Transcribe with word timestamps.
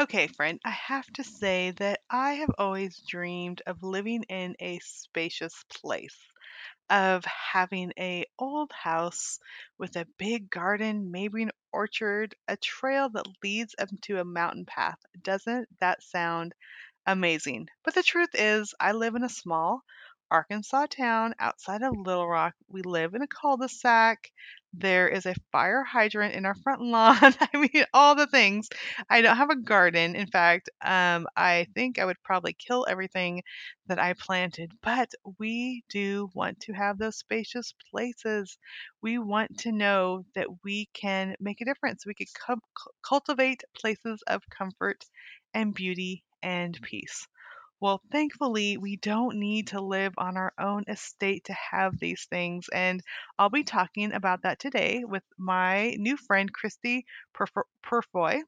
Okay, 0.00 0.26
friend, 0.26 0.60
I 0.64 0.70
have 0.70 1.06
to 1.12 1.22
say 1.22 1.70
that 1.72 2.00
I 2.10 2.32
have 2.34 2.50
always 2.58 2.98
dreamed 3.06 3.62
of 3.64 3.84
living 3.84 4.24
in 4.24 4.56
a 4.58 4.80
spacious 4.80 5.62
place, 5.68 6.16
of 6.90 7.24
having 7.24 7.92
a 7.98 8.26
old 8.38 8.72
house 8.72 9.40
with 9.78 9.96
a 9.96 10.06
big 10.18 10.50
garden, 10.50 11.10
maybe 11.10 11.42
an 11.44 11.52
orchard, 11.72 12.34
a 12.48 12.56
trail 12.56 13.10
that 13.10 13.26
leads 13.42 13.74
up 13.78 13.90
to 14.02 14.20
a 14.20 14.24
mountain 14.24 14.66
path. 14.66 14.98
Doesn't 15.22 15.68
that 15.80 16.02
sound 16.02 16.54
amazing? 17.06 17.68
But 17.84 17.94
the 17.94 18.02
truth 18.04 18.30
is, 18.34 18.74
I 18.80 18.92
live 18.92 19.16
in 19.16 19.24
a 19.24 19.28
small 19.28 19.82
Arkansas 20.30 20.86
town 20.90 21.34
outside 21.38 21.82
of 21.82 21.96
Little 21.96 22.28
Rock. 22.28 22.54
We 22.68 22.82
live 22.82 23.14
in 23.14 23.22
a 23.22 23.26
cul-de-sac. 23.26 24.30
There 24.74 25.08
is 25.08 25.26
a 25.26 25.34
fire 25.52 25.82
hydrant 25.84 26.34
in 26.34 26.44
our 26.46 26.54
front 26.54 26.82
lawn. 26.82 27.16
I 27.22 27.48
mean, 27.54 27.84
all 27.94 28.14
the 28.14 28.26
things. 28.26 28.68
I 29.10 29.20
don't 29.22 29.36
have 29.36 29.50
a 29.50 29.56
garden. 29.56 30.14
In 30.16 30.26
fact, 30.26 30.68
um, 30.84 31.26
I 31.36 31.66
think 31.74 31.98
I 31.98 32.04
would 32.04 32.22
probably 32.22 32.52
kill 32.54 32.86
everything 32.88 33.42
that 33.86 33.98
I 33.98 34.12
planted. 34.14 34.72
But 34.82 35.10
we 35.38 35.82
do 35.88 36.30
want 36.34 36.60
to 36.60 36.72
have 36.72 36.98
those 36.98 37.16
spacious 37.18 37.74
places. 37.90 38.58
We 39.02 39.18
want 39.18 39.58
to 39.60 39.72
know 39.72 40.24
that 40.34 40.46
we 40.64 40.88
can 40.94 41.34
make 41.40 41.60
a 41.60 41.64
difference. 41.64 42.06
We 42.06 42.14
could 42.14 42.28
cu- 42.46 42.60
cultivate 43.02 43.62
places 43.76 44.22
of 44.26 44.42
comfort 44.50 45.04
and 45.54 45.74
beauty 45.74 46.24
and 46.42 46.78
peace. 46.82 47.26
Well, 47.80 48.00
thankfully, 48.12 48.76
we 48.76 48.94
don't 48.98 49.36
need 49.36 49.66
to 49.68 49.80
live 49.80 50.14
on 50.16 50.36
our 50.36 50.52
own 50.60 50.84
estate 50.86 51.42
to 51.46 51.52
have 51.54 51.98
these 51.98 52.24
things. 52.26 52.68
And 52.72 53.02
I'll 53.36 53.50
be 53.50 53.64
talking 53.64 54.12
about 54.12 54.42
that 54.42 54.60
today 54.60 55.02
with 55.04 55.24
my 55.36 55.96
new 55.98 56.16
friend, 56.16 56.52
Christie 56.52 57.04
Purf- 57.34 57.66
Purfoy. 57.82 58.42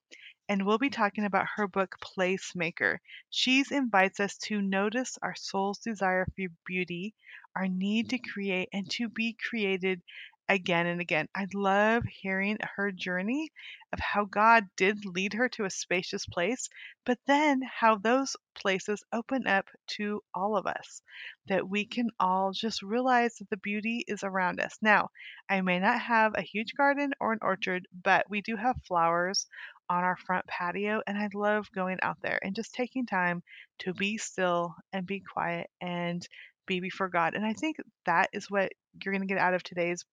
And 0.48 0.64
we'll 0.66 0.78
be 0.78 0.90
talking 0.90 1.24
about 1.24 1.48
her 1.56 1.66
book, 1.68 1.96
Placemaker. 2.00 2.98
She 3.30 3.64
invites 3.70 4.20
us 4.20 4.36
to 4.46 4.60
notice 4.62 5.18
our 5.22 5.34
soul's 5.36 5.78
desire 5.80 6.26
for 6.26 6.48
beauty, 6.66 7.14
our 7.56 7.66
need 7.68 8.10
to 8.10 8.18
create, 8.18 8.68
and 8.72 8.90
to 8.92 9.08
be 9.08 9.34
created 9.48 10.02
again 10.50 10.86
and 10.86 11.00
again. 11.00 11.28
I 11.34 11.46
love 11.54 12.02
hearing 12.04 12.58
her 12.76 12.90
journey 12.90 13.50
of 13.92 14.00
how 14.00 14.24
God 14.24 14.64
did 14.76 15.04
lead 15.04 15.32
her 15.34 15.48
to 15.50 15.64
a 15.64 15.70
spacious 15.70 16.26
place, 16.26 16.68
but 17.06 17.18
then 17.28 17.60
how 17.62 17.96
those 17.96 18.36
places 18.56 19.04
open 19.12 19.46
up 19.46 19.66
to 19.96 20.20
all 20.34 20.56
of 20.56 20.66
us, 20.66 21.02
that 21.46 21.68
we 21.68 21.86
can 21.86 22.08
all 22.18 22.50
just 22.50 22.82
realize 22.82 23.36
that 23.36 23.48
the 23.48 23.56
beauty 23.58 24.04
is 24.08 24.24
around 24.24 24.60
us. 24.60 24.76
Now, 24.82 25.10
I 25.48 25.60
may 25.60 25.78
not 25.78 26.00
have 26.00 26.32
a 26.34 26.42
huge 26.42 26.74
garden 26.76 27.12
or 27.20 27.32
an 27.32 27.38
orchard, 27.42 27.86
but 28.02 28.28
we 28.28 28.42
do 28.42 28.56
have 28.56 28.76
flowers 28.88 29.46
on 29.88 30.02
our 30.02 30.16
front 30.16 30.46
patio, 30.48 31.00
and 31.06 31.16
I 31.16 31.28
love 31.32 31.70
going 31.72 31.98
out 32.02 32.18
there 32.22 32.40
and 32.42 32.56
just 32.56 32.74
taking 32.74 33.06
time 33.06 33.42
to 33.80 33.94
be 33.94 34.18
still 34.18 34.74
and 34.92 35.06
be 35.06 35.20
quiet 35.20 35.70
and 35.80 36.26
be 36.66 36.80
before 36.80 37.08
God. 37.08 37.34
And 37.34 37.46
I 37.46 37.52
think 37.52 37.76
that 38.06 38.30
is 38.32 38.50
what 38.50 38.72
you're 39.02 39.14
going 39.14 39.26
to 39.26 39.32
get 39.32 39.40
out 39.40 39.54
of 39.54 39.62
today's 39.62 40.04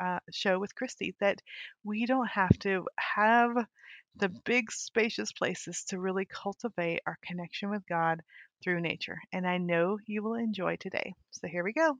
uh, 0.00 0.18
show 0.32 0.58
with 0.58 0.74
Christie 0.74 1.14
that 1.20 1.40
we 1.84 2.06
don't 2.06 2.28
have 2.28 2.56
to 2.60 2.86
have 2.98 3.56
the 4.16 4.28
big 4.44 4.72
spacious 4.72 5.32
places 5.32 5.84
to 5.88 5.98
really 5.98 6.24
cultivate 6.24 7.00
our 7.06 7.18
connection 7.22 7.70
with 7.70 7.86
God 7.86 8.22
through 8.62 8.80
nature. 8.80 9.18
And 9.32 9.46
I 9.46 9.58
know 9.58 9.98
you 10.06 10.22
will 10.22 10.34
enjoy 10.34 10.76
today. 10.76 11.14
So 11.30 11.48
here 11.48 11.64
we 11.64 11.72
go. 11.72 11.98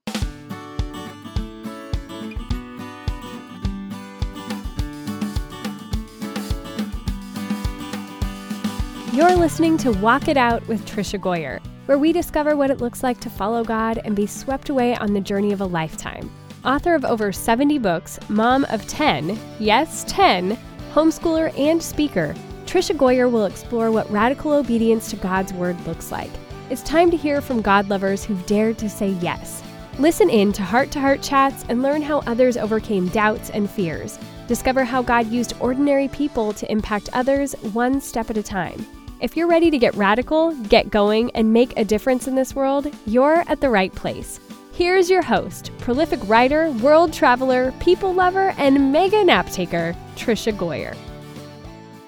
You're 9.13 9.35
listening 9.35 9.79
to 9.79 9.93
Walk 9.93 10.29
It 10.29 10.37
Out 10.37 10.67
with 10.69 10.85
Tricia 10.85 11.19
Goyer, 11.19 11.59
where 11.87 11.97
we 11.97 12.13
discover 12.13 12.55
what 12.55 12.71
it 12.71 12.83
looks 12.83 13.03
like 13.03 13.19
to 13.21 13.31
follow 13.31 13.65
God 13.65 13.99
and 14.05 14.15
be 14.15 14.27
swept 14.27 14.69
away 14.69 14.95
on 14.97 15.15
the 15.15 15.21
journey 15.21 15.53
of 15.53 15.63
a 15.63 15.65
lifetime. 15.65 16.31
Author 16.67 16.97
of 16.97 17.05
over 17.05 17.31
70 17.31 17.79
books, 17.79 18.19
mom 18.29 18.65
of 18.71 18.85
10, 18.89 19.39
yes, 19.61 20.05
10, 20.09 20.59
homeschooler 20.93 21.57
and 21.57 21.81
speaker, 21.81 22.35
Tricia 22.65 22.97
Goyer 22.97 23.31
will 23.31 23.45
explore 23.45 23.93
what 23.93 24.11
radical 24.11 24.53
obedience 24.53 25.09
to 25.11 25.17
God's 25.17 25.53
word 25.53 25.81
looks 25.87 26.11
like. 26.11 26.31
It's 26.69 26.83
time 26.83 27.13
to 27.13 27.17
hear 27.17 27.41
from 27.41 27.63
God 27.63 27.89
lovers 27.89 28.25
who've 28.25 28.45
dared 28.47 28.79
to 28.79 28.91
say 28.91 29.11
yes. 29.21 29.63
Listen 30.01 30.29
in 30.29 30.53
to 30.55 30.63
heart 30.63 30.91
to 30.91 31.01
heart 31.01 31.23
chats 31.23 31.65
and 31.69 31.83
learn 31.83 32.03
how 32.03 32.19
others 32.27 32.57
overcame 32.57 33.07
doubts 33.11 33.51
and 33.51 33.71
fears. 33.71 34.19
Discover 34.49 34.83
how 34.83 35.03
God 35.03 35.29
used 35.29 35.55
ordinary 35.61 36.09
people 36.09 36.53
to 36.55 36.69
impact 36.69 37.11
others 37.13 37.53
one 37.75 38.01
step 38.01 38.29
at 38.29 38.39
a 38.39 38.43
time. 38.43 38.85
If 39.21 39.37
you're 39.37 39.47
ready 39.47 39.71
to 39.71 39.79
get 39.79 39.95
radical, 39.95 40.53
get 40.65 40.91
going, 40.91 41.31
and 41.31 41.53
make 41.53 41.79
a 41.79 41.85
difference 41.85 42.27
in 42.27 42.35
this 42.35 42.57
world, 42.57 42.93
you're 43.07 43.45
at 43.47 43.61
the 43.61 43.71
right 43.71 43.95
place. 43.95 44.41
Here's 44.77 45.09
your 45.09 45.23
host, 45.23 45.71
prolific 45.79 46.21
writer, 46.29 46.71
world 46.71 47.11
traveler, 47.11 47.73
people 47.81 48.13
lover, 48.13 48.53
and 48.59 48.93
mega 48.93 49.25
nap 49.25 49.49
taker, 49.49 49.97
Tricia 50.17 50.53
Goyer. 50.53 50.95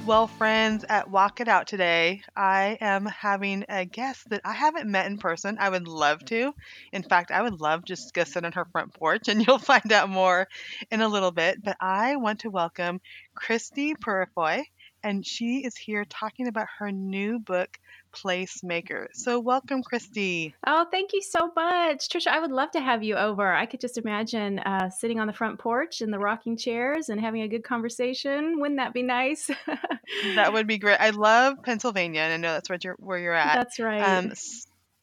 Well, 0.05 0.27
friends, 0.27 0.85
at 0.91 1.09
Walk 1.09 1.41
It 1.41 1.49
Out 1.49 1.67
today, 1.67 2.21
I 2.37 2.77
am 2.83 3.07
having 3.07 3.65
a 3.71 3.87
guest 3.87 4.29
that 4.29 4.43
I 4.45 4.53
haven't 4.53 4.87
met 4.87 5.07
in 5.07 5.17
person. 5.17 5.57
I 5.59 5.71
would 5.71 5.89
love 5.89 6.23
to. 6.27 6.55
In 6.93 7.03
fact, 7.03 7.31
I 7.31 7.41
would 7.41 7.59
love 7.59 7.87
just 7.87 8.13
to 8.13 8.27
sit 8.27 8.45
on 8.45 8.53
her 8.53 8.67
front 8.67 8.93
porch, 8.93 9.29
and 9.29 9.43
you'll 9.47 9.59
find 9.59 9.91
out 9.91 10.11
more 10.11 10.47
in 10.91 11.01
a 11.01 11.09
little 11.09 11.33
bit. 11.33 11.65
But 11.65 11.79
I 11.81 12.17
want 12.17 12.41
to 12.41 12.51
welcome 12.51 13.01
Christie 13.35 13.95
Purifoy 13.95 14.65
and 15.03 15.27
she 15.27 15.65
is 15.65 15.77
here 15.77 16.05
talking 16.05 16.49
about 16.49 16.67
her 16.79 16.91
new 16.91 17.39
book, 17.39 17.79
Placemaker. 18.13 19.09
So, 19.13 19.39
welcome, 19.41 19.83
Christie. 19.83 20.55
Oh, 20.67 20.87
thank 20.91 21.13
you 21.13 21.23
so 21.23 21.51
much. 21.55 22.09
Tricia, 22.09 22.29
I 22.29 22.41
would 22.41 22.51
love 22.51 22.71
to 22.73 22.81
have 22.81 23.03
you 23.03 23.17
over. 23.17 23.53
I 23.53 23.67
could 23.67 23.81
just 23.81 23.99
imagine 23.99 24.59
uh, 24.61 24.91
sitting 24.91 25.21
on 25.21 25.27
the 25.27 25.33
front 25.33 25.59
porch 25.59 26.01
in 26.01 26.11
the 26.11 26.19
rocking 26.19 26.57
chairs 26.57 27.09
and 27.09 27.21
having 27.21 27.43
a 27.43 27.49
good 27.49 27.65
conversation. 27.65 28.61
Wouldn't 28.61 28.79
that 28.79 28.95
be 28.95 29.03
nice? 29.03 29.51
that 30.35 30.53
would 30.53 30.67
be 30.67 30.79
great. 30.79 31.01
I 31.01 31.11
love 31.11 31.63
Pennsylvania, 31.63 32.21
and 32.23 32.33
I 32.33 32.37
know 32.37 32.53
that's 32.53 32.69
where 32.69 32.79
you're, 32.83 32.97
where 32.99 33.19
you're 33.19 33.35
at. 33.35 33.55
That's 33.57 33.79
right. 33.79 34.01
Um, 34.01 34.33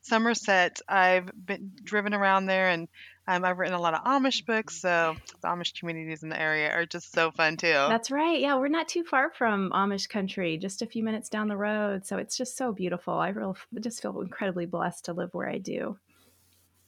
Somerset, 0.05 0.81
I've 0.87 1.31
been 1.45 1.71
driven 1.83 2.13
around 2.13 2.45
there 2.45 2.69
and 2.69 2.87
um, 3.27 3.43
I've 3.43 3.57
written 3.57 3.75
a 3.75 3.81
lot 3.81 3.93
of 3.93 4.03
Amish 4.03 4.45
books, 4.45 4.79
so 4.79 5.15
the 5.41 5.47
Amish 5.47 5.79
communities 5.79 6.23
in 6.23 6.29
the 6.29 6.39
area 6.39 6.71
are 6.71 6.85
just 6.85 7.11
so 7.11 7.31
fun 7.31 7.57
too. 7.57 7.67
That's 7.67 8.11
right. 8.11 8.39
Yeah, 8.39 8.55
we're 8.57 8.67
not 8.67 8.87
too 8.87 9.03
far 9.03 9.31
from 9.31 9.71
Amish 9.71 10.07
country, 10.09 10.57
just 10.57 10.81
a 10.81 10.85
few 10.85 11.03
minutes 11.03 11.29
down 11.29 11.47
the 11.47 11.57
road. 11.57 12.05
So 12.05 12.17
it's 12.17 12.37
just 12.37 12.55
so 12.57 12.71
beautiful. 12.71 13.13
I 13.15 13.29
real, 13.29 13.57
just 13.79 14.01
feel 14.01 14.21
incredibly 14.21 14.65
blessed 14.65 15.05
to 15.05 15.13
live 15.13 15.33
where 15.33 15.49
I 15.49 15.57
do. 15.57 15.97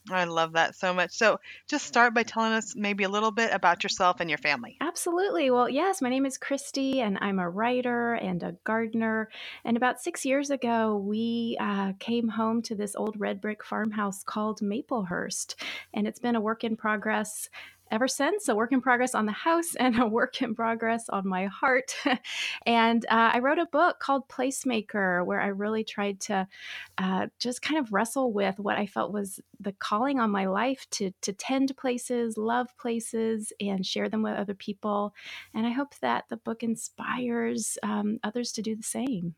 I 0.09 0.23
love 0.25 0.53
that 0.53 0.75
so 0.75 0.93
much. 0.93 1.11
So, 1.11 1.39
just 1.67 1.85
start 1.85 2.13
by 2.13 2.23
telling 2.23 2.53
us 2.53 2.75
maybe 2.75 3.03
a 3.03 3.09
little 3.09 3.31
bit 3.31 3.51
about 3.53 3.83
yourself 3.83 4.19
and 4.19 4.29
your 4.29 4.37
family. 4.37 4.77
Absolutely. 4.81 5.49
Well, 5.51 5.69
yes, 5.69 6.01
my 6.01 6.09
name 6.09 6.25
is 6.25 6.37
Christie, 6.37 7.01
and 7.01 7.17
I'm 7.21 7.39
a 7.39 7.49
writer 7.49 8.13
and 8.13 8.41
a 8.43 8.55
gardener. 8.63 9.29
And 9.65 9.77
about 9.77 10.01
six 10.01 10.25
years 10.25 10.49
ago, 10.49 10.97
we 10.97 11.57
uh, 11.59 11.93
came 11.99 12.29
home 12.29 12.61
to 12.63 12.75
this 12.75 12.95
old 12.95 13.19
red 13.19 13.41
brick 13.41 13.63
farmhouse 13.63 14.23
called 14.23 14.61
Maplehurst. 14.61 15.55
And 15.93 16.07
it's 16.07 16.19
been 16.19 16.35
a 16.35 16.41
work 16.41 16.63
in 16.63 16.75
progress 16.75 17.49
ever 17.91 18.07
since 18.07 18.47
a 18.47 18.55
work 18.55 18.71
in 18.71 18.81
progress 18.81 19.15
on 19.15 19.25
the 19.25 19.31
house 19.31 19.75
and 19.79 19.99
a 19.99 20.05
work 20.05 20.41
in 20.41 20.55
progress 20.55 21.09
on 21.09 21.27
my 21.27 21.45
heart. 21.45 21.95
and 22.65 23.05
uh, 23.05 23.31
I 23.33 23.39
wrote 23.39 23.59
a 23.59 23.65
book 23.65 23.99
called 23.99 24.27
Placemaker, 24.29 25.25
where 25.25 25.41
I 25.41 25.47
really 25.47 25.83
tried 25.83 26.19
to 26.21 26.47
uh, 26.97 27.27
just 27.39 27.61
kind 27.61 27.79
of 27.79 27.93
wrestle 27.93 28.31
with 28.31 28.59
what 28.59 28.77
I 28.77 28.85
felt 28.85 29.13
was 29.13 29.39
the 29.59 29.73
calling 29.73 30.19
on 30.19 30.29
my 30.29 30.45
life 30.45 30.85
to, 30.91 31.11
to 31.21 31.33
tend 31.33 31.75
places, 31.77 32.37
love 32.37 32.75
places, 32.77 33.51
and 33.59 33.85
share 33.85 34.09
them 34.09 34.23
with 34.23 34.35
other 34.35 34.53
people. 34.53 35.13
And 35.53 35.65
I 35.65 35.71
hope 35.71 35.95
that 36.01 36.25
the 36.29 36.37
book 36.37 36.63
inspires 36.63 37.77
um, 37.83 38.19
others 38.23 38.51
to 38.53 38.61
do 38.61 38.75
the 38.75 38.83
same. 38.83 39.35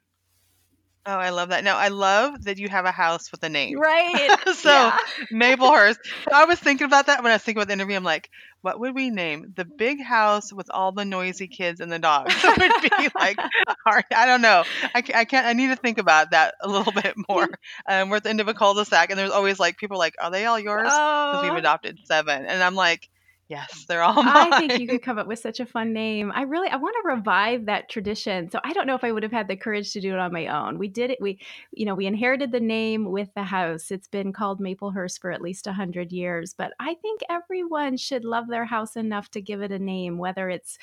Oh, 1.10 1.18
I 1.18 1.32
love 1.32 1.50
that. 1.50 1.64
No, 1.64 1.76
I 1.76 1.88
love 1.88 2.44
that 2.44 2.60
you 2.60 2.70
have 2.70 2.86
a 2.86 2.92
house 2.92 3.32
with 3.32 3.42
a 3.42 3.50
name. 3.50 3.80
Right. 3.80 4.38
so, 4.54 4.70
yeah. 4.70 4.98
Maplehurst. 5.34 5.98
I 6.32 6.46
was 6.46 6.60
thinking 6.60 6.86
about 6.86 7.08
that 7.08 7.24
when 7.24 7.32
I 7.32 7.36
was 7.36 7.42
thinking 7.42 7.58
about 7.58 7.68
the 7.68 7.74
interview. 7.74 7.96
I'm 7.96 8.04
like, 8.04 8.30
what 8.62 8.80
would 8.80 8.94
we 8.94 9.10
name 9.10 9.54
the 9.56 9.66
big 9.66 10.04
house 10.04 10.54
with 10.54 10.70
all 10.70 10.92
the 10.92 11.06
noisy 11.06 11.48
kids 11.48 11.80
and 11.80 11.92
the 11.92 11.98
dogs? 11.98 12.36
It 12.44 12.60
would 12.60 12.92
be 13.00 13.10
like. 13.16 13.40
I 13.88 14.28
don't 14.28 14.44
know. 14.44 14.66
I, 14.94 15.04
I 15.16 15.26
can't. 15.26 15.48
I 15.48 15.54
need 15.54 15.70
to 15.70 15.76
think 15.76 15.98
about 15.98 16.30
that 16.30 16.54
a 16.62 16.68
little 16.68 16.94
bit 17.02 17.16
more. 17.28 17.48
Um, 17.88 18.10
we're 18.10 18.18
at 18.18 18.24
the 18.24 18.30
end 18.30 18.42
of 18.42 18.48
a 18.48 18.54
cul-de-sac, 18.54 19.10
and 19.10 19.18
there's 19.18 19.32
always 19.32 19.60
like 19.60 19.78
people 19.78 19.98
like, 19.98 20.14
are 20.22 20.30
they 20.30 20.46
all 20.46 20.60
yours? 20.60 20.84
Because 20.84 21.44
oh. 21.44 21.44
we've 21.44 21.58
adopted 21.58 21.98
seven, 22.04 22.46
and 22.46 22.62
I'm 22.62 22.76
like 22.76 23.10
Yes, 23.50 23.86
they're 23.88 24.04
all 24.04 24.14
mine. 24.14 24.54
I 24.54 24.60
think 24.60 24.78
you 24.78 24.88
could 24.88 25.02
come 25.02 25.18
up 25.18 25.26
with 25.26 25.40
such 25.40 25.60
a 25.60 25.66
fun 25.66 25.92
name. 25.92 26.32
I 26.36 26.44
really 26.44 26.70
I 26.70 26.76
want 26.76 26.96
to 27.02 27.16
revive 27.16 27.66
that 27.66 27.90
tradition. 27.90 28.50
So 28.52 28.60
I 28.64 28.74
don't 28.74 28.86
know 28.86 28.94
if 28.94 29.04
I 29.04 29.12
would 29.12 29.24
have 29.24 29.32
had 29.32 29.48
the 29.48 29.56
courage 29.58 29.92
to 29.94 30.02
do 30.02 30.14
it 30.14 30.20
on 30.20 30.32
my 30.32 30.46
own. 30.46 30.78
We 30.78 30.88
did 30.88 31.10
it. 31.10 31.18
We, 31.20 31.40
you 31.72 31.84
know, 31.84 31.96
we 31.96 32.06
inherited 32.06 32.52
the 32.52 32.60
name 32.60 33.06
with 33.12 33.34
the 33.34 33.44
house. 33.44 33.90
It's 33.90 34.08
been 34.08 34.34
called 34.34 34.60
Maplehurst 34.62 35.20
for 35.20 35.32
at 35.32 35.42
least 35.42 35.66
a 35.66 35.74
hundred 35.74 36.12
years. 36.12 36.54
But 36.54 36.74
I 36.80 36.94
think 37.02 37.22
everyone 37.28 37.98
should 37.98 38.24
love 38.24 38.48
their 38.48 38.66
house 38.66 38.96
enough 38.96 39.32
to 39.32 39.42
give 39.42 39.64
it 39.64 39.72
a 39.72 39.80
name, 39.80 40.20
whether 40.20 40.48
it's 40.52 40.78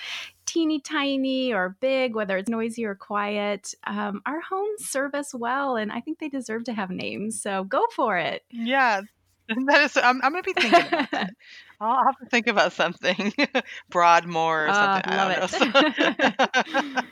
teeny 0.45 0.81
tiny 0.81 1.53
or 1.53 1.77
big, 1.81 2.17
whether 2.17 2.37
it's 2.37 2.49
noisy 2.49 2.85
or 2.85 2.97
quiet. 2.97 3.75
Um, 3.85 4.23
our 4.27 4.41
homes 4.41 4.85
serve 4.85 5.15
us 5.15 5.33
well, 5.33 5.77
and 5.77 5.93
I 5.93 6.01
think 6.01 6.19
they 6.19 6.29
deserve 6.29 6.65
to 6.65 6.73
have 6.73 6.91
names. 6.91 7.41
So 7.41 7.62
go 7.62 7.87
for 7.95 8.19
it. 8.19 8.43
Yeah, 8.51 9.03
that 9.67 9.83
is. 9.83 9.97
I'm, 9.97 10.21
I'm 10.23 10.33
gonna 10.33 10.43
be 10.43 10.53
thinking 10.53 10.89
about 10.89 11.11
that. 11.12 11.31
I'll 11.81 12.05
have 12.05 12.17
to 12.19 12.26
think 12.31 12.46
about 12.46 12.73
something. 12.73 13.32
Broadmoor 13.90 14.69
or 14.69 14.73
Ah, 14.73 14.73
something. 14.73 15.02
I 15.05 15.17
love 15.17 15.34
don't 15.38 15.50
know. 15.50 15.82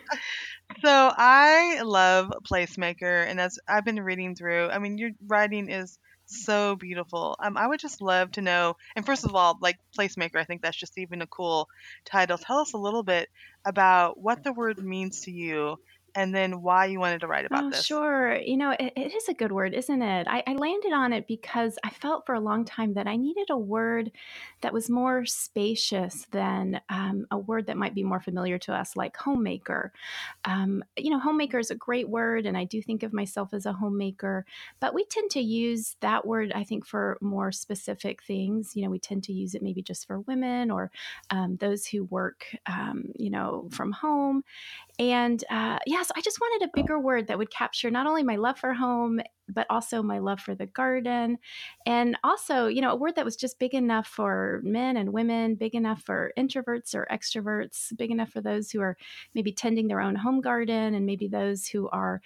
So 0.83 1.13
I 1.17 1.81
love 1.83 2.33
Placemaker, 2.51 3.27
and 3.29 3.41
as 3.41 3.59
I've 3.69 3.85
been 3.85 4.01
reading 4.03 4.35
through, 4.35 4.69
I 4.71 4.79
mean, 4.79 4.99
your 4.99 5.11
writing 5.27 5.69
is 5.71 5.99
so 6.27 6.77
beautiful. 6.77 7.37
Um, 7.43 7.57
I 7.57 7.67
would 7.67 7.81
just 7.81 8.01
love 8.01 8.31
to 8.33 8.43
know. 8.43 8.75
And 8.97 9.05
first 9.05 9.25
of 9.25 9.35
all, 9.35 9.59
like 9.61 9.77
Placemaker, 9.99 10.37
I 10.37 10.45
think 10.45 10.63
that's 10.63 10.77
just 10.77 10.99
even 10.99 11.23
a 11.23 11.27
cool 11.27 11.69
title. 12.05 12.39
Tell 12.39 12.59
us 12.59 12.73
a 12.75 12.79
little 12.79 13.03
bit 13.03 13.29
about 13.65 14.19
what 14.21 14.43
the 14.43 14.53
word 14.53 14.79
means 14.79 15.23
to 15.23 15.31
you, 15.31 15.77
and 16.15 16.35
then 16.35 16.63
why 16.63 16.87
you 16.87 17.01
wanted 17.01 17.21
to 17.21 17.27
write 17.27 17.45
about 17.45 17.65
Oh, 17.65 17.71
this. 17.71 17.85
sure. 17.85 18.37
You 18.37 18.57
know, 18.57 18.71
it, 18.71 18.93
it 18.97 19.15
is 19.15 19.29
a 19.29 19.35
good 19.35 19.53
word, 19.53 19.75
isn't 19.75 20.03
it? 20.03 20.27
I, 20.29 20.43
I 20.47 20.55
landed 20.55 20.93
on 20.93 21.13
it 21.13 21.27
because 21.27 21.79
I 21.85 21.91
felt 21.91 22.27
for 22.27 22.35
a 22.35 22.41
long 22.41 22.65
time 22.65 22.95
that 22.95 23.07
I 23.07 23.17
needed 23.17 23.51
a 23.51 23.59
word 23.59 24.13
that 24.61 24.73
was 24.73 24.89
more 24.89 25.25
spacious 25.27 26.27
than 26.31 26.81
um, 26.89 27.27
a 27.31 27.39
word 27.39 27.67
that 27.67 27.77
might 27.77 27.95
be 27.95 28.03
more 28.03 28.21
familiar 28.21 28.59
to 28.59 28.73
us, 28.75 28.97
like 28.97 29.17
homemaker. 29.17 29.93
Um, 30.45 30.85
you 30.97 31.11
know, 31.11 31.19
homemaker 31.19 31.59
is 31.59 31.71
a 31.71 31.75
great 31.75 32.09
word, 32.09 32.47
and 32.47 32.57
I 32.57 32.65
do 32.65 32.81
think 32.81 33.03
of 33.03 33.13
myself 33.13 33.53
as 33.53 33.67
a 33.67 33.73
homemaker, 33.73 34.47
but 34.81 34.95
we 34.95 35.05
tend 35.05 35.31
to 35.33 35.41
use 35.41 35.97
that 36.01 36.27
word, 36.27 36.53
I 36.55 36.65
think, 36.65 36.87
for 36.87 37.19
more 37.21 37.53
specific 37.53 38.23
things. 38.23 38.73
You 38.75 38.85
know, 38.85 38.91
we 38.91 38.99
tend 38.99 39.25
to 39.25 39.33
use 39.33 39.55
it 39.55 39.63
maybe 39.63 39.83
just 39.83 40.07
for 40.07 40.21
women 40.21 40.71
or 40.71 40.91
um, 41.31 41.57
those 41.57 41.87
who 41.87 42.05
work, 42.05 42.47
um, 42.67 43.07
you 43.17 43.31
know, 43.31 43.69
from 43.71 43.93
home. 43.93 44.45
And 44.99 45.43
uh, 45.51 45.79
yes, 45.87 46.11
I 46.17 46.21
just 46.21 46.41
wanted 46.41 46.67
a 46.69 46.71
bigger 46.73 47.01
word 47.01 47.27
that 47.27 47.39
would 47.39 47.51
capture 47.51 47.91
not 47.91 48.07
only 48.07 48.23
my 48.23 48.37
love 48.37 48.59
for 48.59 48.73
home, 48.75 49.21
but 49.49 49.67
also 49.69 50.03
my 50.03 50.21
love 50.21 50.41
for 50.41 50.55
the 50.55 50.67
garden. 50.67 51.39
And 51.85 52.17
also, 52.23 52.69
you 52.69 52.81
know, 52.81 52.93
a 52.93 52.97
word 52.97 53.17
that 53.17 53.25
was 53.25 53.37
just 53.37 53.59
big 53.59 53.75
enough 53.75 54.07
for 54.07 54.61
men 54.63 54.97
and 54.97 55.13
women, 55.13 55.57
big 55.57 55.75
enough 55.75 56.03
for 56.03 56.33
introverts 56.39 56.95
or 56.95 57.09
extroverts, 57.11 57.95
big 57.97 58.11
enough 58.13 58.31
for 58.31 58.41
those 58.41 58.71
who 58.71 58.81
are 58.81 58.97
maybe 59.35 59.53
tending 59.53 59.89
their 59.89 60.01
own 60.01 60.15
home 60.15 60.41
garden 60.41 60.95
and 60.95 61.05
maybe 61.05 61.27
those 61.27 61.67
who 61.67 61.89
are 61.89 62.21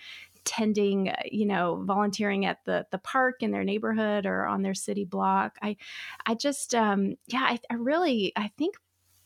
tending 0.44 1.10
uh, 1.10 1.16
you 1.30 1.44
know 1.44 1.82
volunteering 1.84 2.46
at 2.46 2.64
the 2.64 2.86
the 2.90 2.98
park 2.98 3.42
in 3.42 3.50
their 3.50 3.64
neighborhood 3.64 4.24
or 4.24 4.46
on 4.46 4.62
their 4.62 4.72
city 4.72 5.04
block 5.04 5.58
i 5.60 5.76
i 6.24 6.34
just 6.34 6.74
um 6.74 7.16
yeah 7.26 7.42
i, 7.42 7.58
I 7.68 7.74
really 7.74 8.32
i 8.34 8.50
think 8.56 8.76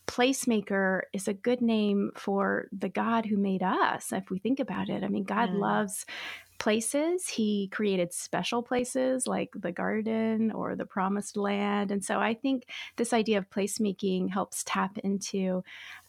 placemaker 0.07 1.03
is 1.13 1.29
a 1.29 1.35
good 1.35 1.61
name 1.63 2.11
for 2.17 2.69
the 2.73 2.89
God 2.89 3.27
who 3.27 3.37
made 3.37 3.63
us, 3.63 4.13
if 4.13 4.31
we 4.31 4.39
think 4.39 4.61
about 4.61 4.89
it. 4.89 5.03
I 5.05 5.09
mean, 5.09 5.25
God 5.25 5.51
Mm. 5.51 5.61
loves 5.61 6.05
places. 6.59 7.29
He 7.29 7.69
created 7.69 8.13
special 8.13 8.63
places 8.63 9.27
like 9.27 9.51
the 9.55 9.73
garden 9.73 10.53
or 10.53 10.77
the 10.77 10.87
promised 10.87 11.37
land. 11.37 11.91
And 11.91 12.05
so 12.05 12.21
I 12.21 12.35
think 12.35 12.65
this 12.97 13.13
idea 13.13 13.39
of 13.39 13.51
placemaking 13.51 14.31
helps 14.31 14.63
tap 14.65 14.99
into 14.99 15.65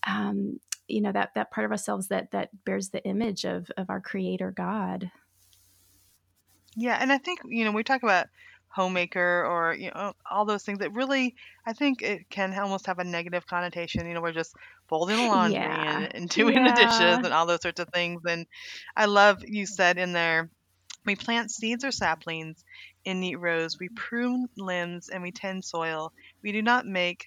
um, 0.05 0.59
you 0.87 1.01
know 1.01 1.11
that 1.13 1.33
that 1.35 1.49
part 1.51 1.65
of 1.65 1.71
ourselves 1.71 2.09
that 2.09 2.31
that 2.31 2.49
bears 2.65 2.89
the 2.89 3.03
image 3.05 3.45
of 3.45 3.71
of 3.77 3.89
our 3.89 4.01
creator 4.01 4.51
God. 4.51 5.11
Yeah, 6.75 6.97
and 6.99 7.11
I 7.11 7.17
think, 7.17 7.41
you 7.45 7.63
know, 7.65 7.71
we 7.71 7.83
talk 7.83 8.03
about 8.03 8.27
homemaker 8.73 9.45
or, 9.45 9.73
you 9.73 9.91
know, 9.93 10.13
all 10.29 10.45
those 10.45 10.63
things 10.63 10.79
that 10.79 10.93
really, 10.93 11.35
I 11.65 11.73
think 11.73 12.01
it 12.01 12.29
can 12.29 12.57
almost 12.57 12.87
have 12.87 12.99
a 12.99 13.03
negative 13.03 13.45
connotation. 13.47 14.07
You 14.07 14.13
know, 14.15 14.21
we're 14.21 14.33
just 14.33 14.55
folding 14.89 15.17
the 15.17 15.23
laundry 15.23 15.85
Yeah. 15.85 16.05
and, 16.05 16.13
and 16.15 16.29
doing 16.29 16.63
the 16.63 16.73
dishes 16.73 17.19
Yeah. 17.19 17.23
and 17.23 17.33
all 17.33 17.45
those 17.45 17.61
sorts 17.61 17.79
of 17.79 17.89
things. 17.93 18.21
And 18.27 18.45
I 18.95 19.05
love 19.05 19.43
you 19.45 19.65
said 19.65 19.97
in 19.97 20.13
there, 20.13 20.49
we 21.05 21.15
plant 21.15 21.51
seeds 21.51 21.83
or 21.85 21.91
saplings 21.91 22.63
in 23.05 23.19
neat 23.21 23.35
rows. 23.35 23.77
We 23.79 23.89
prune 23.89 24.47
limbs 24.57 25.09
and 25.09 25.23
we 25.23 25.31
tend 25.31 25.63
soil. 25.65 26.13
We 26.43 26.51
do 26.51 26.61
not 26.61 26.85
make 26.85 27.25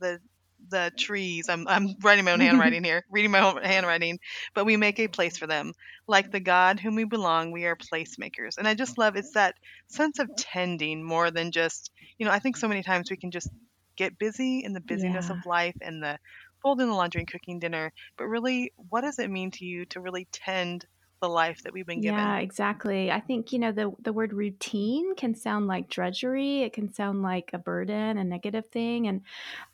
the 0.00 0.20
the 0.68 0.92
trees. 0.98 1.48
I'm 1.48 1.66
I'm 1.68 1.94
writing 2.02 2.24
my 2.24 2.32
own 2.32 2.40
handwriting 2.40 2.84
here, 2.84 3.04
reading 3.10 3.30
my 3.30 3.40
own 3.40 3.62
handwriting, 3.62 4.18
but 4.54 4.64
we 4.64 4.76
make 4.76 4.98
a 4.98 5.08
place 5.08 5.36
for 5.38 5.46
them. 5.46 5.72
Like 6.06 6.30
the 6.30 6.40
God 6.40 6.80
whom 6.80 6.94
we 6.96 7.04
belong, 7.04 7.50
we 7.52 7.64
are 7.66 7.76
placemakers. 7.76 8.56
And 8.58 8.66
I 8.68 8.74
just 8.74 8.98
love 8.98 9.16
it's 9.16 9.32
that 9.32 9.54
sense 9.88 10.18
of 10.18 10.34
tending 10.36 11.04
more 11.04 11.30
than 11.30 11.52
just, 11.52 11.90
you 12.18 12.26
know, 12.26 12.32
I 12.32 12.38
think 12.38 12.56
so 12.56 12.68
many 12.68 12.82
times 12.82 13.10
we 13.10 13.16
can 13.16 13.30
just 13.30 13.50
get 13.96 14.18
busy 14.18 14.62
in 14.64 14.72
the 14.72 14.80
busyness 14.80 15.30
Yeah. 15.30 15.30
of 15.30 15.44
life 15.46 15.76
and 15.80 16.02
the 16.02 16.18
folding 16.62 16.88
the 16.88 16.94
laundry 16.94 17.20
and 17.20 17.30
cooking 17.30 17.58
dinner, 17.58 17.92
but 18.16 18.26
really 18.26 18.72
what 18.76 19.02
does 19.02 19.18
it 19.18 19.30
mean 19.30 19.50
to 19.52 19.64
you 19.64 19.84
to 19.86 20.00
really 20.00 20.28
tend 20.32 20.86
the 21.20 21.28
life 21.28 21.62
that 21.64 21.72
we've 21.72 21.86
been 21.86 22.00
given? 22.00 22.26
Yeah, 22.26 22.38
exactly. 22.38 23.10
I 23.10 23.18
think, 23.18 23.52
you 23.52 23.58
know, 23.58 23.72
the 23.72 23.92
the 24.00 24.12
word 24.12 24.32
routine 24.32 25.16
can 25.16 25.34
sound 25.34 25.66
like 25.66 25.88
drudgery. 25.90 26.62
It 26.62 26.72
can 26.72 26.92
sound 26.92 27.20
like 27.22 27.50
a 27.52 27.58
burden, 27.58 28.16
a 28.16 28.22
negative 28.22 28.66
thing. 28.68 29.08
And 29.08 29.22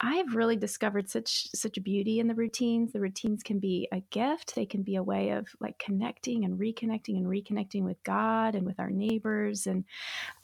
I've 0.01 0.35
really 0.35 0.57
discovered 0.57 1.11
such 1.11 1.49
such 1.55 1.81
beauty 1.85 2.19
in 2.19 2.27
the 2.27 2.35
routines. 2.35 2.93
The 2.93 3.01
routines 3.01 3.43
can 3.43 3.59
be 3.61 3.87
a 3.93 4.01
gift. 4.01 4.55
They 4.55 4.65
can 4.65 4.83
be 4.83 4.97
a 4.97 5.03
way 5.03 5.31
of 5.31 5.49
like 5.61 5.79
connecting 5.79 6.47
and 6.47 6.59
reconnecting 6.59 7.19
and 7.19 7.27
reconnecting 7.27 7.83
with 7.85 8.03
God 8.03 8.55
and 8.55 8.65
with 8.65 8.81
our 8.81 8.91
neighbors. 8.91 9.67
And 9.67 9.85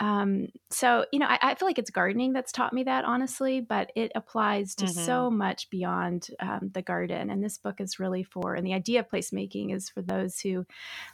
um, 0.01 0.49
so, 0.71 1.07
you 1.13 1.19
know, 1.19 1.27
I, 1.27 1.39
I 1.43 1.55
feel 1.55 1.69
like 1.69 1.79
it's 1.79 1.91
gardening 1.91 2.33
that's 2.33 2.53
taught 2.53 2.73
me 2.73 2.85
that, 2.85 3.05
honestly, 3.05 3.61
but 3.61 3.93
it 3.97 4.13
applies 4.15 4.75
to 4.77 4.87
Mhm. 4.87 4.89
so 4.89 5.31
much 5.31 5.71
beyond 5.71 6.29
um, 6.41 6.71
the 6.75 6.83
garden. 6.83 7.31
And 7.31 7.43
this 7.43 7.59
book 7.59 7.81
is 7.81 7.99
really 7.99 8.25
for, 8.25 8.55
and 8.55 8.67
the 8.67 8.75
idea 8.75 9.01
of 9.01 9.09
placemaking 9.09 9.75
is 9.75 9.89
for 9.89 10.03
those 10.03 10.41
who 10.41 10.67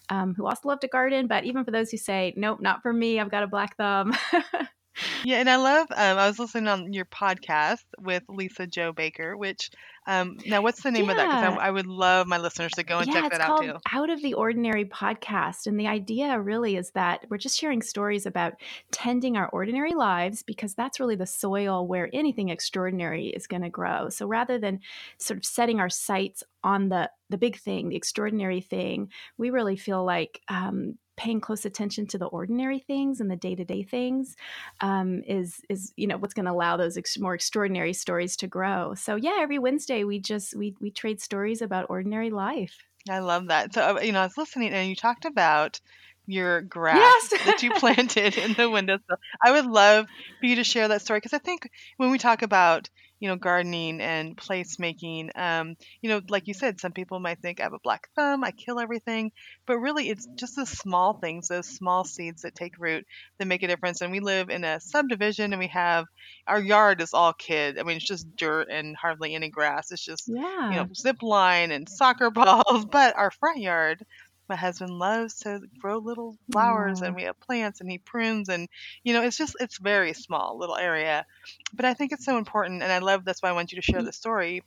um, 0.08 0.34
who 0.34 0.46
also 0.46 0.68
love 0.68 0.80
to 0.80 0.88
garden, 0.88 1.26
but 1.26 1.44
even 1.44 1.64
for 1.64 1.70
those 1.70 1.90
who 1.90 1.96
say, 1.96 2.32
nope, 2.36 2.60
not 2.60 2.82
for 2.82 2.92
me, 2.92 3.20
I've 3.20 3.30
got 3.30 3.42
a 3.42 3.48
black 3.48 3.76
thumb. 3.76 4.16
Yeah, 5.24 5.40
and 5.40 5.48
I 5.48 5.56
love. 5.56 5.88
Um, 5.90 6.18
I 6.18 6.26
was 6.26 6.38
listening 6.38 6.68
on 6.68 6.92
your 6.92 7.04
podcast 7.04 7.84
with 7.98 8.22
Lisa-Jo 8.28 8.92
Baker. 8.92 9.36
Which 9.36 9.70
um, 10.06 10.38
now, 10.46 10.62
what's 10.62 10.82
the 10.82 10.90
name 10.90 11.10
of 11.10 11.16
that? 11.16 11.26
Because 11.26 11.54
Yeah. 11.54 11.60
I, 11.60 11.68
I 11.68 11.70
would 11.70 11.86
love 11.86 12.26
my 12.26 12.38
listeners 12.38 12.72
to 12.72 12.82
go 12.82 12.98
and 12.98 13.06
yeah, 13.06 13.14
check 13.14 13.24
it's 13.26 13.38
that 13.38 13.40
out 13.42 13.58
called 13.58 13.70
too. 13.70 13.76
Out 13.92 14.10
of 14.10 14.22
the 14.22 14.34
Ordinary 14.34 14.84
podcast. 14.84 15.66
And 15.66 15.78
the 15.78 15.86
idea 15.86 16.40
really 16.40 16.76
is 16.76 16.90
that 16.92 17.26
we're 17.28 17.38
just 17.38 17.58
sharing 17.58 17.82
stories 17.82 18.24
about 18.24 18.54
tending 18.90 19.36
our 19.36 19.48
ordinary 19.50 19.94
lives 19.94 20.42
because 20.42 20.74
that's 20.74 20.98
really 20.98 21.16
the 21.16 21.26
soil 21.26 21.86
where 21.86 22.08
anything 22.12 22.48
extraordinary 22.48 23.28
is 23.28 23.46
going 23.46 23.62
to 23.62 23.70
grow. 23.70 24.08
So 24.08 24.26
rather 24.26 24.58
than 24.58 24.80
sort 25.18 25.38
of 25.38 25.44
setting 25.44 25.80
our 25.80 25.90
sights 25.90 26.42
on 26.64 26.88
the 26.88 27.10
the 27.30 27.38
big 27.38 27.58
thing, 27.58 27.90
the 27.90 27.96
extraordinary 27.96 28.62
thing, 28.62 29.10
we 29.36 29.50
really 29.50 29.76
feel 29.76 30.04
like 30.04 30.40
um, 30.48 30.96
paying 31.18 31.40
close 31.40 31.64
attention 31.66 32.06
to 32.06 32.18
the 32.18 32.26
ordinary 32.26 32.78
things 32.78 33.20
and 33.20 33.30
the 33.30 33.36
day 33.36 33.54
to 33.54 33.64
day 33.64 33.82
things 33.82 34.36
um, 34.80 35.22
is 35.26 35.60
is 35.68 35.92
you 35.96 36.06
know 36.06 36.16
what's 36.16 36.34
going 36.34 36.46
to 36.46 36.52
allow 36.52 36.76
those 36.76 36.96
ex- 36.96 37.18
more 37.18 37.34
extraordinary 37.34 37.92
stories 37.92 38.36
to 38.36 38.46
grow. 38.46 38.94
So 38.94 39.16
yeah, 39.16 39.36
every 39.40 39.58
Wednesday 39.58 40.04
we 40.04 40.20
just 40.20 40.56
we 40.56 40.74
we 40.80 40.90
trade 40.90 41.20
stories 41.20 41.60
about 41.60 41.86
ordinary 41.90 42.30
life. 42.30 42.84
I 43.10 43.18
love 43.20 43.48
that. 43.48 43.74
So 43.74 43.96
uh, 43.96 44.00
you 44.00 44.12
know, 44.12 44.20
I 44.20 44.24
was 44.24 44.36
listening, 44.36 44.72
and 44.72 44.88
you 44.88 44.96
talked 44.96 45.24
about 45.24 45.80
your 46.26 46.60
grass 46.62 47.32
Yes. 47.32 47.32
that 47.44 47.62
you 47.62 47.72
planted 47.72 48.36
in 48.38 48.54
the 48.54 48.68
windowsill. 48.70 49.16
I 49.44 49.52
would 49.52 49.66
love 49.66 50.06
for 50.40 50.46
you 50.46 50.56
to 50.56 50.64
share 50.64 50.88
that 50.88 51.02
story 51.02 51.18
because 51.18 51.32
I 51.32 51.38
think 51.38 51.70
when 51.96 52.10
we 52.10 52.18
talk 52.18 52.42
about 52.42 52.90
you 53.20 53.28
know 53.28 53.36
gardening 53.36 54.00
and 54.00 54.36
placemaking, 54.36 55.30
um, 55.36 55.76
you 56.02 56.08
know, 56.10 56.20
like 56.28 56.46
you 56.46 56.54
said, 56.54 56.80
some 56.80 56.92
people 56.92 57.20
might 57.20 57.40
think 57.40 57.60
I 57.60 57.64
have 57.64 57.72
a 57.72 57.78
black 57.82 58.08
thumb, 58.14 58.44
I 58.44 58.50
kill 58.52 58.78
everything, 58.80 59.32
but 59.66 59.78
really 59.78 60.08
it's 60.08 60.26
just 60.36 60.56
the 60.56 60.66
small 60.66 61.14
things, 61.14 61.48
those 61.48 61.68
small 61.68 62.04
seeds 62.04 62.42
that 62.42 62.54
take 62.54 62.78
root 62.78 63.06
that 63.38 63.46
make 63.46 63.62
a 63.62 63.68
difference. 63.68 64.00
And 64.00 64.12
we 64.12 64.20
live 64.20 64.50
in 64.50 64.64
a 64.64 64.80
subdivision, 64.80 65.52
and 65.52 65.60
we 65.60 65.68
have 65.68 66.06
our 66.46 66.60
yard 66.60 67.00
is 67.00 67.14
all 67.14 67.32
kid. 67.32 67.78
I 67.78 67.82
mean, 67.82 67.96
it's 67.96 68.06
just 68.06 68.36
dirt 68.36 68.68
and 68.70 68.96
hardly 68.96 69.34
any 69.34 69.50
grass. 69.50 69.90
It's 69.90 70.04
just 70.04 70.32
Yeah. 70.32 70.68
you 70.68 70.76
know, 70.76 70.86
zip 70.94 71.22
line 71.22 71.70
and 71.70 71.88
soccer 71.88 72.30
balls. 72.32 72.86
But 72.86 73.16
our 73.16 73.30
front 73.30 73.58
yard, 73.60 74.04
my 74.48 74.56
husband 74.56 74.90
loves 74.90 75.40
to 75.40 75.60
grow 75.78 75.98
little 75.98 76.36
flowers 76.50 77.02
Aw. 77.02 77.06
and 77.06 77.16
we 77.16 77.24
have 77.24 77.38
plants 77.40 77.80
and 77.80 77.90
he 77.90 77.98
prunes 77.98 78.48
and 78.48 78.68
you 79.02 79.12
know, 79.12 79.22
it's 79.22 79.36
just 79.36 79.56
it's 79.60 79.78
very 79.78 80.12
small 80.12 80.58
little 80.58 80.76
area. 80.76 81.26
But 81.72 81.84
I 81.84 81.94
think 81.94 82.12
it's 82.12 82.24
so 82.24 82.38
important 82.38 82.82
and 82.82 82.92
I 82.92 82.98
love 82.98 83.24
that's 83.24 83.42
why 83.42 83.50
I 83.50 83.52
want 83.52 83.72
you 83.72 83.76
to 83.76 83.82
share 83.82 84.00
mm-hmm. 84.00 84.06
the 84.06 84.12
story 84.12 84.62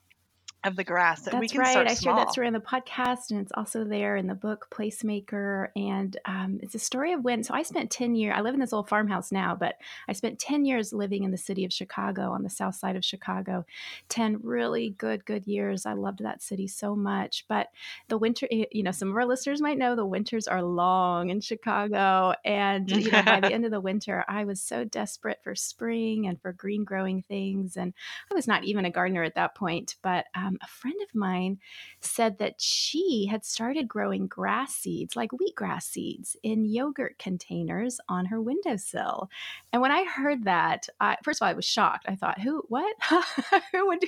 of 0.64 0.76
the 0.76 0.84
grass 0.84 1.22
that 1.24 1.34
we 1.40 1.48
That's 1.48 1.58
right. 1.58 1.88
I 1.88 1.96
shared 1.96 2.18
that 2.18 2.32
story 2.32 2.46
on 2.46 2.54
the 2.54 2.60
podcast, 2.60 3.32
and 3.32 3.42
it's 3.42 3.52
also 3.56 3.84
there 3.84 4.16
in 4.16 4.28
the 4.28 4.36
book 4.36 4.68
Placemaker. 4.70 5.70
And 5.76 6.16
um, 6.26 6.60
it's 6.62 6.76
a 6.76 6.80
story 6.80 7.14
of 7.14 7.24
when. 7.24 7.44
So 7.44 7.54
I 7.54 7.64
spent 7.64 7.90
ten 7.90 8.14
years. 8.14 8.36
I 8.38 8.42
live 8.42 8.54
in 8.54 8.60
this 8.60 8.74
old 8.74 8.88
farmhouse 8.88 9.32
now, 9.32 9.56
but 9.56 9.76
I 10.08 10.14
spent 10.14 10.38
ten 10.38 10.64
years 10.64 10.94
living 10.94 11.24
in 11.24 11.32
the 11.32 11.38
city 11.38 11.66
of 11.66 11.74
Chicago, 11.74 12.32
on 12.32 12.44
the 12.44 12.50
south 12.50 12.76
side 12.76 12.96
of 12.96 13.04
Chicago. 13.04 13.66
Ten 14.08 14.40
really 14.44 14.92
good, 14.92 15.26
good 15.26 15.48
years. 15.48 15.88
I 15.88 15.94
loved 15.94 16.20
that 16.20 16.44
city 16.44 16.68
so 16.68 16.96
much. 16.96 17.46
But 17.48 17.70
the 18.08 18.20
winter, 18.20 18.48
you 18.52 18.84
know, 18.84 18.92
some 18.92 19.10
of 19.10 19.16
our 19.16 19.26
listeners 19.26 19.62
might 19.62 19.80
know 19.80 19.96
the 19.96 20.06
winters 20.06 20.48
are 20.48 20.62
long 20.62 21.30
in 21.32 21.42
Chicago, 21.42 22.34
and 22.46 22.90
you 22.92 23.10
know, 23.10 23.24
by 23.24 23.40
the 23.40 23.52
end 23.54 23.66
of 23.66 23.72
the 23.72 23.82
winter, 23.82 24.24
I 24.28 24.44
was 24.44 24.62
so 24.62 24.84
desperate 24.84 25.40
for 25.44 25.56
spring 25.56 26.28
and 26.28 26.40
for 26.40 26.54
green 26.54 26.84
growing 26.84 27.24
things, 27.24 27.78
and 27.78 27.94
I 28.30 28.36
was 28.36 28.48
not 28.48 28.64
even 28.64 28.86
a 28.86 28.92
gardener 28.92 29.24
at 29.24 29.36
that 29.36 29.56
point, 29.56 29.96
but 30.04 30.26
um, 30.36 30.51
a 30.62 30.68
friend 30.68 30.96
of 31.02 31.14
mine 31.16 31.60
said 32.00 32.38
that 32.40 32.60
she 32.60 33.28
had 33.30 33.46
started 33.46 33.88
growing 33.88 34.28
grass 34.28 34.76
seeds, 34.76 35.16
like 35.16 35.32
wheatgrass 35.32 35.84
seeds, 35.84 36.36
in 36.44 36.66
yogurt 36.66 37.18
containers 37.20 38.00
on 38.10 38.26
her 38.26 38.42
windowsill. 38.42 39.30
And 39.72 39.82
when 39.82 39.92
I 39.92 40.04
heard 40.04 40.44
that, 40.46 40.88
I, 41.00 41.18
first 41.24 41.42
of 41.42 41.46
all, 41.46 41.52
I 41.52 41.54
was 41.54 41.66
shocked. 41.66 42.06
I 42.08 42.16
thought, 42.16 42.40
"Who? 42.42 42.64
What? 42.70 42.96
who 43.72 43.88
would? 43.88 44.04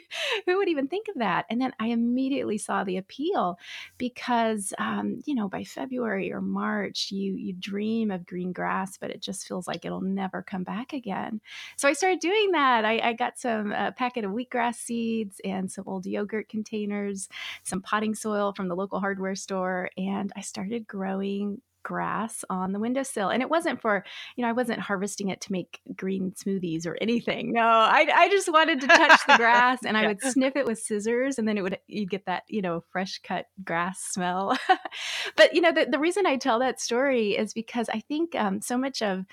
Who 0.45 0.57
would 0.57 0.69
even 0.69 0.87
think 0.87 1.07
of 1.07 1.15
that?" 1.15 1.45
And 1.49 1.61
then 1.61 1.73
I 1.79 1.87
immediately 1.87 2.57
saw 2.57 2.83
the 2.83 2.97
appeal 2.97 3.57
because, 3.97 4.73
um, 4.77 5.21
you 5.25 5.35
know, 5.35 5.47
by 5.47 5.63
February 5.63 6.31
or 6.31 6.41
March, 6.41 7.11
you 7.11 7.35
you 7.35 7.53
dream 7.53 8.11
of 8.11 8.25
green 8.25 8.51
grass, 8.51 8.97
but 8.97 9.11
it 9.11 9.21
just 9.21 9.47
feels 9.47 9.67
like 9.67 9.85
it'll 9.85 10.01
never 10.01 10.41
come 10.41 10.63
back 10.63 10.93
again. 10.93 11.41
So 11.77 11.87
I 11.87 11.93
started 11.93 12.19
doing 12.19 12.51
that. 12.51 12.85
I, 12.85 12.99
I 12.99 13.13
got 13.13 13.37
some 13.37 13.71
uh, 13.71 13.91
packet 13.91 14.25
of 14.25 14.31
wheatgrass 14.31 14.75
seeds 14.75 15.39
and 15.43 15.71
some 15.71 15.85
old 15.87 16.05
yogurt 16.05 16.32
containers, 16.41 17.29
some 17.61 17.81
potting 17.81 18.15
soil 18.15 18.53
from 18.53 18.67
the 18.67 18.75
local 18.75 18.99
hardware 18.99 19.35
store, 19.35 19.89
and 19.97 20.31
I 20.35 20.41
started 20.41 20.87
growing 20.87 21.61
grass 21.83 22.43
on 22.49 22.71
the 22.71 22.79
windowsill. 22.79 23.29
And 23.29 23.41
it 23.41 23.49
wasn't 23.49 23.79
for, 23.81 24.03
you 24.35 24.41
know, 24.41 24.49
I 24.49 24.53
wasn't 24.53 24.79
harvesting 24.79 25.29
it 25.29 25.41
to 25.41 25.51
make 25.51 25.81
green 25.95 26.31
smoothies 26.31 26.87
or 26.87 26.97
anything. 26.99 27.53
No, 27.53 27.61
I, 27.61 28.07
I 28.13 28.29
just 28.29 28.51
wanted 28.51 28.81
to 28.81 28.87
touch 28.87 29.19
the 29.27 29.37
grass 29.37 29.79
and 29.85 29.97
I 29.97 30.07
would 30.07 30.21
snip 30.21 30.55
it 30.55 30.65
with 30.65 30.79
scissors 30.79 31.37
and 31.37 31.47
then 31.47 31.57
it 31.57 31.61
would, 31.61 31.77
you'd 31.87 32.09
get 32.09 32.25
that, 32.25 32.43
you 32.47 32.61
know, 32.61 32.83
fresh 32.91 33.19
cut 33.19 33.45
grass 33.63 33.99
smell. 33.99 34.57
but, 35.35 35.53
you 35.53 35.61
know, 35.61 35.71
the, 35.71 35.85
the 35.85 35.99
reason 35.99 36.25
I 36.25 36.37
tell 36.37 36.59
that 36.59 36.79
story 36.79 37.31
is 37.31 37.53
because 37.53 37.89
I 37.89 37.99
think 37.99 38.33
um, 38.35 38.61
so 38.61 38.77
much 38.77 39.01
of, 39.01 39.25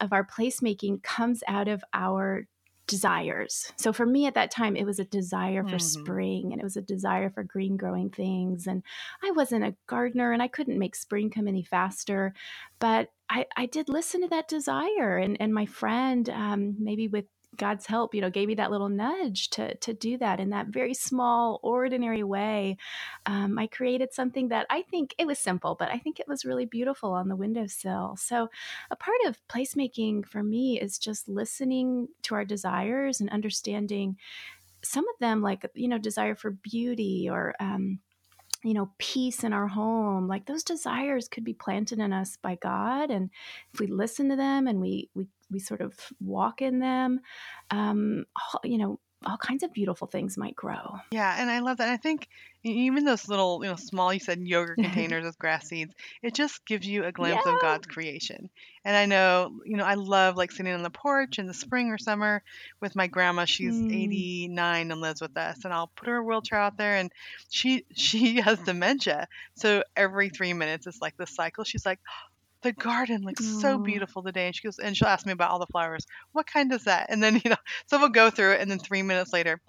of 0.00 0.12
our 0.12 0.26
placemaking 0.26 1.02
comes 1.02 1.44
out 1.46 1.68
of 1.68 1.84
our 1.92 2.46
desires. 2.88 3.72
So 3.76 3.92
for 3.92 4.06
me 4.06 4.26
at 4.26 4.34
that 4.34 4.50
time, 4.50 4.76
it 4.76 4.84
was 4.86 4.98
a 4.98 5.04
desire 5.04 5.64
for 5.64 5.78
Mhm. 5.78 5.78
spring 5.78 6.52
and 6.52 6.60
it 6.60 6.64
was 6.64 6.76
a 6.76 6.82
desire 6.82 7.30
for 7.30 7.44
green 7.44 7.76
growing 7.76 8.10
things. 8.10 8.66
And 8.66 8.82
I 9.22 9.30
wasn't 9.32 9.64
a 9.64 9.76
gardener 9.86 10.32
and 10.32 10.42
I 10.42 10.48
couldn't 10.48 10.78
make 10.78 10.96
spring 10.96 11.30
come 11.30 11.46
any 11.48 11.62
faster, 11.62 12.34
but 12.80 13.10
I, 13.30 13.46
I 13.56 13.66
did 13.66 13.88
listen 13.88 14.22
to 14.22 14.28
that 14.28 14.48
desire. 14.48 15.18
And, 15.18 15.36
and 15.40 15.54
my 15.54 15.66
friend, 15.66 16.28
um, 16.30 16.76
maybe 16.78 17.08
with 17.08 17.26
God's 17.56 17.86
help, 17.86 18.14
you 18.14 18.20
know, 18.20 18.30
gave 18.30 18.48
me 18.48 18.54
that 18.56 18.70
little 18.70 18.88
nudge 18.88 19.50
to 19.50 19.74
to 19.76 19.92
do 19.94 20.18
that 20.18 20.38
in 20.38 20.50
that 20.50 20.68
very 20.68 20.94
small, 20.94 21.60
ordinary 21.62 22.22
way. 22.22 22.76
Um, 23.26 23.58
I 23.58 23.66
created 23.66 24.12
something 24.12 24.48
that 24.48 24.66
I 24.70 24.82
think 24.82 25.14
it 25.18 25.26
was 25.26 25.38
simple, 25.38 25.74
but 25.74 25.90
I 25.90 25.98
think 25.98 26.20
it 26.20 26.28
was 26.28 26.44
really 26.44 26.66
beautiful 26.66 27.12
on 27.12 27.28
the 27.28 27.36
windowsill. 27.36 28.16
So, 28.18 28.48
a 28.90 28.96
part 28.96 29.18
of 29.26 29.40
placemaking 29.48 30.26
for 30.26 30.42
me 30.42 30.80
is 30.80 30.98
just 30.98 31.28
listening 31.28 32.08
to 32.22 32.34
our 32.34 32.44
desires 32.44 33.20
and 33.20 33.30
understanding 33.30 34.16
some 34.82 35.08
of 35.08 35.18
them, 35.20 35.42
like 35.42 35.64
you 35.74 35.88
know, 35.88 35.98
desire 35.98 36.34
for 36.34 36.50
beauty 36.50 37.28
or 37.30 37.54
um, 37.60 38.00
you 38.64 38.74
know, 38.74 38.90
peace 38.98 39.44
in 39.44 39.52
our 39.52 39.68
home. 39.68 40.28
Like 40.28 40.46
those 40.46 40.64
desires 40.64 41.28
could 41.28 41.44
be 41.44 41.54
planted 41.54 41.98
in 41.98 42.12
us 42.12 42.36
by 42.36 42.56
God, 42.56 43.10
and 43.10 43.30
if 43.72 43.80
we 43.80 43.86
listen 43.86 44.28
to 44.30 44.36
them 44.36 44.66
and 44.66 44.80
we 44.80 45.08
we 45.14 45.26
we 45.50 45.58
sort 45.58 45.80
of 45.80 45.94
walk 46.20 46.62
in 46.62 46.78
them, 46.78 47.20
um, 47.70 48.24
all- 48.36 48.60
you 48.64 48.78
know, 48.78 49.00
all 49.26 49.36
kinds 49.38 49.64
of 49.64 49.72
beautiful 49.72 50.06
things 50.06 50.36
might 50.38 50.54
grow. 50.54 50.96
Yeah, 51.10 51.34
and 51.40 51.50
I 51.50 51.58
love 51.58 51.78
that. 51.78 51.88
I 51.88 51.96
think 51.96 52.28
even 52.62 53.04
those 53.04 53.26
little, 53.28 53.58
you 53.64 53.68
know, 53.68 53.74
small, 53.74 54.12
you 54.14 54.20
said 54.20 54.38
yogurt 54.46 54.78
containers 55.10 55.24
with 55.24 55.36
grass 55.40 55.66
seeds, 55.68 55.92
it 56.22 56.34
just 56.34 56.64
gives 56.66 56.86
you 56.86 57.04
a 57.04 57.10
glimpse 57.10 57.44
of 57.44 57.58
God's 57.60 57.88
creation. 57.88 58.48
And 58.84 58.96
I 58.96 59.06
know, 59.06 59.58
you 59.64 59.76
know, 59.76 59.84
I 59.84 59.94
love 59.94 60.36
like 60.36 60.52
sitting 60.52 60.72
on 60.72 60.84
the 60.84 60.90
porch 60.90 61.40
in 61.40 61.46
the 61.46 61.54
spring 61.54 61.90
or 61.90 61.98
summer 61.98 62.44
with 62.80 62.94
my 62.94 63.08
grandma. 63.08 63.44
She's 63.44 63.74
Mm. 63.74 63.92
89 63.92 64.92
and 64.92 65.00
lives 65.00 65.20
with 65.20 65.36
us, 65.36 65.64
and 65.64 65.74
I'll 65.74 65.88
put 65.88 66.06
her 66.08 66.22
wheelchair 66.22 66.60
out 66.60 66.76
there 66.76 66.94
and 66.94 67.10
she 67.48 67.86
she 67.96 68.40
has 68.40 68.60
dementia. 68.60 69.26
So 69.56 69.82
every 69.96 70.28
3 70.28 70.52
minutes 70.52 70.86
it's 70.86 71.00
like 71.00 71.16
this 71.16 71.34
cycle. 71.34 71.64
She's 71.64 71.84
like, 71.84 71.98
the 72.62 72.72
garden 72.72 73.22
looks 73.22 73.44
so 73.44 73.78
mm. 73.78 73.84
beautiful 73.84 74.22
today. 74.22 74.46
And 74.46 74.54
she 74.54 74.66
goes, 74.66 74.78
and 74.78 74.96
she'll 74.96 75.08
ask 75.08 75.26
me 75.26 75.32
about 75.32 75.50
all 75.50 75.58
the 75.58 75.66
flowers. 75.66 76.06
What 76.32 76.46
kind 76.46 76.72
is 76.72 76.84
that? 76.84 77.06
And 77.08 77.22
then, 77.22 77.36
you 77.44 77.50
know, 77.50 77.56
so 77.86 77.98
we'll 77.98 78.08
go 78.08 78.30
through 78.30 78.52
it. 78.52 78.60
And 78.60 78.70
then 78.70 78.78
three 78.78 79.02
minutes 79.02 79.32
later, 79.32 79.60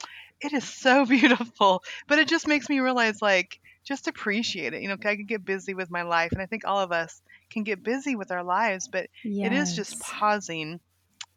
it 0.41 0.53
is 0.53 0.63
so 0.63 1.05
beautiful. 1.05 1.84
But 2.08 2.19
it 2.19 2.27
just 2.27 2.48
makes 2.48 2.69
me 2.69 2.79
realize, 2.79 3.22
like, 3.22 3.60
just 3.84 4.08
appreciate 4.08 4.74
it. 4.74 4.81
You 4.81 4.89
know, 4.89 4.98
I 5.03 5.15
can 5.15 5.25
get 5.25 5.46
busy 5.46 5.74
with 5.74 5.89
my 5.89 6.03
life. 6.03 6.31
And 6.31 6.41
I 6.41 6.46
think 6.46 6.63
all 6.65 6.79
of 6.79 6.91
us 6.91 7.22
can 7.50 7.63
get 7.63 7.84
busy 7.84 8.15
with 8.15 8.31
our 8.31 8.43
lives, 8.43 8.88
but 8.88 9.08
it 9.24 9.53
is 9.53 9.75
just 9.75 10.00
pausing 10.00 10.79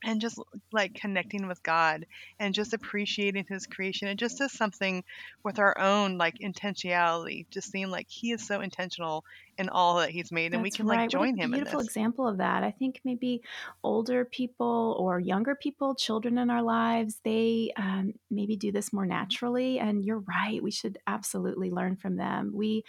and 0.04 0.20
just 0.20 0.38
like 0.72 0.94
connecting 0.94 1.46
with 1.46 1.62
God 1.62 2.06
and 2.38 2.54
just 2.54 2.72
appreciating 2.72 3.46
his 3.48 3.66
creation. 3.66 4.08
It 4.08 4.16
just 4.16 4.38
does 4.38 4.52
something 4.52 5.04
with 5.44 5.58
our 5.58 5.78
own 5.78 6.18
like 6.18 6.38
intentionality, 6.38 7.46
just 7.50 7.70
seeing 7.70 7.90
like 7.90 8.08
he 8.08 8.32
is 8.32 8.46
so 8.46 8.60
intentional 8.60 9.24
in 9.58 9.68
all 9.68 9.96
that 9.96 10.10
he's 10.10 10.32
made 10.32 10.54
and 10.54 10.62
we 10.62 10.70
That's 10.70 10.78
can 10.78 10.86
like 10.86 10.96
right. 10.96 11.02
What 11.04 11.10
join 11.10 11.36
him 11.36 11.52
in 11.52 11.60
beautiful 11.60 11.80
example 11.80 12.26
of 12.26 12.38
that. 12.38 12.64
I 12.64 12.70
think 12.70 13.00
maybe 13.04 13.42
older 13.84 14.24
people 14.24 14.96
or 14.98 15.20
younger 15.20 15.54
people, 15.54 15.94
children 15.94 16.38
in 16.38 16.48
our 16.48 16.62
lives, 16.62 17.20
they 17.22 17.72
um, 17.76 18.14
maybe 18.30 18.56
do 18.56 18.72
this 18.72 18.92
more 18.92 19.04
naturally. 19.04 19.78
And 19.78 20.04
you're 20.04 20.20
right. 20.20 20.62
We 20.62 20.70
should 20.70 20.98
absolutely 21.06 21.70
learn 21.70 21.96
from 21.96 22.16
them. 22.16 22.52
We, 22.54 22.84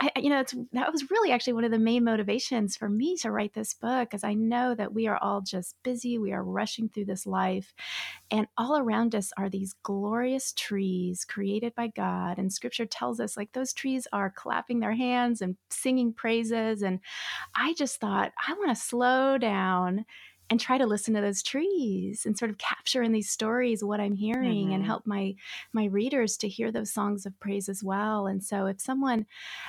I, 0.00 0.10
I- 0.16 0.20
you 0.20 0.30
know, 0.30 0.40
it's, 0.40 0.54
that 0.72 0.92
was 0.92 1.10
really 1.10 1.30
actually 1.30 1.52
one 1.52 1.64
of 1.64 1.70
the 1.70 1.78
main 1.78 2.02
motivations 2.04 2.76
for 2.76 2.88
me 2.88 3.16
to 3.18 3.30
write 3.30 3.54
this 3.54 3.72
book, 3.72 4.10
because 4.10 4.24
I 4.24 4.34
know 4.34 4.74
that 4.74 4.92
we 4.92 5.06
are 5.06 5.18
all 5.18 5.40
just 5.40 5.76
busy. 5.84 6.18
We 6.18 6.32
are 6.32 6.42
rushing 6.42 6.88
through 6.88 7.06
this 7.06 7.26
life. 7.26 7.72
And 8.30 8.48
all 8.56 8.76
around 8.76 9.14
us 9.14 9.32
are 9.38 9.48
these 9.48 9.74
glorious 9.84 10.52
trees 10.52 11.24
created 11.24 11.74
by 11.74 11.86
God. 11.88 12.38
And 12.38 12.52
scripture 12.52 12.86
tells 12.86 13.20
us, 13.20 13.36
like, 13.36 13.52
those 13.52 13.72
trees 13.72 14.06
are 14.12 14.30
clapping 14.30 14.80
their 14.80 14.94
hands 14.94 15.40
and 15.40 15.56
singing 15.70 16.12
praises. 16.18 16.82
And 16.82 17.00
I 17.54 17.74
just 17.74 18.00
thought, 18.00 18.32
I 18.46 18.52
want 18.54 18.70
to 18.70 18.76
slow 18.82 19.38
down 19.38 20.04
and 20.50 20.58
try 20.58 20.78
to 20.78 20.86
listen 20.86 21.12
to 21.14 21.20
those 21.20 21.42
trees 21.42 22.24
and 22.24 22.38
sort 22.38 22.50
of 22.50 22.56
capture 22.56 23.02
in 23.02 23.12
these 23.12 23.30
stories 23.30 23.84
what 23.84 24.00
I'm 24.00 24.14
hearing 24.14 24.72
and 24.72 24.82
Mhm. 24.82 24.86
help 24.86 25.06
my 25.06 25.34
my 25.74 25.84
readers 25.86 26.38
to 26.38 26.48
hear 26.48 26.72
those 26.72 26.90
songs 26.92 27.26
of 27.26 27.38
praise 27.38 27.68
as 27.68 27.84
well. 27.84 28.26
And 28.26 28.42
so 28.42 28.64
if 28.66 28.80
someone 28.80 29.26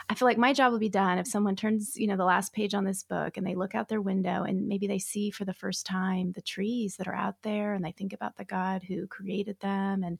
I 0.09 0.15
feel 0.15 0.25
like 0.27 0.37
my 0.37 0.53
job 0.53 0.71
will 0.71 0.79
be 0.79 0.89
done 0.89 1.17
if 1.17 1.27
someone 1.27 1.55
turns, 1.57 1.97
you 1.97 2.07
know, 2.07 2.17
the 2.17 2.25
last 2.25 2.53
page 2.53 2.73
on 2.73 2.85
this 2.85 3.03
book 3.03 3.37
and 3.37 3.45
they 3.45 3.55
look 3.55 3.75
out 3.75 3.89
their 3.89 4.01
window 4.01 4.43
and 4.43 4.67
maybe 4.67 4.87
they 4.87 4.99
see 4.99 5.31
for 5.31 5.45
the 5.45 5.53
first 5.53 5.85
time 5.85 6.31
the 6.31 6.41
trees 6.41 6.95
that 6.97 7.07
are 7.07 7.15
out 7.15 7.41
there 7.43 7.73
and 7.73 7.83
they 7.83 7.91
think 7.91 8.13
about 8.13 8.37
the 8.37 8.45
God 8.45 8.83
who 8.83 9.07
created 9.07 9.59
them 9.59 10.03
and 10.03 10.17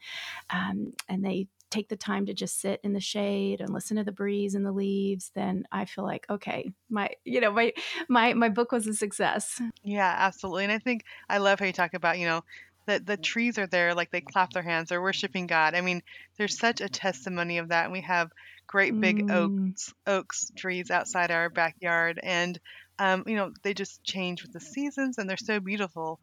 um, 0.50 0.94
and 1.08 1.24
they 1.26 1.48
take 1.70 1.90
the 1.90 1.98
time 1.98 2.26
to 2.28 2.34
just 2.34 2.60
sit 2.60 2.80
in 2.84 2.94
the 2.94 3.00
shade 3.00 3.62
and 3.62 3.74
listen 3.74 3.98
to 3.98 4.04
the 4.04 4.12
breeze 4.12 4.56
and 4.56 4.66
the 4.66 4.72
leaves, 4.72 5.32
then 5.36 5.66
I 5.72 5.86
feel 5.86 6.04
like 6.06 6.26
okay, 6.30 6.72
my 6.90 7.12
you 7.26 7.42
know 7.42 7.52
my 7.52 7.74
my 8.10 8.34
my 8.34 8.50
book 8.50 8.72
was 8.72 8.88
a 8.88 8.94
success. 8.94 9.62
Yeah, 9.84 10.14
absolutely. 10.18 10.64
And 10.66 10.74
I 10.74 10.80
think 10.80 11.04
I 11.30 11.38
love 11.38 11.60
how 11.60 11.66
you 11.66 11.74
talk 11.74 11.94
about, 11.94 12.20
you 12.20 12.26
know, 12.28 12.42
that 12.88 13.06
the 13.06 13.18
trees 13.18 13.58
are 13.58 13.68
there, 13.68 13.94
like 13.94 14.12
they 14.12 14.22
clap 14.22 14.52
their 14.52 14.64
hands, 14.64 14.90
they're 14.90 15.02
worshiping 15.02 15.48
God. 15.48 15.76
I 15.76 15.82
mean, 15.82 16.02
there's 16.38 16.58
such 16.58 16.82
a 16.82 16.90
testimony 16.90 17.58
of 17.60 17.70
that. 17.70 17.86
And 17.86 17.94
we 17.94 18.02
have 18.02 18.30
great 18.68 19.00
big 19.00 19.22
Mm, 19.22 19.30
oaks, 19.30 19.94
oaks 20.08 20.52
trees 20.58 20.90
outside 20.92 21.32
our 21.32 21.50
backyard, 21.50 22.20
and 22.22 22.60
um, 23.00 23.24
you 23.28 23.36
know, 23.36 23.54
they 23.64 23.74
just 23.74 24.04
change 24.04 24.42
with 24.44 24.52
the 24.52 24.60
seasons, 24.60 25.18
and 25.18 25.30
they're 25.30 25.38
so 25.38 25.60
beautiful. 25.62 26.20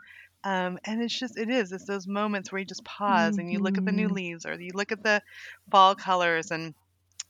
Um, 0.47 0.79
and 0.85 1.03
it's 1.03 1.19
just, 1.19 1.39
it 1.39 1.51
is, 1.51 1.73
it's 1.73 1.87
those 1.87 2.07
moments 2.09 2.53
where 2.53 2.61
you 2.61 2.67
just 2.67 2.85
pause 2.85 3.39
and 3.39 3.51
you 3.53 3.61
look 3.61 3.79
at 3.79 3.85
the 3.85 3.93
new 3.93 4.09
mhm. 4.09 4.17
leaves 4.17 4.47
or 4.47 4.55
you 4.61 4.71
look 4.75 4.93
at 4.93 5.03
the 5.03 5.23
fall 5.73 5.97
colors 5.97 6.53
and 6.53 6.75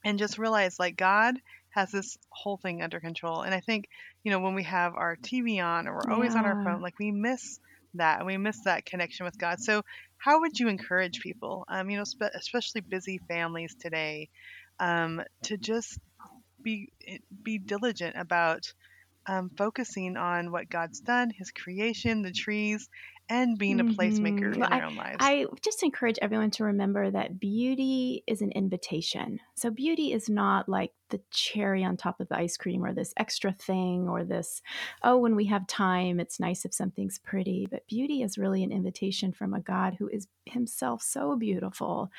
and 0.04 0.18
just 0.18 0.38
realize 0.38 0.78
like 0.78 0.96
God 0.96 1.34
has 1.70 1.90
this 1.90 2.16
whole 2.30 2.58
thing 2.58 2.82
under 2.82 3.00
control. 3.00 3.42
And 3.42 3.54
I 3.54 3.60
think, 3.60 3.88
you 4.24 4.30
know, 4.30 4.40
when 4.40 4.54
we 4.54 4.64
have 4.64 4.94
our 4.94 5.16
TV 5.22 5.60
on 5.60 5.88
or 5.88 5.94
we're 5.94 6.10
always 6.10 6.36
on 6.36 6.46
our 6.46 6.56
Yeah. 6.56 6.64
phone, 6.64 6.80
like 6.82 6.98
we 6.98 7.12
miss 7.12 7.60
that 7.94 8.18
and 8.18 8.26
we 8.26 8.36
miss 8.38 8.62
that 8.64 8.86
connection 8.86 9.24
with 9.26 9.38
God. 9.38 9.60
So, 9.60 9.82
how 10.18 10.40
would 10.40 10.58
you 10.58 10.68
encourage 10.68 11.20
people, 11.20 11.64
um, 11.68 11.90
you 11.90 11.98
know, 11.98 12.04
spe- 12.04 12.34
especially 12.34 12.82
busy 12.82 13.18
families 13.28 13.74
today, 13.80 14.30
um, 14.80 15.22
to 15.44 15.58
just 15.58 15.98
be 16.62 16.90
eh, 17.06 17.18
be 17.42 17.58
diligent 17.58 18.16
about 18.18 18.72
um, 19.28 19.50
focusing 19.56 20.16
on 20.16 20.52
what 20.52 20.70
God's 20.70 21.00
done, 21.00 21.30
His 21.30 21.50
creation, 21.50 22.22
the 22.22 22.32
trees, 22.32 22.88
and 23.28 23.58
being 23.58 23.80
a 23.80 23.84
placemaker 23.84 24.52
Mhm. 24.52 24.58
in 24.58 24.60
Well, 24.60 24.68
I 24.70 24.78
their 24.78 24.84
own 24.84 24.96
lives. 24.96 25.18
I 25.18 25.46
just 25.62 25.82
encourage 25.82 26.18
everyone 26.20 26.50
to 26.52 26.64
remember 26.64 27.10
that 27.10 27.40
beauty 27.40 28.22
is 28.26 28.42
an 28.42 28.52
invitation. 28.52 29.40
So 29.54 29.70
beauty 29.70 30.12
is 30.12 30.28
not 30.28 30.68
like 30.68 30.92
the 31.08 31.22
cherry 31.30 31.82
on 31.82 31.96
top 31.96 32.20
of 32.20 32.28
the 32.28 32.36
ice 32.36 32.58
cream 32.58 32.84
or 32.84 32.92
this 32.92 33.14
extra 33.16 33.52
thing 33.52 34.08
or 34.10 34.24
this, 34.24 34.60
oh, 35.02 35.16
when 35.16 35.34
we 35.34 35.46
have 35.46 35.66
time, 35.66 36.20
it's 36.20 36.38
nice 36.38 36.66
if 36.66 36.74
something's 36.74 37.18
pretty. 37.18 37.66
But 37.70 37.86
beauty 37.86 38.22
is 38.22 38.36
really 38.36 38.62
an 38.62 38.72
invitation 38.72 39.32
from 39.32 39.54
a 39.54 39.60
God 39.60 39.94
who 39.98 40.06
is 40.08 40.28
himself 40.44 41.00
so 41.02 41.34
beautiful 41.34 42.10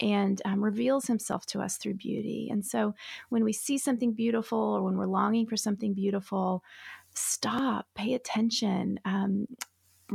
and 0.00 0.40
um, 0.44 0.62
reveals 0.62 1.06
himself 1.06 1.46
to 1.46 1.60
us 1.60 1.76
through 1.76 1.94
beauty. 1.94 2.48
And 2.50 2.64
so 2.64 2.94
when 3.30 3.42
we 3.44 3.52
see 3.52 3.78
something 3.78 4.12
beautiful 4.12 4.58
or 4.58 4.82
when 4.82 4.96
we're 4.96 5.06
longing 5.06 5.46
for 5.46 5.56
something 5.56 5.92
beautiful, 5.94 6.62
stop, 7.14 7.86
pay 7.94 8.14
attention. 8.14 9.00
Um, 9.04 9.46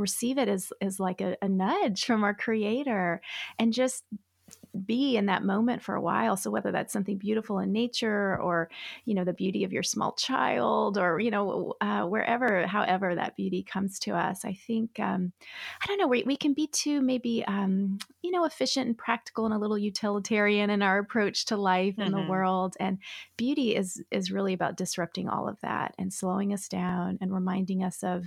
receive 0.00 0.38
it 0.38 0.48
as 0.48 0.72
as 0.80 0.98
like 0.98 1.20
a, 1.20 1.36
a 1.42 1.48
nudge 1.48 2.04
from 2.04 2.24
our 2.24 2.34
creator 2.34 3.20
and 3.58 3.72
just 3.72 4.04
be 4.86 5.16
in 5.16 5.26
that 5.26 5.42
moment 5.44 5.82
for 5.82 5.94
a 5.94 6.00
while 6.00 6.36
so 6.36 6.50
whether 6.50 6.70
that's 6.72 6.92
something 6.92 7.18
beautiful 7.18 7.58
in 7.58 7.72
nature 7.72 8.40
or 8.40 8.68
you 9.04 9.14
know 9.14 9.24
the 9.24 9.32
beauty 9.32 9.64
of 9.64 9.72
your 9.72 9.82
small 9.82 10.12
child 10.12 10.96
or 10.98 11.18
you 11.20 11.30
know 11.30 11.74
uh, 11.80 12.02
wherever 12.04 12.66
however 12.66 13.14
that 13.14 13.36
beauty 13.36 13.62
comes 13.62 13.98
to 13.98 14.12
us 14.12 14.44
i 14.44 14.52
think 14.52 14.98
um, 15.00 15.32
i 15.82 15.86
don't 15.86 15.98
know 15.98 16.06
we, 16.06 16.22
we 16.24 16.36
can 16.36 16.54
be 16.54 16.66
too 16.66 17.00
maybe 17.00 17.44
um, 17.46 17.98
you 18.22 18.30
know 18.30 18.44
efficient 18.44 18.86
and 18.86 18.98
practical 18.98 19.44
and 19.44 19.54
a 19.54 19.58
little 19.58 19.78
utilitarian 19.78 20.70
in 20.70 20.82
our 20.82 20.98
approach 20.98 21.44
to 21.46 21.56
life 21.56 21.96
and 21.98 22.12
the 22.14 22.20
Mhm. 22.20 22.20
world 22.20 22.76
and 22.80 22.98
beauty 23.36 23.74
is 23.74 24.02
is 24.10 24.30
really 24.30 24.52
about 24.52 24.76
disrupting 24.76 25.28
all 25.28 25.48
of 25.48 25.60
that 25.60 25.94
and 25.98 26.12
slowing 26.12 26.52
us 26.52 26.68
down 26.68 27.18
and 27.20 27.32
reminding 27.34 27.82
us 27.82 28.02
of 28.02 28.26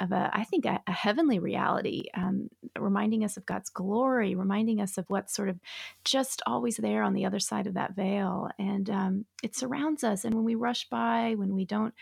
of 0.00 0.12
a 0.12 0.30
i 0.32 0.44
think 0.44 0.64
a, 0.64 0.80
a 0.86 0.92
heavenly 0.92 1.38
reality 1.38 2.04
um, 2.14 2.48
reminding 2.78 3.24
us 3.24 3.36
of 3.36 3.46
god's 3.46 3.70
glory 3.70 4.34
reminding 4.34 4.80
us 4.80 4.98
of 4.98 5.04
what's 5.08 5.34
sort 5.34 5.48
of 5.48 5.58
just 6.04 6.42
always 6.46 6.76
there 6.76 7.02
on 7.02 7.14
the 7.14 7.24
other 7.24 7.38
side 7.38 7.66
of 7.66 7.74
that 7.74 7.94
veil 7.94 8.48
and 8.58 8.90
um, 8.90 9.24
it 9.42 9.56
surrounds 9.56 10.04
us 10.04 10.24
and 10.24 10.34
when 10.34 10.44
we 10.44 10.54
rush 10.54 10.88
by 10.88 11.34
when 11.36 11.54
we 11.54 11.64
don't 11.64 11.94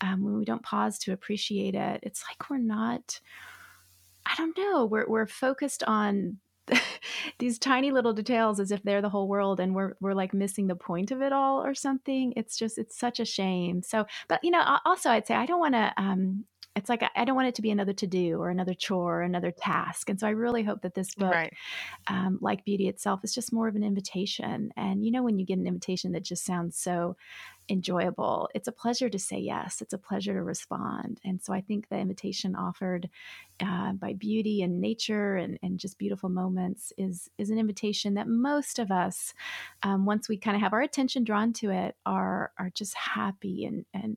um, 0.00 0.22
when 0.22 0.38
we 0.38 0.44
don't 0.44 0.62
pause 0.62 0.98
to 0.98 1.12
appreciate 1.12 1.74
it 1.74 2.00
it's 2.02 2.24
like 2.28 2.50
we're 2.50 2.58
not 2.58 3.20
i 4.26 4.34
don't 4.36 4.56
know 4.56 4.84
we're, 4.86 5.08
we're 5.08 5.26
focused 5.26 5.82
on 5.84 6.38
these 7.38 7.58
tiny 7.58 7.90
little 7.90 8.12
details 8.12 8.58
as 8.58 8.70
if 8.70 8.82
they're 8.82 9.02
the 9.02 9.08
whole 9.08 9.28
world 9.28 9.60
and 9.60 9.74
we're 9.74 9.94
we're 10.00 10.14
like 10.14 10.32
missing 10.32 10.66
the 10.66 10.74
point 10.74 11.10
of 11.10 11.20
it 11.20 11.32
all 11.32 11.62
or 11.64 11.74
something. 11.74 12.32
It's 12.36 12.56
just 12.56 12.78
it's 12.78 12.98
such 12.98 13.20
a 13.20 13.24
shame. 13.24 13.82
So 13.82 14.06
but 14.28 14.42
you 14.42 14.50
know 14.50 14.78
also 14.84 15.10
i'd 15.10 15.26
say 15.26 15.34
i 15.34 15.46
don't 15.46 15.60
want 15.60 15.74
to 15.74 15.92
um 15.96 16.44
it's 16.76 16.88
like 16.88 17.02
I- 17.14 17.24
don't 17.24 17.36
want 17.36 17.48
it 17.48 17.54
to 17.56 17.62
be 17.62 17.70
another 17.70 17.92
to 17.94 18.06
do 18.06 18.38
or 18.40 18.50
another 18.50 18.74
chore 18.74 19.20
or 19.20 19.22
another 19.22 19.50
task. 19.52 20.08
And 20.10 20.18
so 20.18 20.26
I 20.26 20.30
really 20.30 20.62
hope 20.62 20.82
that 20.82 20.94
this 20.94 21.14
book 21.14 21.32
Right. 21.32 21.52
um, 22.08 22.38
like 22.42 22.64
beauty 22.64 22.88
itself 22.88 23.20
is 23.24 23.34
just 23.34 23.52
more 23.52 23.68
of 23.68 23.76
an 23.76 23.84
invitation. 23.84 24.72
And 24.76 25.04
you 25.04 25.10
know, 25.10 25.22
when 25.22 25.38
you 25.38 25.46
get 25.46 25.58
an 25.58 25.66
invitation 25.66 26.12
that 26.12 26.24
just 26.24 26.44
sounds 26.44 26.76
so 26.76 27.16
enjoyable, 27.68 28.48
it's 28.54 28.68
a 28.68 28.72
pleasure 28.72 29.08
to 29.08 29.18
say 29.18 29.38
yes. 29.38 29.80
It's 29.80 29.92
a 29.92 29.98
pleasure 29.98 30.34
to 30.34 30.42
respond. 30.42 31.20
And 31.24 31.42
so 31.42 31.52
I 31.52 31.60
think 31.60 31.88
the 31.88 31.96
invitation 31.96 32.54
offered 32.54 33.08
uh, 33.60 33.92
by 33.92 34.12
beauty 34.12 34.62
and 34.62 34.80
nature 34.80 35.36
and, 35.36 35.58
and 35.62 35.78
just 35.78 35.98
beautiful 35.98 36.28
moments 36.28 36.92
is 36.98 37.30
is 37.38 37.50
an 37.50 37.58
invitation 37.58 38.14
that 38.14 38.28
most 38.28 38.78
of 38.78 38.90
us, 38.90 39.32
um, 39.82 40.04
once 40.04 40.28
we 40.28 40.36
kind 40.36 40.56
of 40.56 40.62
have 40.62 40.72
our 40.72 40.82
attention 40.82 41.24
drawn 41.24 41.52
to 41.54 41.70
it, 41.70 41.96
are 42.04 42.52
are 42.58 42.70
just 42.70 42.94
happy 42.94 43.64
and 43.64 43.84
and 43.94 44.16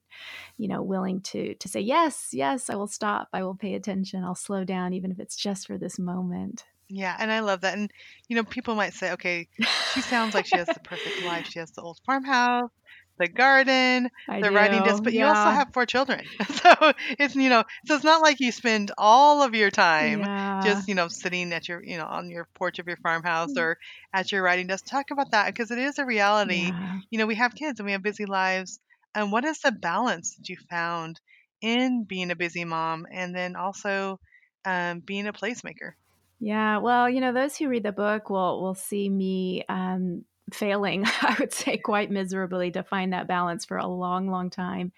you 0.57 0.67
know 0.67 0.81
willing 0.81 1.21
to 1.21 1.53
to 1.55 1.67
say 1.67 1.79
yes, 1.79 2.29
yes, 2.33 2.69
I 2.69 2.75
will 2.75 2.87
stop, 2.87 3.29
I 3.31 3.43
will 3.43 3.55
pay 3.55 3.75
attention, 3.75 4.23
I'll 4.23 4.35
slow 4.35 4.63
down, 4.63 4.93
even 4.93 5.11
if 5.11 5.19
it's 5.19 5.35
just 5.35 5.67
for 5.67 5.77
this 5.77 5.99
moment. 5.99 6.65
Yeah, 6.89 7.15
and 7.19 7.31
I 7.31 7.41
love 7.41 7.61
that. 7.61 7.77
And 7.77 7.91
you 8.27 8.35
know, 8.35 8.43
people 8.43 8.75
might 8.75 8.93
say, 8.93 9.11
okay, 9.13 9.47
she 9.93 10.01
sounds 10.01 10.33
like 10.33 10.45
she 10.45 10.57
has 10.57 10.67
the 10.67 10.79
perfect 10.79 11.23
life. 11.23 11.47
She 11.47 11.59
has 11.59 11.71
the 11.71 11.81
old 11.81 11.99
farmhouse, 12.05 12.71
the 13.17 13.27
garden, 13.27 14.09
I 14.27 14.41
the 14.41 14.51
writing 14.51 14.83
desk, 14.83 15.01
do, 15.01 15.03
but 15.03 15.13
you 15.13 15.25
also 15.25 15.49
have 15.49 15.69
four 15.73 15.85
children. 15.85 16.29
So 16.49 16.93
it's, 17.19 17.35
you 17.35 17.49
know, 17.49 17.63
so 17.85 17.95
it's 17.95 18.03
not 18.03 18.21
like 18.21 18.39
you 18.39 18.51
spend 18.51 18.91
all 18.97 19.41
of 19.43 19.53
your 19.55 19.71
time 19.71 20.25
Yeah. 20.25 20.61
just, 20.61 20.87
you 20.87 20.95
know, 20.95 21.07
sitting 21.07 21.51
at 21.53 21.67
your, 21.67 21.83
you 21.83 21.97
know, 21.97 22.05
on 22.05 22.29
your 22.29 22.47
porch 22.55 22.79
of 22.79 22.87
your 22.87 22.97
farmhouse 22.97 23.51
Mm. 23.51 23.57
or 23.57 23.77
at 24.13 24.31
your 24.31 24.41
writing 24.43 24.67
desk. 24.67 24.85
Talk 24.85 25.11
about 25.11 25.31
that 25.31 25.47
because 25.47 25.71
it 25.71 25.79
is 25.79 25.97
a 25.99 26.05
reality. 26.05 26.73
Yeah. 26.73 27.01
You 27.09 27.19
know, 27.19 27.25
we 27.27 27.35
have 27.35 27.55
kids 27.55 27.79
and 27.79 27.85
we 27.85 27.93
have 27.93 28.03
busy 28.03 28.25
lives. 28.25 28.79
And 29.15 29.31
what 29.31 29.45
is 29.45 29.59
the 29.59 29.71
balance 29.71 30.35
that 30.35 30.49
you 30.49 30.57
found 30.69 31.19
in 31.61 32.03
being 32.05 32.31
a 32.31 32.35
busy 32.35 32.65
mom 32.65 33.05
and 33.11 33.35
then 33.35 33.55
also 33.55 34.19
um, 34.65 34.99
being 34.99 35.27
a 35.27 35.33
placemaker? 35.33 35.93
Yeah. 36.39 36.77
Well, 36.77 37.09
you 37.09 37.19
know, 37.21 37.33
those 37.33 37.57
who 37.57 37.67
read 37.69 37.83
the 37.83 37.91
book 37.91 38.29
will 38.29 38.61
will 38.61 38.75
see 38.75 39.09
me 39.09 39.63
um 39.69 40.25
failing, 40.51 41.05
I 41.21 41.35
would 41.39 41.53
say 41.53 41.77
quite 41.77 42.11
miserably 42.11 42.71
to 42.71 42.83
find 42.83 43.13
that 43.13 43.27
balance 43.27 43.65
for 43.65 43.77
a 43.77 43.87
long, 43.87 44.29
long 44.29 44.49
time. 44.49 44.91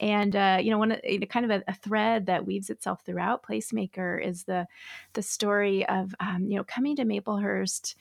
And 0.00 0.34
uh, 0.34 0.58
you 0.60 0.70
know, 0.70 0.78
one 0.78 0.96
you 1.04 1.20
know, 1.20 1.26
kind 1.26 1.50
of 1.50 1.50
a, 1.50 1.64
a 1.68 1.74
thread 1.74 2.26
that 2.26 2.46
weaves 2.46 2.70
itself 2.70 3.02
throughout 3.04 3.42
Placemaker 3.42 4.24
is 4.24 4.44
the 4.44 4.66
the 5.14 5.22
story 5.22 5.86
of 5.88 6.14
um, 6.20 6.46
you 6.48 6.56
know 6.56 6.64
coming 6.64 6.96
to 6.96 7.04
Maplehurst 7.04 7.94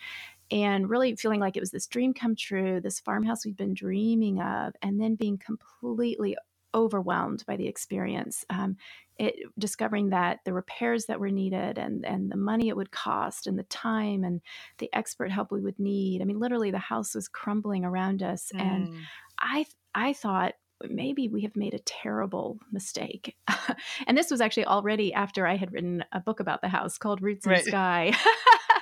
and 0.51 0.89
really 0.89 1.15
feeling 1.15 1.39
like 1.39 1.55
it 1.55 1.61
was 1.61 1.71
this 1.71 1.87
dream 1.87 2.13
come 2.13 2.35
true, 2.35 2.81
this 2.81 2.99
farmhouse 2.99 3.45
we've 3.45 3.55
been 3.55 3.73
dreaming 3.73 4.41
of, 4.41 4.73
and 4.81 4.99
then 4.99 5.15
being 5.15 5.37
completely 5.37 6.35
overwhelmed 6.73 7.43
by 7.45 7.55
the 7.55 7.67
experience. 7.67 8.45
Um, 8.49 8.77
it, 9.17 9.35
discovering 9.57 10.09
that 10.09 10.39
the 10.45 10.53
repairs 10.53 11.05
that 11.05 11.19
were 11.19 11.29
needed 11.29 11.77
and, 11.77 12.05
and 12.05 12.31
the 12.31 12.37
money 12.37 12.69
it 12.69 12.75
would 12.75 12.91
cost 12.91 13.45
and 13.45 13.57
the 13.59 13.63
time 13.63 14.23
and 14.23 14.41
the 14.79 14.89
expert 14.93 15.31
help 15.31 15.51
we 15.51 15.61
would 15.61 15.77
need. 15.77 16.21
I 16.21 16.25
mean, 16.25 16.39
literally, 16.39 16.71
the 16.71 16.79
house 16.79 17.13
was 17.13 17.27
crumbling 17.27 17.85
around 17.85 18.23
us. 18.23 18.51
And 18.57 18.89
Mm, 18.89 19.07
I, 19.39 19.65
I 19.93 20.13
thought, 20.13 20.53
maybe 20.89 21.27
we 21.27 21.41
have 21.41 21.55
made 21.55 21.73
a 21.75 21.79
terrible 21.79 22.59
mistake. 22.71 23.35
and 24.07 24.17
this 24.17 24.31
was 24.31 24.41
actually 24.41 24.65
already 24.65 25.13
after 25.13 25.45
I 25.45 25.55
had 25.55 25.71
written 25.71 26.03
a 26.11 26.19
book 26.19 26.39
about 26.39 26.61
the 26.61 26.69
house 26.69 26.97
called 26.97 27.21
Roots 27.21 27.45
in 27.45 27.53
the 27.53 27.57
right. 27.57 27.65
Sky. 27.65 28.13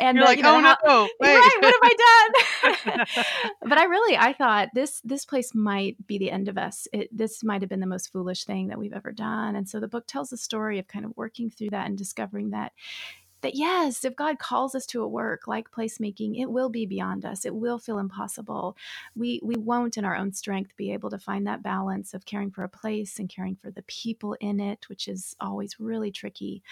and 0.00 0.16
You're 0.16 0.24
the, 0.24 0.28
like, 0.30 0.36
you 0.38 0.42
know, 0.42 0.56
oh 0.56 0.60
house, 0.60 0.76
no, 0.84 1.08
wait. 1.20 1.34
right 1.34 1.58
what 1.60 1.74
have 1.74 1.80
i 1.82 2.96
done? 2.96 3.06
But 3.68 3.78
i 3.78 3.84
really 3.84 4.16
i 4.16 4.32
thought 4.32 4.68
this 4.74 5.00
this 5.04 5.24
place 5.24 5.54
might 5.54 5.96
be 6.06 6.18
the 6.18 6.30
end 6.30 6.48
of 6.48 6.58
us. 6.58 6.86
It, 6.92 7.08
this 7.16 7.42
might 7.44 7.62
have 7.62 7.68
been 7.68 7.80
the 7.80 7.86
most 7.86 8.12
foolish 8.12 8.44
thing 8.44 8.68
that 8.68 8.78
we've 8.78 8.92
ever 8.92 9.12
done. 9.12 9.56
And 9.56 9.68
so 9.68 9.80
the 9.80 9.88
book 9.88 10.06
tells 10.06 10.30
the 10.30 10.36
story 10.36 10.78
of 10.78 10.88
kind 10.88 11.04
of 11.04 11.12
working 11.16 11.50
through 11.50 11.70
that 11.70 11.86
and 11.86 11.96
discovering 11.96 12.50
that 12.50 12.72
that 13.44 13.54
yes 13.54 14.04
if 14.04 14.16
god 14.16 14.38
calls 14.38 14.74
us 14.74 14.86
to 14.86 15.02
a 15.02 15.08
work 15.08 15.46
like 15.46 15.70
placemaking 15.70 16.40
it 16.40 16.50
will 16.50 16.68
be 16.68 16.86
beyond 16.86 17.24
us 17.24 17.44
it 17.44 17.54
will 17.54 17.78
feel 17.78 17.98
impossible. 17.98 18.76
We 19.14 19.40
we 19.42 19.56
won't 19.56 19.96
in 19.96 20.04
our 20.04 20.16
own 20.16 20.32
strength 20.32 20.76
be 20.76 20.92
able 20.92 21.10
to 21.10 21.18
find 21.18 21.46
that 21.46 21.62
balance 21.62 22.14
of 22.14 22.24
caring 22.24 22.50
for 22.50 22.64
a 22.64 22.68
place 22.68 23.18
and 23.18 23.28
caring 23.28 23.56
for 23.56 23.70
the 23.70 23.82
people 23.82 24.34
in 24.40 24.60
it 24.60 24.88
which 24.88 25.08
is 25.08 25.36
always 25.40 25.78
really 25.78 26.10
tricky. 26.10 26.62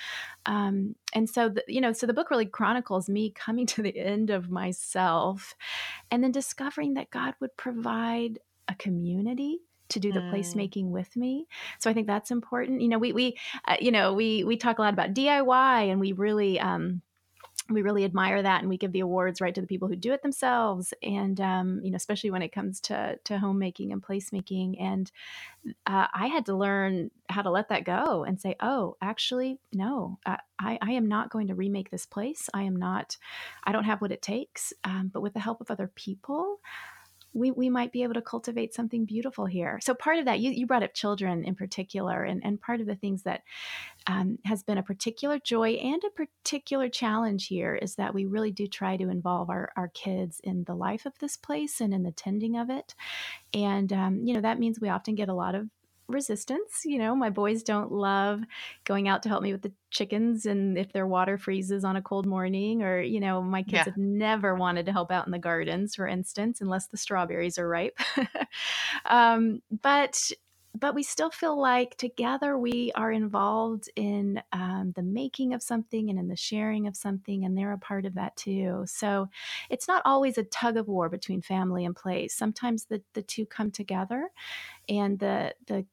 Um, 0.47 0.97
and 1.15 1.29
so 1.29 1.49
the, 1.49 1.65
you 1.69 1.81
know 1.81 1.93
so 1.93 2.07
the 2.07 2.15
book 2.15 2.31
really 2.31 2.47
chronicles 2.47 3.09
me 3.09 3.31
coming 3.31 3.67
to 3.73 3.83
the 3.83 3.97
end 3.99 4.31
of 4.31 4.51
myself 4.51 5.55
and 6.11 6.23
then 6.23 6.33
discovering 6.33 6.95
that 6.95 7.11
god 7.11 7.35
would 7.41 7.57
provide 7.57 8.39
a 8.69 8.75
community 8.75 9.61
to 9.93 10.01
do 10.01 10.13
the 10.13 10.21
Mm, 10.21 10.33
placemaking 10.33 10.91
with 10.91 11.15
me 11.17 11.47
so 11.79 11.91
i 11.91 11.93
think 11.93 12.07
that's 12.07 12.31
important 12.31 12.81
you 12.81 12.89
know 12.89 12.99
we 12.99 13.13
we 13.13 13.37
uh, 13.69 13.77
you 13.81 13.91
know 13.91 14.13
we 14.13 14.45
we 14.45 14.57
talk 14.57 14.79
a 14.79 14.83
lot 14.83 14.93
about 14.93 15.15
diy 15.15 15.91
and 15.91 16.01
we 16.01 16.13
really 16.13 16.59
um 16.61 17.03
we 17.71 17.83
really 17.83 18.05
admire 18.05 18.43
that 18.43 18.61
and 18.61 18.69
we 18.69 18.77
give 18.77 18.93
the 18.93 19.01
awards 19.01 19.41
right 19.41 19.55
to 19.55 19.61
the 19.61 19.67
people 19.67 19.89
who 19.89 19.97
do 19.97 20.13
it 20.13 20.23
themselves 20.23 20.93
and 21.03 21.41
um, 21.41 21.81
you 21.83 21.91
know 21.91 21.97
especially 21.97 22.31
when 22.31 22.43
it 22.43 22.53
comes 22.53 22.81
to 22.81 23.19
to 23.25 23.39
homemaking 23.39 23.93
and 23.93 24.03
placemaking 24.03 24.75
and 24.81 25.11
uh, 25.87 26.09
I 26.13 26.27
had 26.27 26.47
to 26.47 26.57
learn 26.57 27.11
how 27.29 27.43
to 27.43 27.51
let 27.51 27.69
that 27.69 27.85
go 27.85 28.25
and 28.25 28.41
say, 28.41 28.57
oh, 28.61 28.97
actually, 29.01 29.61
no, 29.73 30.19
uh, 30.27 30.37
I, 30.59 30.79
I 30.83 30.93
am 30.93 31.07
not 31.07 31.31
going 31.31 31.49
to 31.49 31.55
remake 31.55 31.91
this 31.91 32.07
place. 32.07 32.49
I 32.53 32.63
am 32.65 32.75
not, 32.77 33.17
I 33.65 33.73
don't 33.73 33.85
have 33.85 34.01
what 34.01 34.13
it 34.13 34.23
takes. 34.23 34.73
Um, 34.85 35.11
but 35.13 35.23
with 35.23 35.35
the 35.35 35.41
help 35.41 35.61
of 35.61 35.71
other 35.71 35.91
people, 35.95 36.61
we, 37.35 37.51
we 37.51 37.71
might 37.71 37.93
be 37.93 38.03
able 38.03 38.15
to 38.15 38.23
cultivate 38.23 38.75
something 38.75 39.05
beautiful 39.05 39.47
here. 39.47 39.79
So 39.83 39.95
part 39.95 40.19
of 40.19 40.25
that, 40.27 40.41
you, 40.41 40.51
you 40.51 40.67
brought 40.67 40.83
up 40.83 40.95
children 40.95 41.45
in 41.45 41.55
particular, 41.55 42.25
and, 42.25 42.45
and 42.45 42.61
part 42.61 42.81
of 42.81 42.87
the 42.87 42.95
things 42.95 43.23
that 43.23 43.43
um, 44.07 44.39
has 44.45 44.63
been 44.63 44.79
a 44.79 44.83
particular 44.83 45.39
joy 45.39 45.73
and 45.73 46.03
a 46.05 46.11
particular 46.11 46.89
challenge 46.89 47.47
here 47.47 47.75
is 47.75 47.95
that 47.95 48.15
we 48.15 48.27
really 48.27 48.51
do 48.51 48.67
try 48.67 48.97
to 48.97 49.09
involve 49.09 49.51
our, 49.51 49.73
our 49.77 49.89
kids 49.89 50.41
in 50.45 50.65
the 50.65 50.75
life 50.75 51.07
of 51.07 51.19
this 51.19 51.37
place 51.37 51.81
and 51.81 51.95
in 51.95 52.03
the 52.03 52.13
tending 52.13 52.57
of 52.57 52.71
it. 52.71 52.95
And, 53.55 53.93
um, 53.93 54.21
you 54.25 54.35
know, 54.35 54.41
that 54.41 54.59
means 54.59 54.81
we 54.81 54.89
often 54.89 55.15
get 55.15 55.29
a 55.29 55.35
lot 55.35 55.55
of 55.55 55.69
resistance. 56.13 56.83
You 56.85 56.99
know, 56.99 57.15
my 57.15 57.31
boys 57.31 57.63
don't 57.63 57.91
love 57.91 58.43
going 58.85 59.09
out 59.09 59.23
to 59.25 59.29
help 59.29 59.43
me 59.43 59.53
with 59.53 59.63
the 59.63 59.73
chickens 59.91 60.47
and 60.47 60.79
if 60.79 60.93
their 60.93 61.07
water 61.07 61.37
freezes 61.37 61.85
on 61.85 61.97
a 61.97 62.03
cold 62.03 62.27
morning, 62.27 62.83
or, 62.83 63.01
you 63.01 63.21
know, 63.21 63.43
my 63.43 63.63
kids 63.63 63.75
yeah. 63.75 63.85
have 63.85 63.97
never 63.97 64.55
wanted 64.55 64.87
to 64.87 64.93
help 64.93 65.11
out 65.11 65.27
in 65.27 65.33
the 65.33 65.39
gardens, 65.39 65.95
for 65.95 66.07
instance, 66.07 66.61
unless 66.61 66.87
the 66.87 66.97
strawberries 66.97 67.59
are 67.59 67.69
ripe. 67.69 67.99
um, 69.07 69.63
but 69.83 70.33
but 70.75 70.95
we 70.95 71.03
still 71.03 71.31
feel 71.31 71.61
like 71.61 71.97
together 71.97 72.57
we 72.57 72.93
are 72.95 73.13
involved 73.13 73.91
in 73.95 74.43
um, 74.53 74.93
the 74.97 75.03
making 75.03 75.53
of 75.53 75.63
something 75.63 76.09
and 76.09 76.19
in 76.19 76.29
the 76.29 76.37
sharing 76.37 76.87
of 76.87 76.97
something, 76.97 77.45
and 77.45 77.57
they're 77.57 77.73
a 77.73 77.79
part 77.79 78.07
of 78.07 78.15
that 78.15 78.35
too. 78.37 78.83
So 78.87 79.29
it's 79.69 79.87
not 79.87 80.03
always 80.05 80.39
a 80.39 80.45
tug 80.45 80.77
of 80.77 80.89
war 80.89 81.09
between 81.09 81.43
family 81.43 81.85
and 81.85 81.95
place. 81.95 82.35
Sometimes 82.35 82.87
the, 82.87 83.03
the 83.13 83.23
two 83.23 83.45
come 83.45 83.71
together, 83.71 84.31
and 84.89 85.19
the 85.19 85.55
the 85.67 85.85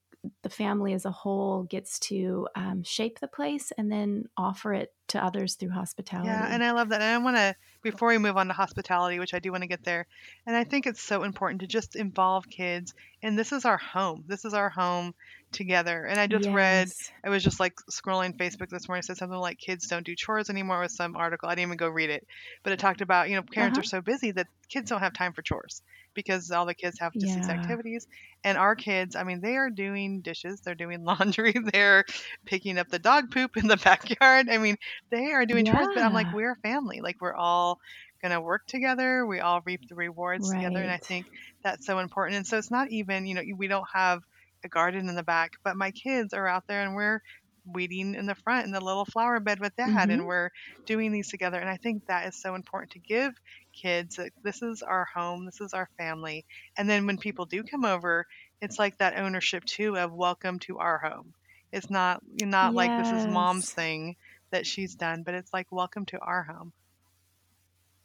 the 0.41 0.49
family 0.49 0.93
as 0.93 1.05
a 1.05 1.11
whole 1.11 1.63
gets 1.63 1.99
to 1.99 2.47
um, 2.55 2.83
shape 2.83 3.19
the 3.19 3.27
place 3.27 3.71
and 3.77 3.91
then 3.91 4.25
offer 4.35 4.73
it 4.73 4.93
to 5.07 5.23
others 5.23 5.55
through 5.55 5.69
hospitality. 5.69 6.29
Yeah, 6.29 6.53
and 6.53 6.63
I 6.63 6.71
love 6.71 6.89
that. 6.89 7.01
And 7.01 7.09
I 7.09 7.17
want 7.17 7.37
to, 7.37 7.55
before 7.81 8.09
we 8.09 8.17
move 8.17 8.37
on 8.37 8.47
to 8.47 8.53
hospitality, 8.53 9.19
which 9.19 9.33
I 9.33 9.39
do 9.39 9.51
want 9.51 9.63
to 9.63 9.67
get 9.67 9.83
there, 9.83 10.07
and 10.45 10.55
I 10.55 10.63
think 10.63 10.85
it's 10.85 11.01
so 11.01 11.23
important 11.23 11.61
to 11.61 11.67
just 11.67 11.95
involve 11.95 12.49
kids. 12.49 12.93
And 13.23 13.37
this 13.37 13.51
is 13.51 13.65
our 13.65 13.77
home. 13.77 14.23
This 14.27 14.45
is 14.45 14.53
our 14.53 14.69
home 14.69 15.13
together. 15.51 16.05
And 16.05 16.19
I 16.19 16.27
just 16.27 16.49
read, 16.51 16.91
yes. 16.91 17.11
I 17.25 17.29
was 17.29 17.43
just 17.43 17.59
like 17.59 17.73
scrolling 17.91 18.35
Facebook 18.37 18.69
this 18.69 18.87
morning, 18.87 18.99
it 18.99 19.05
said 19.05 19.17
something 19.17 19.37
like 19.39 19.57
kids 19.59 19.87
don't 19.87 20.05
do 20.05 20.15
chores 20.15 20.49
anymore 20.49 20.79
with 20.81 20.91
some 20.91 21.15
article. 21.15 21.49
I 21.49 21.55
didn't 21.55 21.69
even 21.69 21.77
go 21.77 21.89
read 21.89 22.09
it, 22.09 22.23
but 22.63 22.73
it 22.73 22.79
talked 22.79 23.01
about, 23.01 23.29
you 23.29 23.35
know, 23.35 23.43
parents 23.53 23.77
Uh-huh. 23.77 23.79
are 23.79 23.83
so 23.83 24.01
busy 24.01 24.31
that 24.31 24.47
kids 24.69 24.89
don't 24.89 24.99
have 25.01 25.13
time 25.13 25.33
for 25.33 25.41
chores 25.41 25.81
because 26.13 26.51
all 26.51 26.65
the 26.65 26.73
kids 26.75 26.97
have 26.99 27.13
just 27.19 27.33
these 27.35 27.49
Yeah. 27.49 27.49
activities. 27.49 28.07
And 28.43 28.57
our 28.57 28.75
kids, 28.75 29.15
I 29.15 29.23
mean, 29.23 29.41
they 29.41 29.55
are 29.57 29.69
doing 29.69 30.21
dishes, 30.21 30.61
they're 30.63 30.75
doing 30.75 31.03
laundry, 31.05 31.53
they're 31.73 32.05
picking 32.45 32.77
up 32.77 32.87
the 32.89 32.99
dog 32.99 33.31
poop 33.31 33.57
in 33.57 33.67
the 33.67 33.77
backyard. 33.83 34.49
I 34.49 34.57
mean, 34.57 34.75
they 35.11 35.31
are 35.31 35.45
doing 35.45 35.65
chores, 35.65 35.89
but 35.93 36.03
I'm 36.03 36.13
like, 36.13 36.31
we're 36.31 36.51
a 36.53 36.67
family. 36.67 37.01
Like, 37.01 37.17
we're 37.21 37.35
all 37.35 37.79
going 38.21 38.31
to 38.33 38.41
work 38.41 38.63
together. 38.67 39.25
We 39.25 39.39
all 39.39 39.61
reap 39.65 39.81
the 39.89 39.95
rewards 39.95 40.49
together. 40.51 40.81
And 40.81 40.91
I 40.91 40.99
think 41.07 41.27
that's 41.63 41.85
so 41.85 41.99
important. 41.99 42.37
And 42.37 42.47
so 42.47 42.57
it's 42.57 42.71
not 42.71 42.91
even, 42.91 43.25
you 43.25 43.35
know, 43.35 43.43
we 43.57 43.67
don't 43.67 43.87
have 43.93 44.21
a 44.63 44.69
garden 44.69 45.09
in 45.09 45.15
the 45.15 45.23
back, 45.23 45.51
but 45.63 45.77
my 45.77 45.91
kids 45.91 46.33
are 46.33 46.47
out 46.47 46.63
there 46.67 46.81
and 46.81 46.95
we're 46.95 47.21
weeding 47.65 48.15
in 48.15 48.25
the 48.25 48.35
front 48.35 48.65
in 48.65 48.71
the 48.71 48.79
little 48.81 49.05
flower 49.05 49.39
bed 49.39 49.59
with 49.59 49.75
dad 49.75 50.09
and 50.09 50.25
hmm 50.25 50.25
we're 50.25 50.49
doing 50.85 51.11
these 51.11 51.29
together. 51.29 51.59
And 51.59 51.69
I 51.69 51.77
think 51.77 52.03
that 52.07 52.27
is 52.27 52.39
so 52.41 52.55
important 52.55 52.91
to 52.91 52.99
give 52.99 53.33
kids 53.73 54.15
that 54.15 54.31
this 54.43 54.61
is 54.61 54.81
our 54.81 55.05
home, 55.13 55.45
this 55.45 55.61
is 55.61 55.73
our 55.73 55.89
family. 55.97 56.45
And 56.77 56.89
then 56.89 57.05
when 57.05 57.17
people 57.17 57.45
do 57.45 57.63
come 57.63 57.85
over, 57.85 58.25
it's 58.61 58.79
like 58.79 58.97
that 58.97 59.17
ownership 59.17 59.63
too 59.65 59.97
of 59.97 60.11
welcome 60.13 60.59
to 60.59 60.77
our 60.79 60.97
home. 60.99 61.33
It's 61.71 61.89
not 61.89 62.21
not 62.25 62.75
like 62.75 62.95
this 62.95 63.11
is 63.11 63.27
mom's 63.27 63.71
thing 63.71 64.15
that 64.51 64.65
she's 64.65 64.95
done, 64.95 65.23
but 65.23 65.35
it's 65.35 65.53
like 65.53 65.67
welcome 65.71 66.05
to 66.07 66.19
our 66.19 66.43
home. 66.43 66.73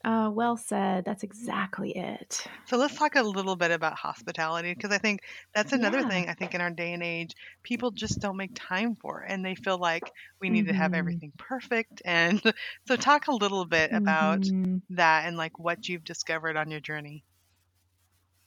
Uh, 0.04 0.30
well 0.32 0.56
said. 0.56 1.04
That's 1.04 1.22
exactly 1.22 1.96
it. 1.96 2.46
So 2.66 2.76
let's 2.76 2.94
talk 2.94 3.14
a 3.14 3.22
little 3.22 3.56
bit 3.56 3.70
about 3.70 3.96
hospitality 3.98 4.72
because 4.72 4.90
I 4.90 4.98
think 4.98 5.20
that's 5.54 5.72
another 5.72 6.02
Yeah. 6.02 6.04
thing 6.04 6.28
I 6.28 6.34
think 6.34 6.54
in 6.54 6.60
our 6.60 6.70
day 6.70 6.92
and 6.92 7.02
age 7.02 7.32
people 7.62 7.90
just 7.90 8.20
don't 8.20 8.36
make 8.36 8.52
time 8.54 8.96
for 8.96 9.22
and 9.22 9.42
they 9.44 9.54
feel 9.54 9.78
like 9.78 10.12
we 10.40 10.50
need 10.50 10.66
to 10.66 10.74
have 10.74 10.92
hmm 10.92 10.94
everything 10.94 11.32
perfect 11.38 12.02
and 12.04 12.42
so 12.86 12.96
talk 12.96 13.28
a 13.28 13.34
little 13.34 13.64
bit 13.66 13.92
about 13.94 14.46
hmm 14.46 14.78
that 14.90 15.26
and 15.26 15.36
like 15.38 15.58
what 15.58 15.88
you've 15.88 16.04
discovered 16.04 16.56
on 16.56 16.70
your 16.70 16.80
journey. 16.80 17.24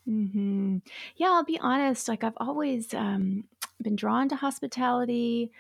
hmm 0.06 0.78
Yeah, 1.17 1.28
I'll 1.32 1.43
be 1.43 1.60
honest. 1.60 2.08
Like 2.08 2.24
I've 2.24 2.38
always 2.38 2.93
um, 2.93 3.43
been 3.82 3.96
drawn 3.96 4.30
to 4.30 4.36
hospitality. 4.36 5.52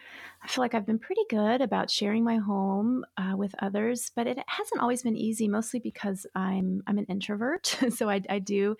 I 0.41 0.47
feel 0.47 0.63
like 0.63 0.73
I've 0.73 0.85
been 0.85 0.99
pretty 0.99 1.23
good 1.29 1.61
about 1.61 1.89
sharing 1.89 2.23
my 2.23 2.37
home 2.37 3.05
uh, 3.17 3.35
with 3.35 3.53
others, 3.59 4.11
but 4.15 4.27
it 4.27 4.39
hasn't 4.47 4.81
always 4.81 5.03
been 5.03 5.15
easy. 5.15 5.47
Mostly 5.47 5.79
because 5.79 6.25
I'm 6.35 6.83
I'm 6.87 6.97
an 6.97 7.05
introvert, 7.05 7.65
so 7.89 8.09
I, 8.09 8.21
I 8.29 8.39
do, 8.39 8.75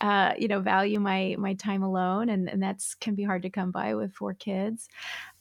uh, 0.00 0.32
you 0.38 0.48
know, 0.48 0.60
value 0.60 1.00
my 1.00 1.36
my 1.38 1.54
time 1.54 1.82
alone, 1.82 2.28
and 2.28 2.48
and 2.48 2.62
that's 2.62 2.94
can 2.94 3.14
be 3.14 3.24
hard 3.24 3.42
to 3.42 3.50
come 3.50 3.70
by 3.70 3.94
with 3.94 4.14
four 4.14 4.34
kids. 4.34 4.88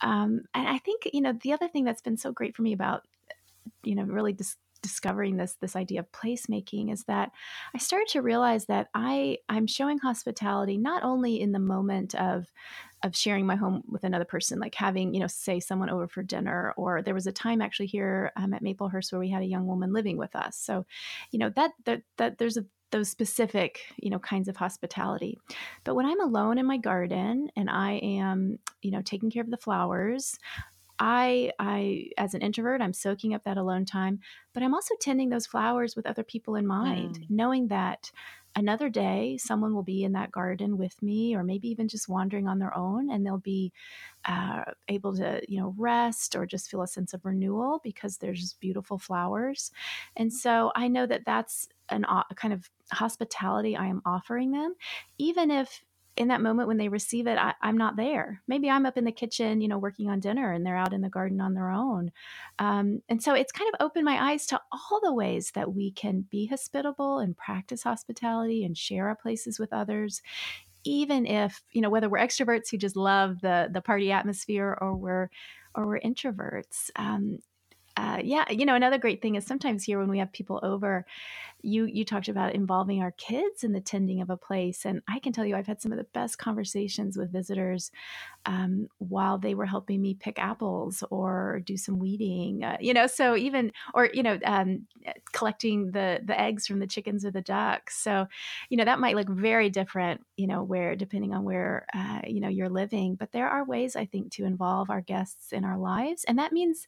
Um, 0.02 0.42
and 0.54 0.68
I 0.68 0.78
think 0.78 1.10
you 1.14 1.22
know 1.22 1.34
the 1.42 1.54
other 1.54 1.68
thing 1.68 1.84
that's 1.86 2.02
been 2.02 2.18
so 2.18 2.32
great 2.32 2.56
for 2.56 2.62
me 2.62 2.74
about 2.74 3.06
you 3.84 3.96
know 3.96 4.04
really 4.04 4.34
dis- 4.34 4.58
discovering 4.82 5.38
this 5.38 5.56
this 5.60 5.76
idea 5.76 6.00
of 6.00 6.12
placemaking 6.12 6.92
is 6.92 7.04
that 7.06 7.32
I 7.74 7.78
started 7.78 8.08
to 8.10 8.22
realize 8.22 8.66
that 8.66 8.88
I 8.94 9.38
I'm 9.50 9.68
showing 9.68 9.98
hospitality 9.98 10.78
not 10.78 11.04
only 11.04 11.40
in 11.40 11.52
the 11.52 11.60
moment 11.60 12.16
of 12.16 12.52
of 13.04 13.16
sharing 13.16 13.46
my 13.46 13.56
home 13.56 13.84
with 13.88 14.04
another 14.04 14.26
person, 14.26 14.60
like 14.60 14.76
having 14.76 15.14
you 15.14 15.20
know 15.20 15.28
say 15.28 15.60
someone 15.60 15.90
over 15.90 16.08
for 16.08 16.24
dinner, 16.24 16.74
or 16.78 17.02
there 17.02 17.14
was 17.14 17.28
a 17.28 17.32
time 17.32 17.62
actually 17.62 17.88
here 17.88 18.32
um, 18.36 18.54
at 18.54 18.64
Maplehurst 18.64 19.12
where 19.12 19.20
we 19.20 19.30
had 19.30 19.42
a 19.42 19.46
young 19.48 19.68
woman 19.68 19.94
living 19.94 20.18
with 20.18 20.36
us. 20.36 20.58
So, 20.58 20.86
you 21.32 21.40
know 21.40 21.50
that 21.52 21.72
that 21.86 22.04
that 22.18 22.38
there's 22.38 22.58
a 22.58 22.66
those 22.92 23.10
specific 23.10 23.82
you 23.98 24.10
know 24.10 24.18
kinds 24.18 24.48
of 24.48 24.58
hospitality 24.58 25.38
but 25.84 25.94
when 25.94 26.08
i'm 26.08 26.22
alone 26.22 26.58
in 26.58 26.66
my 26.66 26.78
garden 26.78 27.48
and 27.56 27.70
i 27.70 27.94
am 27.98 28.58
you 28.82 28.90
know 28.90 29.02
taking 29.04 29.30
care 29.30 29.44
of 29.44 29.52
the 29.52 29.58
flowers 29.58 30.40
I 31.00 31.52
I 31.60 32.10
as 32.18 32.34
an 32.34 32.42
introvert, 32.42 32.82
I'm 32.82 32.94
soaking 32.94 33.34
up 33.34 33.44
that 33.46 33.58
alone 33.58 33.86
time, 33.86 34.20
but 34.54 34.64
I'm 34.64 34.74
also 34.74 34.96
tending 35.00 35.30
those 35.30 35.48
flowers 35.48 35.96
with 35.96 36.06
other 36.06 36.24
people 36.24 36.56
in 36.56 36.68
mind, 36.68 37.20
Mm. 37.20 37.30
knowing 37.30 37.68
that 37.70 38.12
another 38.56 38.90
day 38.90 39.38
someone 39.38 39.74
will 39.76 39.84
be 39.84 40.04
in 40.04 40.12
that 40.14 40.32
garden 40.32 40.78
with 40.78 41.02
me 41.04 41.36
or 41.36 41.44
maybe 41.44 41.70
even 41.70 41.88
just 41.88 42.10
wandering 42.10 42.48
on 42.48 42.58
their 42.60 42.76
own 42.76 43.10
and 43.10 43.26
they'll 43.26 43.38
be 43.38 43.72
uh, 44.26 44.66
able 44.88 45.16
to 45.16 45.42
you 45.48 45.60
know 45.60 45.74
rest 45.78 46.36
or 46.36 46.46
just 46.46 46.70
feel 46.70 46.82
a 46.82 46.88
sense 46.88 47.14
of 47.14 47.26
renewal 47.26 47.80
because 47.84 48.18
there's 48.18 48.54
beautiful 48.56 48.98
flowers 48.98 49.72
and 50.16 50.34
so 50.34 50.72
i 50.76 50.88
know 50.88 51.06
that 51.06 51.26
that's 51.26 51.70
an 51.90 52.04
a 52.06 52.24
kind 52.36 52.54
of 52.54 52.70
hospitality 52.92 53.76
i 53.76 53.86
am 53.86 54.02
offering 54.06 54.52
them 54.52 54.76
even 55.18 55.52
if 55.52 55.84
in 56.20 56.28
that 56.28 56.42
moment 56.42 56.68
when 56.68 56.78
they 56.78 56.90
receive 56.90 57.28
it, 57.28 57.38
I, 57.38 57.54
I'm 57.62 57.78
not 57.78 57.96
there. 57.96 58.42
Maybe 58.46 58.70
I'm 58.70 58.86
up 58.86 58.98
in 58.98 59.06
the 59.06 59.12
kitchen, 59.12 59.62
you 59.62 59.70
know, 59.70 59.78
working 59.78 60.10
on 60.10 60.20
dinner 60.20 60.52
and 60.52 60.66
they're 60.66 60.76
out 60.76 60.94
in 60.94 61.00
the 61.00 61.10
garden 61.10 61.40
on 61.40 61.54
their 61.54 61.72
own. 61.72 62.12
Um, 62.60 63.02
and 63.08 63.24
so 63.24 63.34
it's 63.34 63.54
kind 63.54 63.74
of 63.74 63.84
opened 63.84 64.04
my 64.04 64.32
eyes 64.32 64.46
to 64.48 64.62
all 64.72 65.00
the 65.02 65.14
ways 65.14 65.52
that 65.56 65.74
we 65.74 65.92
can 65.92 66.26
be 66.30 66.46
hospitable 66.46 67.20
and 67.20 67.38
practice 67.38 67.84
hospitality 67.84 68.66
and 68.66 68.78
share 68.78 69.08
our 69.08 69.16
places 69.16 69.60
with 69.60 69.72
others, 69.72 70.22
even 70.84 71.26
if, 71.26 71.64
you 71.72 71.82
know, 71.82 71.90
whether 71.90 72.10
we're 72.10 72.20
extroverts 72.20 72.70
who 72.70 72.78
just 72.78 72.98
love 72.98 73.40
the 73.40 73.70
the 73.72 73.82
party 73.82 74.12
atmosphere 74.12 74.78
or 74.82 74.96
we're 74.96 75.30
or 75.74 75.88
we're 75.88 76.00
introverts. 76.02 76.90
Um, 76.98 77.40
uh, 78.00 78.18
yeah, 78.24 78.46
you 78.50 78.66
know, 78.66 78.76
another 78.76 78.98
great 78.98 79.22
thing 79.22 79.36
is 79.36 79.46
sometimes 79.46 79.84
here 79.84 80.00
when 80.00 80.10
we 80.10 80.20
have 80.20 80.32
people 80.32 80.60
over, 80.64 81.06
you 81.62 81.84
you 81.84 82.06
talked 82.06 82.30
about 82.30 82.56
involving 82.56 83.02
our 83.02 83.12
kids 83.12 83.66
in 83.66 83.74
the 83.74 83.82
tending 83.82 84.22
of 84.22 84.30
a 84.30 84.38
place, 84.38 84.86
and 84.86 85.02
I 85.10 85.20
can 85.20 85.34
tell 85.34 85.46
you 85.46 85.58
I've 85.58 85.68
had 85.68 85.82
some 85.82 85.92
of 85.92 85.98
the 85.98 86.06
best 86.06 86.38
conversations 86.38 87.18
with 87.18 87.34
visitors 87.34 87.92
um, 88.46 88.88
while 89.00 89.38
they 89.38 89.54
were 89.54 89.66
helping 89.66 90.02
me 90.02 90.14
pick 90.14 90.40
apples 90.40 91.04
or 91.12 91.62
do 91.66 91.76
some 91.76 92.00
weeding. 92.00 92.64
Uh, 92.64 92.78
you 92.80 92.94
know, 92.94 93.06
so 93.06 93.36
even 93.36 93.74
or 93.94 94.10
you 94.14 94.24
know 94.24 94.40
um, 94.46 94.88
collecting 95.34 95.92
the 95.92 96.22
the 96.24 96.40
eggs 96.40 96.66
from 96.66 96.80
the 96.80 96.88
chickens 96.88 97.26
or 97.26 97.32
the 97.32 97.42
ducks. 97.42 97.98
So 97.98 98.28
you 98.70 98.78
know 98.78 98.86
that 98.86 99.02
might 99.02 99.18
look 99.18 99.28
very 99.30 99.70
different. 99.70 100.22
You 100.38 100.48
know, 100.48 100.64
where 100.64 100.96
depending 100.96 101.34
on 101.34 101.44
where 101.44 101.86
uh, 101.94 102.22
you 102.26 102.40
know 102.40 102.48
you're 102.48 102.70
living, 102.70 103.16
but 103.16 103.34
there 103.34 103.50
are 103.50 103.66
ways 103.66 103.98
I 103.98 104.06
think 104.06 104.32
to 104.34 104.46
involve 104.46 104.90
our 104.90 105.02
guests 105.02 105.52
in 105.52 105.66
our 105.66 105.78
lives, 105.78 106.24
and 106.24 106.40
that 106.40 106.54
means 106.54 106.88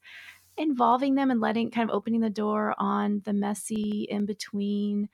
involving 0.57 1.15
them 1.15 1.31
and 1.31 1.39
letting 1.39 1.71
kind 1.71 1.89
of 1.89 1.95
opening 1.95 2.21
the 2.21 2.29
door 2.29 2.75
on 2.77 3.21
the 3.25 3.33
messy 3.33 4.07
in 4.09 4.25
between 4.25 5.09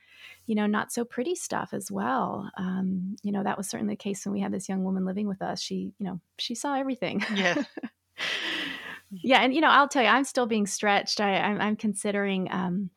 you 0.45 0.55
know 0.55 0.65
not 0.65 0.91
so 0.91 1.05
pretty 1.05 1.35
stuff 1.35 1.69
as 1.73 1.91
well. 1.91 2.49
Um, 2.57 3.15
you 3.23 3.31
know 3.31 3.43
that 3.43 3.57
was 3.57 3.69
certainly 3.69 3.93
the 3.93 3.97
case 3.97 4.25
when 4.25 4.33
we 4.33 4.41
had 4.41 4.51
this 4.51 4.69
young 4.69 4.83
woman 4.83 5.05
living 5.05 5.27
with 5.27 5.41
us. 5.41 5.61
She 5.61 5.91
you 5.99 6.05
know 6.05 6.19
she 6.37 6.55
saw 6.55 6.75
everything. 6.75 7.23
Yes. 7.35 7.65
yeah 9.11 9.39
and 9.39 9.53
you 9.53 9.61
know 9.61 9.69
i'll 9.69 9.87
tell 9.87 10.03
you 10.03 10.09
i'm 10.09 10.23
still 10.23 10.47
being 10.47 10.67
stretched. 10.67 11.21
I 11.21 11.37
i'm, 11.37 11.61
I'm 11.61 11.75
considering 11.75 12.51
um, 12.51 12.89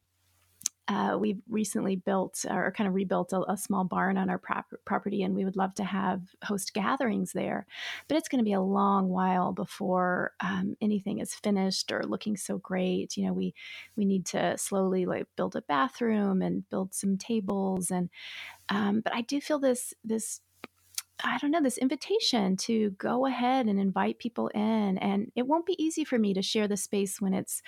uh, 0.88 1.16
we've 1.18 1.40
recently 1.48 1.96
built 1.96 2.44
or 2.48 2.72
kind 2.72 2.88
of 2.88 2.94
rebuilt 2.94 3.32
a, 3.32 3.50
a 3.50 3.56
small 3.56 3.84
barn 3.84 4.18
on 4.18 4.28
our 4.28 4.38
prop- 4.38 4.74
property, 4.84 5.22
and 5.22 5.34
we 5.34 5.44
would 5.44 5.56
love 5.56 5.74
to 5.74 5.84
have 5.84 6.22
host 6.44 6.74
gatherings 6.74 7.32
there. 7.32 7.66
But 8.08 8.16
it's 8.16 8.28
going 8.28 8.40
to 8.40 8.44
be 8.44 8.54
a 8.54 8.60
long 8.60 9.08
while 9.08 9.52
before 9.52 10.32
um, 10.40 10.76
anything 10.80 11.18
is 11.20 11.34
finished 11.34 11.92
or 11.92 12.02
looking 12.02 12.36
so 12.36 12.58
great. 12.58 13.16
You 13.16 13.26
know, 13.26 13.32
we 13.32 13.54
we 13.96 14.04
need 14.04 14.26
to 14.26 14.58
slowly 14.58 15.06
like 15.06 15.26
build 15.36 15.54
a 15.56 15.62
bathroom 15.62 16.42
and 16.42 16.68
build 16.70 16.94
some 16.94 17.16
tables, 17.16 17.90
and 17.90 18.10
um, 18.68 19.00
but 19.00 19.14
I 19.14 19.22
do 19.22 19.40
feel 19.40 19.58
this 19.58 19.94
this 20.04 20.40
I 21.24 21.38
don't 21.38 21.50
know, 21.50 21.62
this 21.62 21.78
invitation 21.78 22.56
to 22.58 22.90
go 22.92 23.26
ahead 23.26 23.66
and 23.66 23.78
invite 23.78 24.18
people 24.18 24.48
in. 24.48 24.98
And 24.98 25.30
it 25.36 25.46
won't 25.46 25.66
be 25.66 25.82
easy 25.82 26.04
for 26.04 26.18
me 26.18 26.34
to 26.34 26.42
share 26.42 26.68
the 26.68 26.76
space 26.76 27.20
when 27.20 27.34
it's 27.34 27.62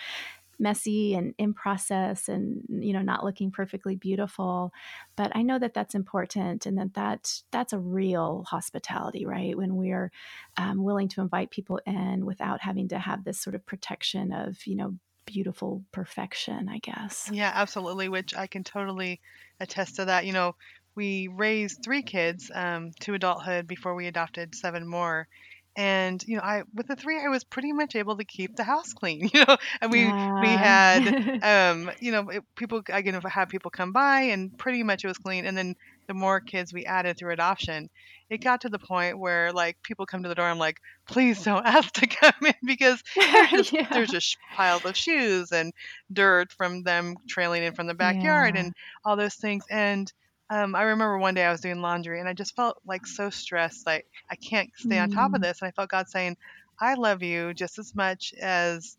messy 0.58 1.14
and 1.14 1.34
in 1.38 1.54
process 1.54 2.28
and 2.28 2.62
you 2.68 2.92
know 2.92 3.02
not 3.02 3.24
looking 3.24 3.50
perfectly 3.50 3.96
beautiful 3.96 4.72
but 5.16 5.34
i 5.34 5.42
know 5.42 5.58
that 5.58 5.74
that's 5.74 5.94
important 5.94 6.66
and 6.66 6.78
that 6.78 6.94
that 6.94 7.40
that's 7.50 7.72
a 7.72 7.78
real 7.78 8.44
hospitality 8.48 9.26
right 9.26 9.56
when 9.56 9.76
we're 9.76 10.10
um, 10.56 10.82
willing 10.82 11.08
to 11.08 11.20
invite 11.20 11.50
people 11.50 11.80
in 11.86 12.24
without 12.24 12.60
having 12.60 12.88
to 12.88 12.98
have 12.98 13.24
this 13.24 13.40
sort 13.40 13.54
of 13.54 13.64
protection 13.66 14.32
of 14.32 14.66
you 14.66 14.76
know 14.76 14.94
beautiful 15.24 15.84
perfection 15.92 16.68
i 16.68 16.78
guess 16.78 17.30
Yeah, 17.32 17.52
absolutely, 17.54 18.08
which 18.08 18.34
I 18.34 18.46
can 18.46 18.64
totally 18.64 19.20
attest 19.60 19.96
to 19.96 20.06
that. 20.06 20.26
You 20.26 20.32
know, 20.32 20.56
we 20.94 21.28
raised 21.28 21.82
three 21.82 22.02
kids 22.02 22.50
um, 22.54 22.90
to 23.00 23.14
adulthood 23.14 23.66
before 23.66 23.94
we 23.94 24.06
adopted 24.06 24.54
seven 24.54 24.86
more. 24.86 25.28
And 25.76 26.22
you 26.26 26.36
know, 26.36 26.42
I 26.42 26.64
with 26.74 26.86
the 26.86 26.96
three, 26.96 27.18
I 27.24 27.28
was 27.28 27.44
pretty 27.44 27.72
much 27.72 27.96
able 27.96 28.16
to 28.18 28.24
keep 28.24 28.56
the 28.56 28.64
house 28.64 28.92
clean. 28.92 29.28
You 29.34 29.44
know, 29.46 29.56
and 29.80 29.90
we 29.90 30.04
we 30.04 30.48
had 30.48 31.40
um, 31.42 31.90
you 32.00 32.12
know 32.12 32.28
it, 32.28 32.44
people 32.56 32.82
I 32.92 33.02
can 33.02 33.14
have 33.22 33.48
people 33.48 33.70
come 33.70 33.92
by, 33.92 34.22
and 34.22 34.56
pretty 34.58 34.82
much 34.82 35.04
it 35.04 35.08
was 35.08 35.18
clean. 35.18 35.46
And 35.46 35.56
then 35.56 35.74
the 36.08 36.14
more 36.14 36.40
kids 36.40 36.72
we 36.72 36.84
added 36.84 37.16
through 37.16 37.32
adoption, 37.32 37.88
it 38.28 38.42
got 38.42 38.62
to 38.62 38.68
the 38.68 38.78
point 38.78 39.18
where 39.18 39.52
like 39.52 39.82
people 39.82 40.04
come 40.04 40.22
to 40.24 40.28
the 40.28 40.34
door. 40.34 40.46
I'm 40.46 40.58
like, 40.58 40.80
please 41.06 41.42
don't 41.42 41.64
ask 41.66 41.92
to 41.94 42.06
come 42.06 42.34
in 42.46 42.54
because 42.64 43.02
there's 43.16 43.50
just, 43.50 43.72
Yeah. 43.72 43.88
there's 43.90 44.10
just 44.10 44.36
piles 44.54 44.84
of 44.84 44.96
shoes 44.96 45.52
and 45.52 45.72
dirt 46.12 46.52
from 46.52 46.82
them 46.82 47.16
trailing 47.28 47.62
in 47.62 47.72
from 47.74 47.86
the 47.86 47.94
backyard 47.94 48.56
Yeah. 48.56 48.62
and 48.62 48.74
all 49.04 49.16
those 49.16 49.36
things. 49.36 49.64
And 49.70 50.12
um, 50.52 50.76
I 50.76 50.82
remember 50.82 51.18
one 51.18 51.34
day 51.34 51.44
I 51.44 51.52
was 51.52 51.62
doing 51.62 51.80
laundry 51.80 52.20
and 52.20 52.28
I 52.28 52.34
just 52.34 52.56
felt 52.56 52.78
like 52.86 53.06
so 53.06 53.30
stressed, 53.30 53.86
like 53.86 54.06
I 54.30 54.36
can't 54.36 54.70
stay 54.76 54.98
on 54.98 55.08
top 55.10 55.34
of 55.34 55.40
Mm. 55.40 55.42
this. 55.42 55.62
And 55.62 55.68
I 55.68 55.72
felt 55.72 55.90
God 55.90 56.08
saying, 56.08 56.36
I 56.80 56.94
love 56.94 57.22
you 57.22 57.54
just 57.54 57.78
as 57.78 57.94
much 57.94 58.34
as 58.40 58.96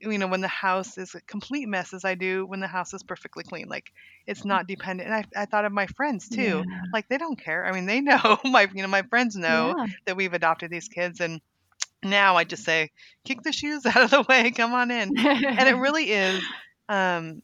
you 0.00 0.18
know 0.18 0.28
when 0.28 0.42
the 0.42 0.48
house 0.48 0.98
is 0.98 1.14
a 1.14 1.22
complete 1.22 1.68
mess 1.68 1.94
as 1.94 2.04
I 2.04 2.14
do 2.14 2.46
when 2.46 2.60
the 2.60 2.68
house 2.68 2.94
is 2.94 3.02
perfectly 3.02 3.44
clean. 3.44 3.68
Like 3.68 3.86
it's 4.26 4.44
not 4.44 4.68
dependent. 4.68 5.10
And 5.10 5.26
I, 5.36 5.42
I 5.42 5.46
thought 5.46 5.66
of 5.66 5.72
my 5.72 5.86
friends 5.88 6.28
too. 6.30 6.64
Yeah. 6.64 6.84
Like 6.92 7.08
they 7.08 7.18
don't 7.18 7.40
care. 7.42 7.66
I 7.66 7.72
mean, 7.72 7.86
they 7.86 8.00
know 8.02 8.38
my 8.44 8.68
you 8.74 8.82
know 8.82 8.88
my 8.88 9.02
friends 9.04 9.36
know 9.36 9.76
Yeah. 9.76 9.86
that 10.06 10.16
we've 10.16 10.34
adopted 10.34 10.70
these 10.70 10.88
kids 10.88 11.20
and 11.20 11.40
now 12.04 12.36
I 12.36 12.44
just 12.44 12.64
say, 12.64 12.90
kick 13.26 13.42
the 13.42 13.52
shoes 13.52 13.86
out 13.86 13.96
of 14.04 14.10
the 14.10 14.22
way, 14.28 14.50
come 14.52 14.74
on 14.74 14.90
in. 14.90 15.12
And 15.56 15.68
it 15.68 15.74
really 15.78 16.10
is 16.12 16.48
um 16.88 17.42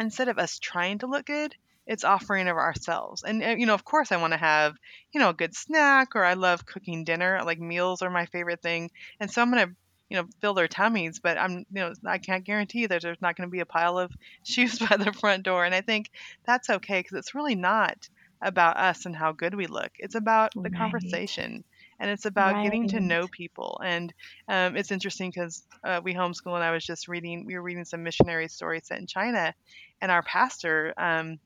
instead 0.00 0.28
of 0.28 0.38
us 0.38 0.58
trying 0.58 0.98
to 0.98 1.06
look 1.06 1.26
good, 1.26 1.54
it's 1.86 2.04
offering 2.04 2.48
of 2.48 2.56
ourselves. 2.56 3.22
And 3.22 3.42
uh, 3.42 3.48
you 3.58 3.66
know, 3.66 3.74
of 3.74 3.84
course, 3.84 4.12
I 4.12 4.16
want 4.16 4.32
to 4.32 4.38
have 4.38 4.74
you 5.12 5.20
know 5.20 5.30
a 5.30 5.34
good 5.34 5.54
snack, 5.54 6.14
or 6.16 6.24
I 6.24 6.34
love 6.34 6.66
cooking 6.66 7.04
dinner. 7.04 7.40
Like 7.44 7.58
meals 7.58 8.02
are 8.02 8.10
my 8.10 8.26
favorite 8.26 8.62
thing, 8.62 8.90
and 9.20 9.30
so 9.30 9.42
I'm 9.42 9.50
gonna 9.50 9.68
you 10.08 10.16
know 10.16 10.26
fill 10.40 10.54
their 10.54 10.68
tummies. 10.68 11.20
But 11.22 11.38
I'm 11.38 11.58
you 11.58 11.64
know 11.82 11.92
I 12.06 12.18
can't 12.18 12.44
guarantee 12.44 12.86
that 12.86 13.02
there's 13.02 13.20
not 13.22 13.36
going 13.36 13.48
to 13.48 13.52
be 13.52 13.60
a 13.60 13.66
pile 13.66 13.98
of 13.98 14.12
shoes 14.44 14.78
by 14.78 14.96
the 14.96 15.12
front 15.12 15.44
door. 15.44 15.64
And 15.64 15.74
I 15.74 15.80
think 15.80 16.10
that's 16.46 16.70
okay 16.70 17.00
because 17.00 17.18
it's 17.18 17.34
really 17.34 17.54
not 17.56 18.08
about 18.42 18.76
us 18.76 19.04
and 19.06 19.14
how 19.16 19.32
good 19.32 19.54
we 19.54 19.66
look. 19.66 19.90
It's 19.98 20.14
about 20.14 20.52
the 20.62 20.70
Right. 20.70 20.70
conversation. 20.70 21.64
And 21.98 22.10
it's 22.10 22.24
about 22.24 22.60
getting 22.60 22.86
to 22.88 23.00
know 23.00 23.28
people. 23.28 23.80
And 23.84 24.12
um, 24.48 24.76
it's 24.76 24.90
interesting 24.90 25.30
because 25.34 25.62
uh, 25.84 26.00
we 26.02 26.14
homeschool, 26.14 26.54
and 26.54 26.64
I 26.64 26.70
was 26.72 26.84
just 26.84 27.08
reading, 27.08 27.44
we 27.46 27.54
were 27.54 27.62
reading 27.62 27.84
some 27.84 28.02
missionary 28.02 28.48
stories 28.48 28.86
set 28.86 28.98
in 28.98 29.06
China, 29.06 29.54
and 30.00 30.10
our 30.10 30.22
pastor 30.22 30.94
um, 30.96 31.38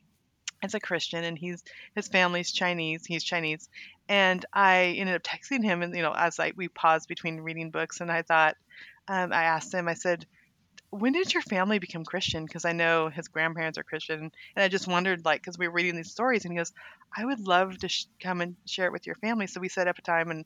is 0.64 0.74
a 0.74 0.81
Christian, 0.81 1.24
and 1.24 1.38
he's 1.38 1.62
his 1.94 2.09
family's 2.09 2.53
Chinese. 2.53 3.05
He's 3.07 3.24
Chinese, 3.24 3.68
and 4.09 4.44
I 4.53 4.96
ended 4.98 5.14
up 5.14 5.22
texting 5.24 5.62
him, 5.62 5.83
and 5.83 5.94
you 5.94 6.03
know, 6.03 6.12
as 6.12 6.38
like 6.38 6.55
we 6.57 6.68
paused 6.68 7.09
between 7.09 7.40
reading 7.40 7.70
books, 7.70 8.00
and 8.00 8.11
I 8.11 8.22
thought, 8.22 8.57
um, 9.09 9.33
I 9.33 9.44
asked 9.44 9.72
him, 9.72 9.88
I 9.88 9.94
said, 9.94 10.27
when 10.90 11.12
did 11.12 11.35
your 11.35 11.42
family 11.42 11.79
become 11.79 12.05
Christian? 12.05 12.46
Because 12.46 12.64
I 12.64 12.72
know 12.72 13.09
his 13.09 13.29
grandparents 13.29 13.79
are 13.79 13.83
Christian, 13.83 14.20
and 14.20 14.62
I 14.62 14.68
just 14.68 14.87
wondered, 14.87 15.24
like, 15.24 15.40
because 15.40 15.59
we 15.59 15.66
were 15.66 15.74
reading 15.74 15.96
these 15.96 16.12
stories, 16.12 16.44
and 16.44 16.53
he 16.53 16.59
goes, 16.59 16.72
I 17.16 17.24
would 17.24 17.40
love 17.40 17.79
to 17.79 17.88
sh- 17.88 18.07
come 18.20 18.40
and 18.40 18.57
share 18.66 18.87
it 18.87 18.92
with 18.92 19.07
your 19.07 19.16
family. 19.16 19.46
So 19.46 19.61
we 19.61 19.68
set 19.68 19.88
up 19.88 19.98
a 19.98 20.03
time, 20.03 20.31
and 20.31 20.44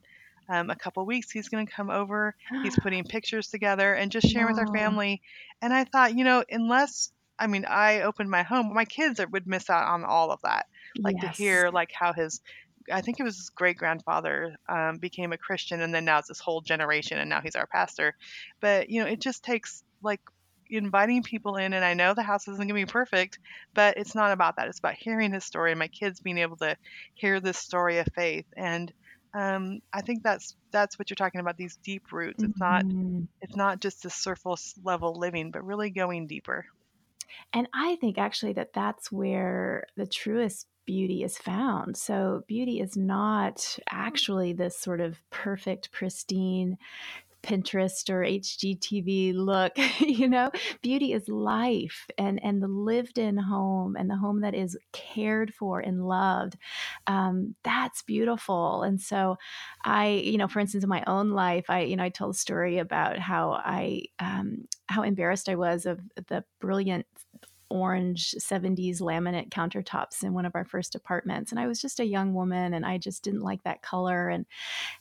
um, 0.49 0.71
a 0.71 0.75
couple 0.75 1.05
weeks 1.05 1.29
he's 1.31 1.49
going 1.49 1.65
to 1.65 1.71
come 1.71 1.89
over. 1.89 2.35
He's 2.63 2.75
putting 2.81 3.03
pictures 3.03 3.47
together 3.49 3.93
and 3.93 4.11
just 4.11 4.27
sharing 4.27 4.47
with 4.47 4.57
our 4.57 4.73
family. 4.73 5.21
And 5.61 5.71
I 5.71 5.83
thought, 5.83 6.15
you 6.15 6.23
know, 6.23 6.43
unless 6.49 7.11
I 7.39 7.47
mean, 7.47 7.65
I 7.65 8.01
opened 8.01 8.29
my 8.29 8.43
home, 8.43 8.73
my 8.73 8.85
kids 8.85 9.19
would 9.31 9.47
miss 9.47 9.69
out 9.69 9.87
on 9.87 10.03
all 10.05 10.31
of 10.31 10.39
that. 10.43 10.65
Like 11.03 11.19
Yes. 11.19 11.19
to 11.19 11.27
hear 11.29 11.69
like 11.71 11.89
how 11.97 12.13
his 12.13 12.41
I 12.91 13.01
think 13.01 13.19
it 13.19 13.23
was 13.23 13.37
his 13.37 13.49
great 13.49 13.77
grandfather 13.77 14.55
um, 14.67 14.97
became 14.99 15.31
a 15.33 15.37
Christian, 15.37 15.81
and 15.81 15.93
then 15.93 16.05
now 16.05 16.19
it's 16.19 16.27
this 16.29 16.39
whole 16.39 16.61
generation, 16.61 17.19
and 17.19 17.29
now 17.29 17.41
he's 17.41 17.55
our 17.55 17.67
pastor. 17.67 18.15
But 18.61 18.89
you 18.89 19.01
know, 19.01 19.07
it 19.09 19.21
just 19.21 19.43
takes 19.43 19.83
like 20.01 20.21
inviting 20.69 21.23
people 21.23 21.55
in, 21.57 21.73
and 21.73 21.83
I 21.85 21.93
know 21.93 22.13
the 22.13 22.23
house 22.23 22.47
isn't 22.47 22.59
gonna 22.67 22.73
be 22.73 22.85
perfect, 22.85 23.39
but 23.73 23.97
it's 23.97 24.15
not 24.15 24.31
about 24.31 24.55
that. 24.57 24.67
It's 24.67 24.79
about 24.79 24.95
hearing 24.99 25.33
his 25.33 25.45
story, 25.45 25.71
and 25.71 25.79
my 25.79 25.87
kids 25.89 26.19
being 26.21 26.37
able 26.39 26.57
to 26.57 26.77
hear 27.15 27.39
this 27.39 27.57
story 27.59 27.97
of 27.99 28.07
faith. 28.15 28.45
And 28.57 28.91
um, 29.33 29.79
I 29.93 30.01
think 30.01 30.23
that's 30.23 30.55
that's 30.71 30.97
what 30.97 31.09
you're 31.09 31.15
talking 31.15 31.41
about. 31.41 31.57
These 31.57 31.77
deep 31.83 32.03
roots. 32.11 32.43
It's 32.43 32.59
not 32.59 32.85
Mhm. 32.87 33.27
it's 33.41 33.55
not 33.55 33.81
just 33.81 34.03
the 34.03 34.09
surface 34.09 34.73
level 34.83 35.17
living, 35.19 35.51
but 35.51 35.65
really 35.65 35.91
going 35.91 36.27
deeper. 36.27 36.65
And 37.53 37.67
I 37.73 37.95
think 37.97 38.17
actually 38.17 38.53
that 38.53 38.73
that's 38.73 39.11
where 39.11 39.85
the 39.95 40.07
truest 40.07 40.67
beauty 40.85 41.23
is 41.23 41.37
found. 41.37 41.95
So, 41.97 42.43
beauty 42.47 42.79
is 42.79 42.97
not 42.97 43.57
mm. 43.57 43.79
actually 43.91 44.53
this 44.53 44.77
sort 44.77 45.01
of 45.01 45.21
perfect, 45.29 45.91
pristine 45.91 46.77
Pinterest 47.43 48.09
or 48.09 48.23
HGTV 48.23 49.33
look, 49.33 49.73
you 49.99 50.27
know. 50.27 50.51
Beauty 50.81 51.13
is 51.13 51.27
life 51.29 52.07
and 52.17 52.39
and 52.43 52.61
the 52.61 52.67
lived 52.67 53.17
in 53.17 53.37
home 53.37 53.95
and 53.95 54.09
the 54.09 54.17
home 54.17 54.41
that 54.41 54.53
is 54.55 54.77
cared 54.93 55.53
for 55.53 55.79
and 55.79 56.07
loved. 56.07 56.57
Um, 57.07 57.55
that's 57.63 58.01
beautiful. 58.03 58.83
And 58.83 58.99
so 58.99 59.37
I, 59.83 60.09
you 60.09 60.37
know, 60.37 60.47
for 60.47 60.59
instance, 60.59 60.83
in 60.83 60.89
my 60.89 61.03
own 61.07 61.31
life, 61.31 61.69
I, 61.69 61.81
you 61.81 61.95
know, 61.95 62.03
I 62.03 62.09
tell 62.09 62.29
a 62.29 62.33
story 62.33 62.77
about 62.77 63.19
how 63.19 63.51
I 63.53 64.03
um 64.19 64.67
how 64.87 65.03
embarrassed 65.03 65.49
I 65.49 65.55
was 65.55 65.85
of 65.85 65.99
the 66.27 66.43
brilliant 66.59 67.05
orange 67.69 68.33
70s 68.39 69.01
laminate 69.01 69.49
countertops 69.49 70.23
in 70.23 70.33
one 70.33 70.45
of 70.45 70.55
our 70.55 70.65
first 70.65 70.95
apartments 70.95 71.51
and 71.51 71.59
i 71.59 71.67
was 71.67 71.81
just 71.81 71.99
a 71.99 72.05
young 72.05 72.33
woman 72.33 72.73
and 72.73 72.85
i 72.85 72.97
just 72.97 73.23
didn't 73.23 73.41
like 73.41 73.63
that 73.63 73.81
color 73.81 74.29
and 74.29 74.45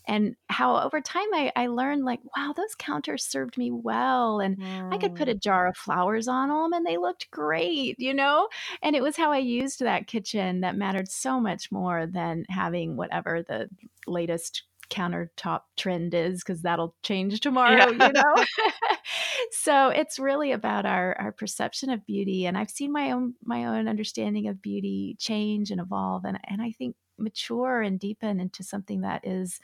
and 0.07 0.37
how 0.49 0.79
over 0.79 1.01
time 1.01 1.27
i, 1.35 1.53
I 1.57 1.67
learned 1.69 2.05
like 2.05 2.21
wow 2.37 2.53
those 2.57 2.75
counters 2.77 3.25
served 3.25 3.57
me 3.57 3.71
well 3.71 4.41
and 4.41 4.63
i 4.93 4.99
could 4.99 5.15
put 5.15 5.29
a 5.29 5.35
mm. 5.35 5.43
jar 5.43 5.67
of 5.67 5.77
flowers 5.77 6.29
on 6.29 6.49
them 6.49 6.73
and 6.73 6.85
they 6.85 6.97
looked 6.97 7.31
great 7.31 7.97
you 7.99 8.15
know? 8.15 8.49
And 8.83 8.95
it 8.95 9.03
was 9.03 9.17
how 9.17 9.33
i 9.33 9.39
used 9.39 9.81
that 9.81 10.07
kitchen 10.07 10.61
that 10.61 10.77
mattered 10.77 11.09
so 11.09 11.41
much 11.41 11.71
more 11.71 12.07
than 12.07 12.45
having 12.49 12.97
whatever 12.97 13.43
the 13.43 13.69
latest 14.07 14.65
countertop 14.91 15.63
trend 15.77 16.15
is 16.15 16.43
because 16.43 16.63
that'll 16.63 16.95
change 17.03 17.41
tomorrow 17.41 17.91
Yeah. 17.91 17.91
you 17.91 18.13
know 18.13 18.23
so 19.51 19.89
it's 19.89 20.19
really 20.19 20.53
about 20.53 20.87
our 20.87 21.15
our 21.19 21.33
perception 21.33 21.91
of 21.91 22.05
beauty 22.07 22.47
and 22.47 22.57
i've 22.59 22.71
seen 22.71 22.93
my 22.93 23.11
own 23.11 23.35
my 23.45 23.65
own 23.67 23.89
understanding 23.89 24.49
of 24.49 24.63
beauty 24.63 25.17
change 25.19 25.71
and 25.71 25.81
evolve 25.81 26.25
and 26.25 26.39
and 26.45 26.63
i 26.63 26.71
think 26.73 26.97
mature 27.19 27.83
and 27.83 27.99
deepen 28.01 28.39
into 28.41 28.63
something 28.63 29.01
that 29.01 29.27
is 29.27 29.61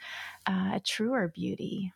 uh, 0.47 0.71
a 0.75 0.79
truer 0.79 1.27
beauty 1.33 1.93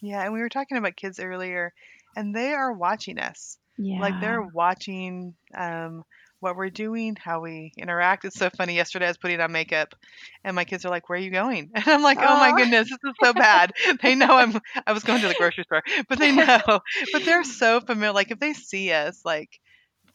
Yeah, 0.00 0.24
and 0.24 0.32
we 0.32 0.40
were 0.40 0.48
talking 0.48 0.76
about 0.76 0.96
kids 0.96 1.20
earlier, 1.20 1.72
and 2.16 2.34
they 2.34 2.52
are 2.52 2.72
watching 2.72 3.18
us. 3.18 3.58
yeah 3.76 3.98
Like 3.98 4.18
they're 4.18 4.42
watching 4.42 5.36
um, 5.54 6.04
what 6.42 6.56
we're 6.56 6.70
doing, 6.70 7.16
how 7.16 7.40
we 7.40 7.72
interact. 7.78 8.24
It's 8.26 8.38
so 8.38 8.50
funny. 8.50 8.76
Yesterday 8.76 9.06
I 9.06 9.10
was 9.10 9.18
putting 9.18 9.40
on 9.40 9.52
makeup, 9.52 9.94
and 10.44 10.56
my 10.56 10.64
kids 10.64 10.84
are 10.84 10.90
like, 10.90 11.08
"Where 11.08 11.18
are 11.18 11.22
you 11.22 11.30
going?" 11.30 11.70
And 11.76 11.88
I'm 11.88 12.02
like, 12.02 12.22
"Oh 12.22 12.36
my 12.36 12.52
goodness, 12.52 12.90
this 12.90 12.98
is 13.04 13.14
so 13.22 13.34
bad." 13.34 13.72
They 14.02 14.14
know 14.16 14.38
I'm. 14.38 14.60
I 14.86 14.92
was 14.92 15.04
going 15.04 15.22
to 15.22 15.28
the 15.28 15.34
grocery 15.34 15.64
store, 15.64 15.82
but 16.08 16.18
they 16.18 16.32
know. 16.32 16.60
But 17.12 17.24
they're 17.24 17.44
so 17.44 17.80
familiar. 17.80 18.12
Like 18.14 18.30
if 18.32 18.40
they 18.40 18.54
see 18.54 18.92
us, 18.92 19.20
like 19.24 19.50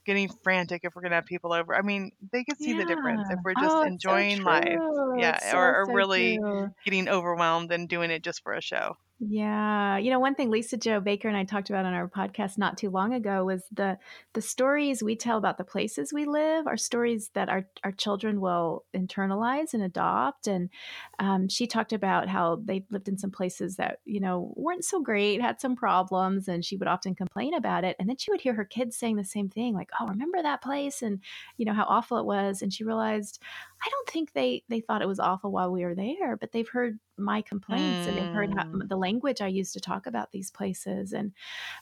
getting 0.06 0.30
frantic 0.44 0.82
if 0.84 0.96
we're 0.96 1.02
gonna 1.04 1.16
have 1.16 1.26
people 1.26 1.54
over. 1.54 1.76
I 1.76 1.82
mean, 1.82 2.12
they 2.32 2.44
can 2.44 2.58
see 2.58 2.74
the 2.74 2.86
difference 2.86 3.28
if 3.30 3.40
we're 3.44 3.56
just 3.56 3.78
Oh, 3.78 3.84
it's 3.84 3.98
so 4.08 4.26
enjoying 4.26 4.44
life. 4.44 4.84
Yeah, 5.16 5.38
It's 5.38 5.50
or, 5.56 5.82
so, 5.82 5.82
or 5.82 5.88
so 5.88 5.92
really 5.92 6.44
getting 6.86 7.10
overwhelmed 7.10 7.72
and 7.72 7.90
doing 7.90 8.12
it 8.12 8.24
just 8.24 8.42
for 8.44 8.54
a 8.54 8.62
show. 8.62 8.96
Yeah. 9.19 9.97
You 9.97 10.12
know, 10.12 10.19
one 10.19 10.36
thing 10.36 10.51
Lisa-Jo 10.51 10.99
Baker 10.99 11.27
and 11.27 11.36
I 11.36 11.43
talked 11.43 11.71
about 11.71 11.86
on 11.88 11.93
our 11.95 12.08
podcast 12.08 12.60
not 12.60 12.77
too 12.77 12.91
long 12.91 13.13
ago 13.15 13.45
was 13.45 13.63
the 13.71 13.97
the 14.36 14.43
stories 14.43 15.01
we 15.01 15.15
tell 15.15 15.39
about 15.39 15.58
the 15.58 15.63
places 15.63 16.13
we 16.13 16.25
live 16.25 16.67
are 16.67 16.77
stories 16.77 17.32
that 17.34 17.49
our, 17.49 17.65
our 17.84 17.91
children 17.91 18.39
will 18.39 18.86
internalize 18.95 19.73
and 19.73 19.82
adopt. 19.82 20.45
And 20.45 20.69
um, 21.17 21.49
she 21.49 21.65
talked 21.65 21.93
about 21.93 22.30
how 22.30 22.62
they 22.63 22.86
lived 22.91 23.08
in 23.08 23.17
some 23.17 23.32
places 23.32 23.77
that, 23.77 24.01
you 24.06 24.19
know, 24.19 24.53
weren't 24.56 24.86
so 24.86 25.01
great, 25.01 25.41
had 25.41 25.60
some 25.60 25.75
problems, 25.75 26.47
and 26.47 26.63
she 26.63 26.77
would 26.77 26.88
often 26.88 27.15
complain 27.15 27.56
about 27.56 27.84
it. 27.84 27.95
And 27.99 28.08
then 28.08 28.17
she 28.17 28.30
would 28.30 28.41
hear 28.41 28.53
her 28.53 28.65
kids 28.65 28.97
saying 28.97 29.15
the 29.15 29.23
same 29.23 29.49
thing, 29.49 29.73
like, 29.73 29.89
oh, 29.99 30.06
remember 30.08 30.43
that 30.43 30.62
place? 30.62 31.01
And, 31.01 31.21
you 31.58 31.65
know, 31.65 31.73
how 31.73 31.86
awful 31.89 32.19
it 32.19 32.25
was. 32.25 32.62
And 32.62 32.71
she 32.71 32.84
realized, 32.84 33.41
I 33.84 33.89
don't 33.89 34.10
think 34.10 34.34
they 34.34 34.63
they 34.69 34.80
thought 34.82 35.01
it 35.01 35.08
was 35.08 35.19
awful 35.19 35.51
while 35.51 35.71
we 35.71 35.84
were 35.84 35.95
there, 35.95 36.38
but 36.38 36.51
they've 36.51 36.69
heard 36.69 36.99
my 37.17 37.41
complaints 37.41 38.08
and 38.08 38.17
they've 38.17 38.32
heard 38.32 38.49
how, 38.56 38.63
Mm. 38.73 38.89
the 38.89 38.97
language 38.97 39.41
I 39.41 39.47
used 39.47 39.73
to 39.73 39.80
talk 39.80 40.08
about 40.08 40.32
these 40.32 40.51
places, 40.51 41.13
and 41.13 41.34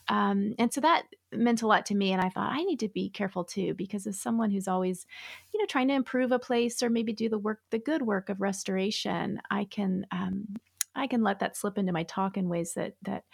um, 0.08 0.54
and 0.58 0.72
so 0.72 0.80
that 0.82 1.04
meant 1.32 1.62
a 1.62 1.66
lot 1.66 1.86
to 1.86 1.94
me. 1.94 2.12
And 2.12 2.22
I 2.22 2.28
thought 2.30 2.52
I 2.52 2.62
need 2.64 2.80
to 2.80 2.88
be 2.88 3.10
careful 3.10 3.44
too, 3.44 3.74
because 3.74 4.06
as 4.06 4.18
someone 4.20 4.50
who's 4.50 4.68
always, 4.68 5.06
you 5.52 5.60
know, 5.60 5.66
trying 5.66 5.88
to 5.88 5.94
improve 5.94 6.32
a 6.32 6.38
place 6.38 6.82
or 6.82 6.90
maybe 6.90 7.12
do 7.12 7.28
the 7.28 7.38
work, 7.38 7.60
the 7.70 7.78
good 7.78 8.02
work 8.02 8.28
of 8.28 8.40
restoration, 8.40 9.40
I 9.50 9.64
can. 9.64 10.06
Um, 10.12 10.56
I 10.98 11.06
can 11.08 11.22
let 11.22 11.40
that 11.40 11.58
slip 11.58 11.76
into 11.76 11.92
my 11.92 12.04
talk 12.04 12.38
in 12.38 12.48
ways 12.48 12.72
that 12.72 12.94
that 13.02 13.24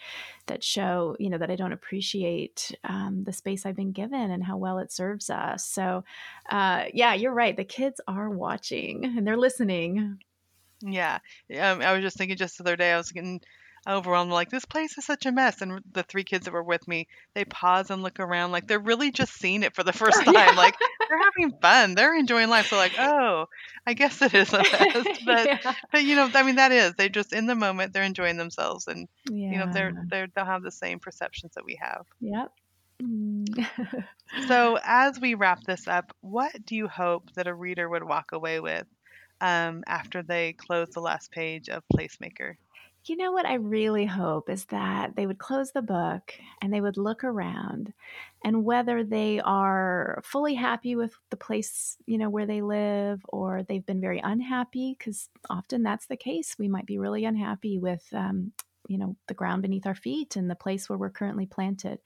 that 0.47 0.63
show 0.63 1.15
you 1.19 1.29
know 1.29 1.37
that 1.37 1.49
I 1.51 1.55
don't 1.55 1.71
appreciate 1.73 2.73
um, 2.83 3.23
the 3.23 3.33
space 3.33 3.65
I've 3.65 3.75
been 3.75 3.93
given 3.93 4.31
and 4.31 4.43
how 4.43 4.57
well 4.57 4.79
it 4.79 4.91
serves 4.91 5.29
us. 5.29 5.65
So 5.65 6.03
uh, 6.49 6.85
yeah, 6.93 7.13
you're 7.13 7.33
right. 7.33 7.55
The 7.55 7.63
kids 7.65 8.01
are 8.07 8.29
watching 8.29 9.05
and 9.05 9.25
they're 9.25 9.37
listening. 9.37 10.19
Yeah. 10.83 11.19
Um, 11.59 11.81
I 11.81 11.93
was 11.93 12.01
just 12.01 12.17
thinking 12.17 12.37
just 12.37 12.57
the 12.57 12.63
other 12.63 12.75
day, 12.75 12.91
I 12.91 12.97
was 12.97 13.11
getting 13.11 13.41
overwhelmed, 13.87 14.31
like, 14.31 14.49
this 14.49 14.65
place 14.65 14.97
is 14.97 15.05
such 15.05 15.25
a 15.25 15.31
mess. 15.31 15.61
And 15.61 15.81
the 15.91 16.03
three 16.03 16.23
kids 16.23 16.45
that 16.45 16.53
were 16.53 16.63
with 16.63 16.87
me, 16.87 17.07
they 17.33 17.45
pause 17.45 17.89
and 17.89 18.01
look 18.01 18.19
around 18.19 18.51
like 18.51 18.67
they're 18.67 18.79
really 18.79 19.11
just 19.11 19.33
seeing 19.33 19.63
it 19.63 19.75
for 19.75 19.83
the 19.83 19.93
first 19.93 20.21
time. 20.25 20.33
Yeah. 20.33 20.53
Like, 20.55 20.75
they're 21.09 21.19
having 21.21 21.57
fun. 21.61 21.95
They're 21.95 22.17
enjoying 22.17 22.49
life. 22.49 22.67
So, 22.67 22.77
like, 22.77 22.93
oh, 22.99 23.45
I 23.85 23.93
guess 23.93 24.21
it 24.21 24.33
is 24.33 24.53
a 24.53 24.59
mess. 24.59 25.07
But, 25.25 25.45
yeah. 25.45 25.73
but 25.91 26.03
you 26.03 26.15
know, 26.15 26.29
I 26.33 26.43
mean, 26.43 26.55
that 26.55 26.71
is, 26.71 26.93
they 26.97 27.09
just, 27.09 27.33
in 27.33 27.45
the 27.45 27.55
moment, 27.55 27.93
they're 27.93 28.03
enjoying 28.03 28.37
themselves. 28.37 28.87
And, 28.87 29.07
you 29.29 29.57
know, 29.57 29.71
they're, 29.71 29.93
they're, 30.09 30.27
they'll 30.35 30.45
have 30.45 30.63
the 30.63 30.71
same 30.71 30.99
perceptions 30.99 31.53
that 31.55 31.65
we 31.65 31.79
have. 31.81 32.05
Yep. 32.19 32.51
Mm. 33.01 33.67
So, 34.47 34.79
as 34.83 35.19
we 35.19 35.35
wrap 35.35 35.63
this 35.63 35.87
up, 35.87 36.11
what 36.21 36.65
do 36.65 36.75
you 36.75 36.87
hope 36.87 37.31
that 37.35 37.45
a 37.45 37.53
reader 37.53 37.87
would 37.87 38.03
walk 38.03 38.31
away 38.31 38.59
with 38.59 38.87
um, 39.43 39.83
after 39.87 40.23
they 40.23 40.53
close 40.53 40.89
the 40.89 41.01
last 41.01 41.29
page 41.29 41.69
of 41.69 41.83
Placemaker? 41.93 42.55
You 43.05 43.17
know 43.17 43.33
what 43.33 43.45
I 43.45 43.55
really 43.55 44.05
hope 44.05 44.49
is 44.49 44.63
that 44.67 45.17
they 45.17 45.27
would 45.27 45.37
close 45.37 45.73
the 45.73 45.81
book 45.81 46.33
and 46.61 46.73
they 46.73 46.79
would 46.79 46.95
look 46.95 47.25
around 47.25 47.91
and 48.45 48.63
whether 48.63 49.03
they 49.03 49.41
are 49.41 50.21
fully 50.23 50.53
happy 50.53 50.95
with 50.95 51.13
the 51.29 51.35
place, 51.35 51.97
you 52.05 52.17
know, 52.17 52.29
where 52.29 52.45
they 52.45 52.61
live 52.61 53.19
or 53.27 53.63
they've 53.63 53.85
been 53.85 53.99
very 53.99 54.21
unhappy 54.23 54.95
because 54.97 55.27
often 55.49 55.83
that's 55.83 56.07
the 56.07 56.15
case. 56.15 56.55
We 56.57 56.69
might 56.69 56.85
be 56.85 56.97
really 56.97 57.25
unhappy 57.25 57.77
with 57.77 58.07
um, 58.13 58.53
you 58.87 58.97
know, 58.97 59.15
the 59.27 59.33
ground 59.33 59.61
beneath 59.61 59.85
our 59.85 59.95
feet 59.95 60.35
and 60.35 60.49
the 60.49 60.55
place 60.55 60.89
where 60.89 60.97
we're 60.97 61.09
currently 61.09 61.45
planted. 61.45 61.99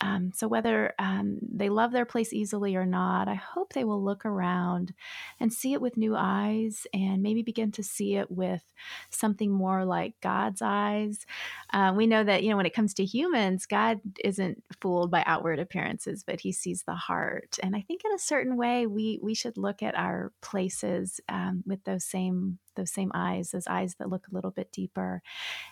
Um, 0.00 0.32
so, 0.34 0.48
whether 0.48 0.92
um, 0.98 1.38
they 1.42 1.68
love 1.68 1.92
their 1.92 2.04
place 2.04 2.32
easily 2.32 2.74
or 2.74 2.84
not, 2.84 3.28
I 3.28 3.34
hope 3.34 3.72
they 3.72 3.84
will 3.84 4.02
look 4.02 4.26
around 4.26 4.92
and 5.38 5.52
see 5.52 5.72
it 5.72 5.80
with 5.80 5.96
new 5.96 6.16
eyes 6.16 6.86
and 6.92 7.22
maybe 7.22 7.42
begin 7.42 7.70
to 7.72 7.82
see 7.82 8.16
it 8.16 8.30
with 8.30 8.62
something 9.10 9.52
more 9.52 9.84
like 9.84 10.14
God's 10.20 10.62
eyes. 10.62 11.24
Uh, 11.72 11.92
we 11.94 12.06
know 12.06 12.24
that, 12.24 12.42
you 12.42 12.50
know, 12.50 12.56
when 12.56 12.66
it 12.66 12.74
comes 12.74 12.94
to 12.94 13.04
humans, 13.04 13.66
God 13.66 14.00
isn't 14.24 14.62
fooled 14.80 15.10
by 15.10 15.22
outward 15.26 15.60
appearances, 15.60 16.24
but 16.24 16.40
he 16.40 16.52
sees 16.52 16.82
the 16.82 16.94
heart. 16.94 17.58
And 17.62 17.76
I 17.76 17.80
think 17.82 18.02
in 18.04 18.12
a 18.12 18.18
certain 18.18 18.56
way, 18.56 18.86
we, 18.86 19.20
we 19.22 19.34
should 19.34 19.56
look 19.56 19.82
at 19.82 19.96
our 19.96 20.32
places 20.42 21.20
um, 21.28 21.62
with 21.66 21.82
those 21.84 22.04
same 22.04 22.58
those 22.74 22.90
same 22.90 23.10
eyes, 23.14 23.50
those 23.50 23.66
eyes 23.66 23.94
that 23.98 24.08
look 24.10 24.26
a 24.26 24.34
little 24.34 24.50
bit 24.50 24.72
deeper. 24.72 25.22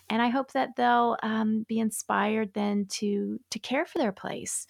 And 0.09 0.23
I 0.23 0.29
hope 0.29 0.53
that 0.53 0.77
they'll 0.77 1.17
um, 1.23 1.65
be 1.69 1.79
inspired 1.79 2.55
then 2.55 2.87
to 2.91 3.41
to 3.51 3.59
care 3.59 3.87
for 3.87 3.99
their 3.99 4.13
place, 4.23 4.67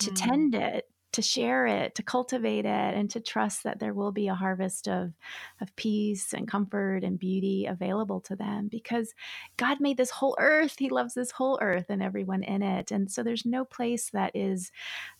to 0.00 0.10
Mm. 0.10 0.12
tend 0.12 0.54
it, 0.54 0.88
to 1.12 1.20
share 1.20 1.66
it, 1.66 1.94
to 1.94 2.02
cultivate 2.02 2.64
it, 2.64 2.94
and 2.98 3.10
to 3.10 3.20
trust 3.20 3.64
that 3.64 3.78
there 3.80 3.92
will 3.92 4.12
be 4.12 4.28
a 4.28 4.34
harvest 4.34 4.88
of 4.88 5.12
of 5.60 5.76
peace 5.76 6.32
and 6.32 6.48
comfort 6.48 7.04
and 7.04 7.18
beauty 7.18 7.66
available 7.66 8.18
to 8.22 8.34
them 8.34 8.68
because 8.68 9.12
God 9.58 9.78
made 9.78 9.98
this 9.98 10.10
whole 10.10 10.34
earth. 10.40 10.76
He 10.78 10.88
loves 10.88 11.12
this 11.14 11.30
whole 11.32 11.58
earth 11.60 11.86
and 11.90 12.02
everyone 12.02 12.42
in 12.42 12.62
it, 12.62 12.90
and 12.90 13.10
so 13.12 13.22
there's 13.22 13.44
no 13.44 13.64
place 13.66 14.10
that 14.10 14.32
is 14.34 14.72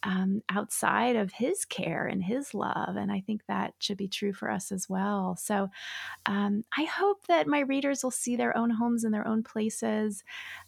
um, 0.02 0.42
outside 0.48 1.16
of 1.16 1.32
His 1.32 1.64
care 1.66 2.06
and 2.06 2.22
His 2.24 2.54
love. 2.54 2.96
And 2.96 3.12
I 3.12 3.20
think 3.20 3.46
that 3.46 3.74
should 3.78 3.98
be 3.98 4.08
true 4.08 4.32
for 4.32 4.50
us 4.50 4.72
as 4.72 4.88
well. 4.88 5.36
So 5.36 5.68
um, 6.26 6.64
I 6.76 6.84
hope 6.84 7.26
that 7.26 7.46
my 7.46 7.60
readers 7.60 8.02
will 8.02 8.10
see 8.10 8.36
their 8.36 8.56
own 8.56 8.70
homes 8.70 9.04
and 9.04 9.14
their 9.14 9.26
own 9.26 9.42
places. 9.42 10.24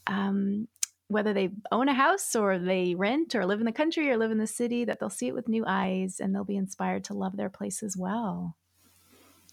Um, 0.06 0.68
whether 1.08 1.32
they 1.32 1.50
own 1.72 1.88
a 1.88 1.94
house 1.94 2.34
or 2.34 2.58
they 2.58 2.94
rent 2.94 3.34
or 3.34 3.46
live 3.46 3.60
in 3.60 3.66
the 3.66 3.72
country 3.72 4.10
or 4.10 4.16
live 4.16 4.30
in 4.30 4.38
the 4.38 4.46
city, 4.46 4.84
that 4.84 5.00
they'll 5.00 5.10
see 5.10 5.28
it 5.28 5.34
with 5.34 5.48
new 5.48 5.64
eyes 5.66 6.20
and 6.20 6.34
they'll 6.34 6.44
be 6.44 6.56
inspired 6.56 7.04
to 7.04 7.14
love 7.14 7.36
their 7.36 7.50
place 7.50 7.82
as 7.82 7.96
well. 7.96 8.56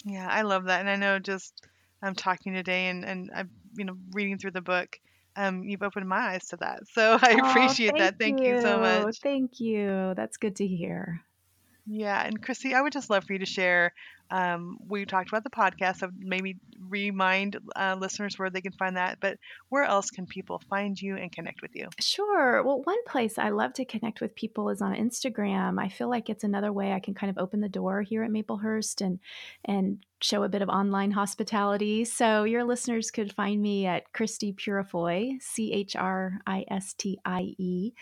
Yeah, 0.05 0.27
I 0.27 0.41
love 0.43 0.65
that. 0.65 0.79
And 0.79 0.89
I 0.89 0.95
know 0.95 1.19
just 1.19 1.65
I'm 2.01 2.15
talking 2.15 2.53
today 2.53 2.87
and, 2.87 3.05
and 3.05 3.29
I'm, 3.33 3.51
you 3.77 3.85
know, 3.85 3.97
reading 4.11 4.37
through 4.37 4.51
the 4.51 4.61
book. 4.61 4.99
Um, 5.35 5.63
you've 5.63 5.83
opened 5.83 6.09
my 6.09 6.33
eyes 6.33 6.47
to 6.47 6.57
that. 6.57 6.87
So 6.87 7.17
I 7.21 7.31
Oh, 7.33 7.33
appreciate 7.33 7.97
that. 7.97 8.15
Thank 8.19 8.39
you 8.43 8.57
so 8.57 8.79
much. 8.79 9.07
Thank 9.23 9.59
you. 9.59 10.13
That's 10.15 10.37
good 10.37 10.55
to 10.57 10.67
hear. 10.67 11.21
Yeah, 11.93 12.25
and 12.25 12.41
Christie, 12.41 12.73
I 12.73 12.81
would 12.81 12.93
just 12.93 13.09
love 13.09 13.25
for 13.25 13.33
you 13.33 13.39
to 13.39 13.45
share. 13.45 13.93
Um, 14.29 14.77
we 14.87 15.05
talked 15.05 15.27
about 15.27 15.43
the 15.43 15.49
podcast, 15.49 15.97
so 15.97 16.09
maybe 16.17 16.55
remind 16.87 17.57
uh, 17.75 17.97
listeners 17.99 18.39
where 18.39 18.49
they 18.49 18.61
can 18.61 18.71
find 18.71 18.95
that. 18.95 19.17
But 19.19 19.39
where 19.67 19.83
else 19.83 20.09
can 20.09 20.25
people 20.25 20.61
find 20.69 20.99
you 20.99 21.17
and 21.17 21.29
connect 21.29 21.61
with 21.61 21.71
you? 21.75 21.89
Sure. 21.99 22.63
Well, 22.63 22.79
one 22.85 23.03
place 23.05 23.37
I 23.37 23.49
love 23.49 23.73
to 23.73 23.83
connect 23.83 24.21
with 24.21 24.35
people 24.35 24.69
is 24.69 24.81
on 24.81 24.95
Instagram. 24.95 25.81
I 25.81 25.89
feel 25.89 26.09
like 26.09 26.29
it's 26.29 26.45
another 26.45 26.71
way 26.71 26.93
I 26.93 27.01
can 27.01 27.13
kind 27.13 27.29
of 27.29 27.37
open 27.37 27.59
the 27.59 27.67
door 27.67 28.03
here 28.03 28.23
at 28.23 28.31
Maplehurst 28.31 29.01
and 29.01 29.19
and 29.65 30.05
show 30.21 30.43
a 30.43 30.49
bit 30.49 30.61
of 30.61 30.69
online 30.69 31.11
hospitality. 31.11 32.05
So 32.05 32.43
your 32.43 32.63
listeners 32.63 33.09
could 33.11 33.33
find 33.33 33.61
me 33.61 33.85
at 33.87 34.11
Christie 34.13 34.53
Purifoy, 34.53 35.41
C 35.41 35.73
H 35.73 35.95
R 35.95 36.39
I 36.45 36.63
S 36.69 36.93
T 36.93 37.19
I 37.25 37.55
E, 37.57 37.93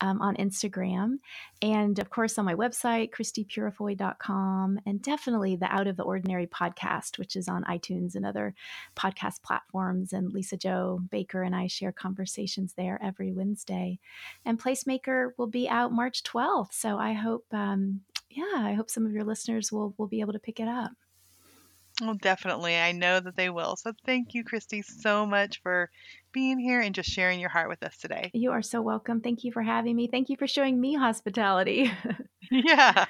um, 0.00 0.22
on 0.22 0.36
Instagram, 0.36 1.18
and 1.60 1.98
of 1.98 2.10
course 2.10 2.38
on 2.38 2.44
my 2.44 2.54
website, 2.54 3.10
ChristiePurifoy.com, 3.10 4.80
and 4.86 5.02
definitely 5.02 5.56
the 5.56 5.66
Out 5.66 5.86
of 5.86 5.96
the 5.96 6.04
Ordinary 6.04 6.46
podcast, 6.46 7.18
which 7.18 7.36
is 7.36 7.48
on 7.48 7.64
iTunes 7.64 8.14
and 8.14 8.24
other 8.24 8.54
podcast 8.96 9.42
platforms. 9.42 10.12
And 10.12 10.32
Lisa-Jo 10.32 11.00
Baker 11.10 11.42
and 11.42 11.54
I 11.54 11.66
share 11.66 11.92
conversations 11.92 12.74
there 12.74 13.00
every 13.02 13.32
Wednesday. 13.32 13.98
And 14.44 14.60
Placemaker 14.60 15.30
will 15.36 15.48
be 15.48 15.68
out 15.68 15.92
March 15.92 16.22
12th. 16.22 16.72
So 16.72 16.98
I 16.98 17.14
hope, 17.14 17.46
um, 17.52 18.02
yeah, 18.30 18.44
I 18.56 18.74
hope 18.74 18.90
some 18.90 19.06
of 19.06 19.12
your 19.12 19.24
listeners 19.24 19.72
will 19.72 19.94
will 19.98 20.06
be 20.06 20.20
able 20.20 20.32
to 20.32 20.38
pick 20.38 20.60
it 20.60 20.68
up. 20.68 20.92
Well, 22.00 22.14
definitely. 22.14 22.76
I 22.76 22.92
know 22.92 23.20
that 23.20 23.36
they 23.36 23.50
will. 23.50 23.76
So 23.76 23.92
thank 24.04 24.34
you, 24.34 24.42
Christie, 24.42 24.82
so 24.82 25.24
much 25.26 25.62
for 25.62 25.90
being 26.32 26.58
here 26.58 26.80
and 26.80 26.94
just 26.94 27.08
sharing 27.08 27.38
your 27.38 27.50
heart 27.50 27.68
with 27.68 27.82
us 27.84 27.96
today. 27.96 28.30
You 28.34 28.50
are 28.50 28.62
so 28.62 28.82
welcome. 28.82 29.20
Thank 29.20 29.44
you 29.44 29.52
for 29.52 29.62
having 29.62 29.94
me. 29.94 30.08
Thank 30.08 30.28
you 30.28 30.36
for 30.36 30.48
showing 30.48 30.80
me 30.80 30.94
hospitality. 30.94 31.92
yeah. 32.50 33.06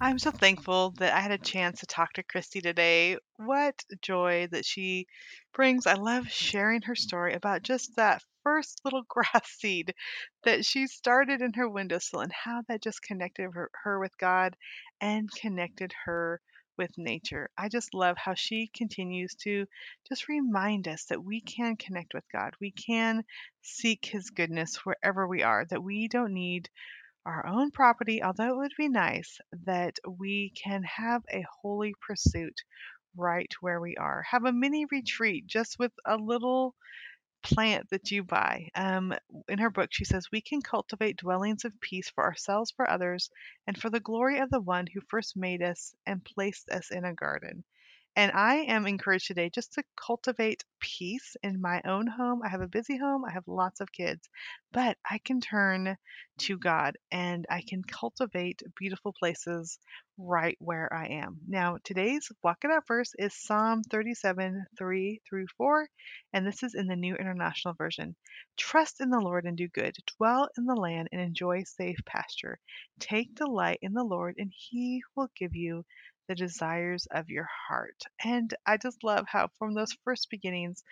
I'm 0.00 0.18
so 0.18 0.30
thankful 0.30 0.94
that 0.98 1.14
I 1.14 1.20
had 1.20 1.30
a 1.30 1.38
chance 1.38 1.80
to 1.80 1.86
talk 1.86 2.14
to 2.14 2.22
Christie 2.22 2.60
today. 2.60 3.16
What 3.36 3.74
joy 4.02 4.48
that 4.50 4.64
she 4.64 5.06
brings. 5.54 5.86
I 5.86 5.94
love 5.94 6.28
sharing 6.28 6.82
her 6.82 6.94
story 6.94 7.34
about 7.34 7.62
just 7.62 7.96
that 7.96 8.22
first 8.42 8.80
little 8.84 9.04
grass 9.08 9.48
seed 9.58 9.94
that 10.42 10.64
she 10.64 10.86
started 10.86 11.40
in 11.40 11.52
her 11.54 11.68
windowsill 11.68 12.20
and 12.20 12.32
how 12.32 12.62
that 12.68 12.82
just 12.82 13.02
connected 13.02 13.50
her, 13.54 13.70
her 13.84 13.98
with 13.98 14.16
God 14.18 14.56
and 15.00 15.30
connected 15.30 15.94
her 16.04 16.40
with 16.76 16.90
nature. 16.96 17.50
I 17.58 17.68
just 17.68 17.94
love 17.94 18.16
how 18.16 18.34
she 18.34 18.70
continues 18.74 19.34
to 19.42 19.66
just 20.08 20.28
remind 20.28 20.88
us 20.88 21.06
that 21.06 21.22
we 21.24 21.40
can 21.40 21.76
connect 21.76 22.14
with 22.14 22.24
God. 22.32 22.54
We 22.60 22.72
can 22.72 23.24
seek 23.62 24.04
his 24.06 24.30
goodness 24.30 24.76
wherever 24.84 25.26
we 25.26 25.42
are, 25.42 25.64
that 25.66 25.82
we 25.82 26.08
don't 26.08 26.34
need 26.34 26.68
our 27.26 27.46
own 27.46 27.70
property, 27.70 28.22
although 28.22 28.50
it 28.50 28.56
would 28.56 28.72
be 28.78 28.88
nice 28.88 29.38
that 29.64 29.96
we 30.06 30.52
can 30.62 30.82
have 30.84 31.22
a 31.32 31.44
holy 31.62 31.94
pursuit 32.06 32.62
right 33.16 33.52
where 33.60 33.80
we 33.80 33.96
are. 33.96 34.24
Have 34.30 34.44
a 34.44 34.52
mini 34.52 34.86
retreat 34.90 35.46
just 35.46 35.78
with 35.78 35.92
a 36.06 36.16
little 36.16 36.74
plant 37.44 37.90
that 37.90 38.10
you 38.10 38.24
buy. 38.24 38.70
Um, 38.74 39.14
in 39.48 39.58
her 39.60 39.70
book, 39.70 39.90
she 39.92 40.04
says 40.04 40.32
we 40.32 40.40
can 40.40 40.62
cultivate 40.62 41.18
dwellings 41.18 41.64
of 41.64 41.80
peace 41.80 42.10
for 42.10 42.24
ourselves, 42.24 42.72
for 42.72 42.90
others, 42.90 43.30
and 43.66 43.78
for 43.80 43.90
the 43.90 44.00
glory 44.00 44.40
of 44.40 44.50
the 44.50 44.60
one 44.60 44.86
who 44.88 45.00
first 45.08 45.36
made 45.36 45.62
us 45.62 45.94
and 46.06 46.24
placed 46.24 46.70
us 46.70 46.90
in 46.90 47.04
a 47.04 47.14
garden. 47.14 47.64
And 48.16 48.30
I 48.32 48.56
am 48.68 48.86
encouraged 48.86 49.26
today 49.26 49.50
just 49.50 49.72
to 49.74 49.84
cultivate 49.96 50.64
peace 50.80 51.36
in 51.42 51.60
my 51.60 51.80
own 51.84 52.06
home. 52.06 52.42
I 52.44 52.48
have 52.48 52.60
a 52.60 52.68
busy 52.68 52.96
home, 52.96 53.24
I 53.24 53.32
have 53.32 53.48
lots 53.48 53.80
of 53.80 53.90
kids, 53.90 54.28
but 54.72 54.96
I 55.08 55.18
can 55.18 55.40
turn 55.40 55.96
to 56.38 56.58
God 56.58 56.96
and 57.10 57.46
I 57.50 57.62
can 57.66 57.82
cultivate 57.82 58.62
beautiful 58.76 59.12
places 59.12 59.78
right 60.16 60.56
where 60.60 60.92
I 60.92 61.06
am. 61.06 61.40
Now, 61.48 61.78
today's 61.82 62.30
Walk 62.42 62.58
It 62.64 62.70
Out 62.70 62.86
verse 62.86 63.12
is 63.18 63.34
Psalm 63.34 63.82
37 63.82 64.64
3 64.78 65.20
through 65.28 65.46
4, 65.56 65.88
and 66.32 66.46
this 66.46 66.62
is 66.62 66.74
in 66.74 66.86
the 66.86 66.96
New 66.96 67.16
International 67.16 67.74
Version. 67.74 68.14
Trust 68.56 69.00
in 69.00 69.10
the 69.10 69.20
Lord 69.20 69.44
and 69.44 69.56
do 69.56 69.68
good, 69.68 69.96
dwell 70.16 70.48
in 70.56 70.66
the 70.66 70.76
land 70.76 71.08
and 71.10 71.20
enjoy 71.20 71.64
safe 71.64 71.98
pasture. 72.06 72.60
Take 73.00 73.34
delight 73.34 73.80
in 73.82 73.92
the 73.92 74.04
Lord, 74.04 74.36
and 74.38 74.52
he 74.54 75.02
will 75.16 75.30
give 75.36 75.56
you 75.56 75.84
the 76.28 76.34
desires 76.34 77.06
of 77.10 77.28
your 77.28 77.48
heart. 77.68 78.02
And 78.24 78.52
I 78.66 78.76
just 78.76 79.04
love 79.04 79.26
how, 79.28 79.48
from 79.58 79.74
those 79.74 79.92
first 80.04 80.30
beginnings 80.30 80.82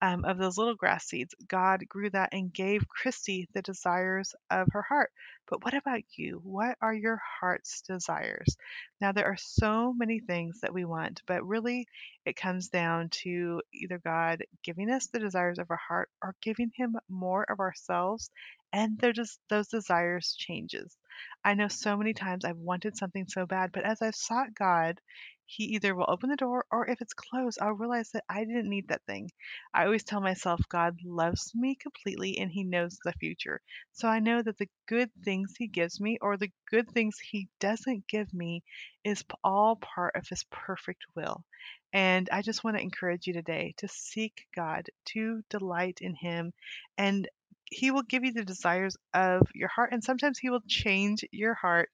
um, 0.00 0.24
of 0.24 0.38
those 0.38 0.58
little 0.58 0.74
grass 0.74 1.06
seeds, 1.06 1.34
God 1.48 1.88
grew 1.88 2.10
that 2.10 2.30
and 2.32 2.52
gave 2.52 2.88
Christie 2.88 3.48
the 3.54 3.62
desires 3.62 4.34
of 4.50 4.68
her 4.72 4.82
heart. 4.82 5.10
But 5.48 5.64
what 5.64 5.74
about 5.74 6.02
you? 6.16 6.40
What 6.44 6.76
are 6.80 6.94
your 6.94 7.20
heart's 7.40 7.82
desires? 7.82 8.56
Now, 9.00 9.12
there 9.12 9.26
are 9.26 9.36
so 9.36 9.92
many 9.92 10.20
things 10.20 10.60
that 10.60 10.74
we 10.74 10.84
want, 10.84 11.22
but 11.26 11.46
really 11.46 11.86
it 12.24 12.36
comes 12.36 12.68
down 12.68 13.08
to 13.22 13.60
either 13.72 13.98
God 13.98 14.44
giving 14.62 14.90
us 14.90 15.08
the 15.08 15.18
desires 15.18 15.58
of 15.58 15.70
our 15.70 15.80
heart 15.88 16.08
or 16.22 16.34
giving 16.42 16.70
Him 16.74 16.96
more 17.08 17.44
of 17.50 17.60
ourselves 17.60 18.30
and 18.72 18.98
they're 18.98 19.12
just 19.12 19.38
those 19.48 19.68
desires 19.68 20.34
changes. 20.38 20.96
I 21.44 21.54
know 21.54 21.68
so 21.68 21.96
many 21.96 22.14
times 22.14 22.44
I've 22.44 22.56
wanted 22.58 22.96
something 22.96 23.26
so 23.28 23.46
bad, 23.46 23.70
but 23.72 23.84
as 23.84 24.02
I've 24.02 24.14
sought 24.14 24.54
God, 24.54 25.00
He 25.46 25.64
either 25.74 25.94
will 25.94 26.06
open 26.08 26.30
the 26.30 26.36
door 26.36 26.64
or 26.70 26.88
if 26.88 27.00
it's 27.00 27.14
closed, 27.14 27.58
I'll 27.60 27.72
realize 27.72 28.10
that 28.12 28.24
I 28.28 28.44
didn't 28.44 28.68
need 28.70 28.88
that 28.88 29.04
thing. 29.06 29.30
I 29.74 29.84
always 29.84 30.04
tell 30.04 30.20
myself 30.20 30.60
God 30.68 30.96
loves 31.04 31.52
me 31.54 31.74
completely 31.76 32.38
and 32.38 32.50
He 32.50 32.64
knows 32.64 32.98
the 33.04 33.12
future. 33.12 33.60
So 33.92 34.08
I 34.08 34.20
know 34.20 34.42
that 34.42 34.58
the 34.58 34.68
good 34.86 35.10
things 35.24 35.54
He 35.58 35.68
gives 35.68 36.00
me 36.00 36.18
or 36.20 36.36
the 36.36 36.50
good 36.70 36.90
things 36.90 37.18
He 37.18 37.48
doesn't 37.60 38.06
give 38.08 38.32
me 38.32 38.62
is 39.04 39.24
all 39.44 39.76
part 39.76 40.16
of 40.16 40.26
His 40.28 40.44
perfect 40.50 41.04
will. 41.14 41.44
And 41.92 42.28
I 42.30 42.42
just 42.42 42.64
want 42.64 42.76
to 42.76 42.82
encourage 42.82 43.26
you 43.26 43.34
today 43.34 43.74
to 43.78 43.88
seek 43.88 44.46
God, 44.54 44.88
to 45.06 45.42
delight 45.50 45.98
in 46.00 46.14
Him, 46.14 46.52
and 46.96 47.28
he 47.72 47.90
will 47.90 48.02
give 48.02 48.24
you 48.24 48.32
the 48.32 48.44
desires 48.44 48.96
of 49.14 49.42
your 49.54 49.68
heart 49.68 49.90
and 49.92 50.04
sometimes 50.04 50.38
he 50.38 50.50
will 50.50 50.62
change 50.68 51.24
your 51.32 51.54
heart 51.54 51.88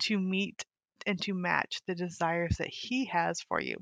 to 0.00 0.18
meet 0.18 0.64
and 1.06 1.20
to 1.22 1.34
match 1.34 1.80
the 1.86 1.94
desires 1.94 2.56
that 2.58 2.68
he 2.68 3.06
has 3.06 3.40
for 3.40 3.60
you. 3.60 3.76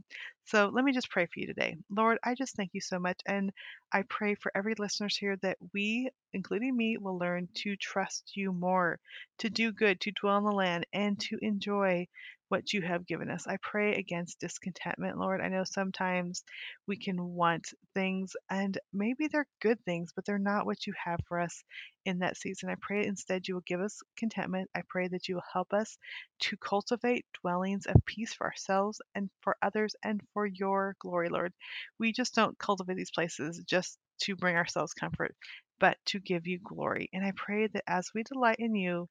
So 0.47 0.70
let 0.72 0.84
me 0.84 0.92
just 0.92 1.11
pray 1.11 1.26
for 1.26 1.40
you 1.40 1.47
today. 1.47 1.76
Lord, 1.90 2.18
I 2.24 2.34
just 2.34 2.57
thank 2.57 2.70
you 2.72 2.80
so 2.80 2.99
much 2.99 3.20
and 3.26 3.53
I 3.92 4.03
pray 4.09 4.34
for 4.36 4.53
every 4.57 4.74
listeners 4.78 5.16
here 5.16 5.36
that 5.42 5.59
we, 5.74 6.11
including 6.32 6.76
me, 6.76 6.97
will 6.99 7.18
learn 7.18 7.49
to 7.57 7.76
trust 7.76 8.32
you 8.36 8.53
more, 8.53 8.99
to 9.38 9.51
do 9.51 9.72
good, 9.72 10.01
to 10.03 10.12
dwell 10.12 10.38
in 10.38 10.44
the 10.44 10.53
land 10.53 10.86
and 10.92 11.18
to 11.20 11.38
enjoy 11.42 12.07
what 12.49 12.72
you 12.72 12.80
have 12.82 13.07
given 13.07 13.28
us. 13.28 13.47
I 13.49 13.57
pray 13.61 13.97
against 13.97 14.38
discontentment, 14.38 15.18
Lord. 15.18 15.40
I 15.40 15.49
know 15.49 15.64
sometimes 15.64 16.44
we 16.86 16.97
can 16.97 17.22
want 17.34 17.72
things 17.94 18.36
and 18.49 18.78
maybe 18.92 19.26
they're 19.26 19.49
good 19.61 19.84
things, 19.84 20.12
but 20.14 20.24
they're 20.24 20.38
not 20.38 20.64
what 20.66 20.86
you 20.86 20.92
have 21.05 21.20
for 21.26 21.40
us 21.40 21.64
in 22.05 22.20
that 22.20 22.36
season. 22.36 22.70
I 22.70 22.76
pray 22.80 23.05
instead 23.05 23.49
you 23.49 23.55
will 23.55 23.62
give 23.66 23.80
us 23.80 24.01
contentment. 24.16 24.70
I 24.76 24.82
pray 24.88 25.09
that 25.09 25.28
you 25.28 25.34
will 25.36 25.42
help 25.53 25.72
us 25.72 25.99
to 26.40 26.57
cultivate 26.57 27.26
dwellings 27.42 27.86
of 27.86 27.97
peace 28.07 28.32
for 28.32 28.47
ourselves 28.47 29.01
and 29.14 29.28
for 29.40 29.57
others 29.62 29.94
and 30.05 30.22
for 30.37 30.45
your 30.45 30.97
glory, 31.01 31.30
Lord. 31.30 31.55
We 31.99 32.12
just 32.12 32.34
don't 32.34 32.59
cultivate 32.59 32.99
these 32.99 33.11
places 33.11 33.62
just 33.66 33.97
to 34.24 34.37
bring 34.37 34.55
ourselves 34.55 34.93
comfort, 34.93 35.34
but 35.80 35.97
to 36.09 36.20
give 36.20 36.47
you 36.47 36.59
glory. 36.62 37.09
And 37.14 37.24
I 37.24 37.32
pray 37.34 37.68
that 37.68 37.84
as 37.89 38.11
we 38.14 38.22
delight 38.22 38.57
in 38.59 38.74
you, 38.74 39.09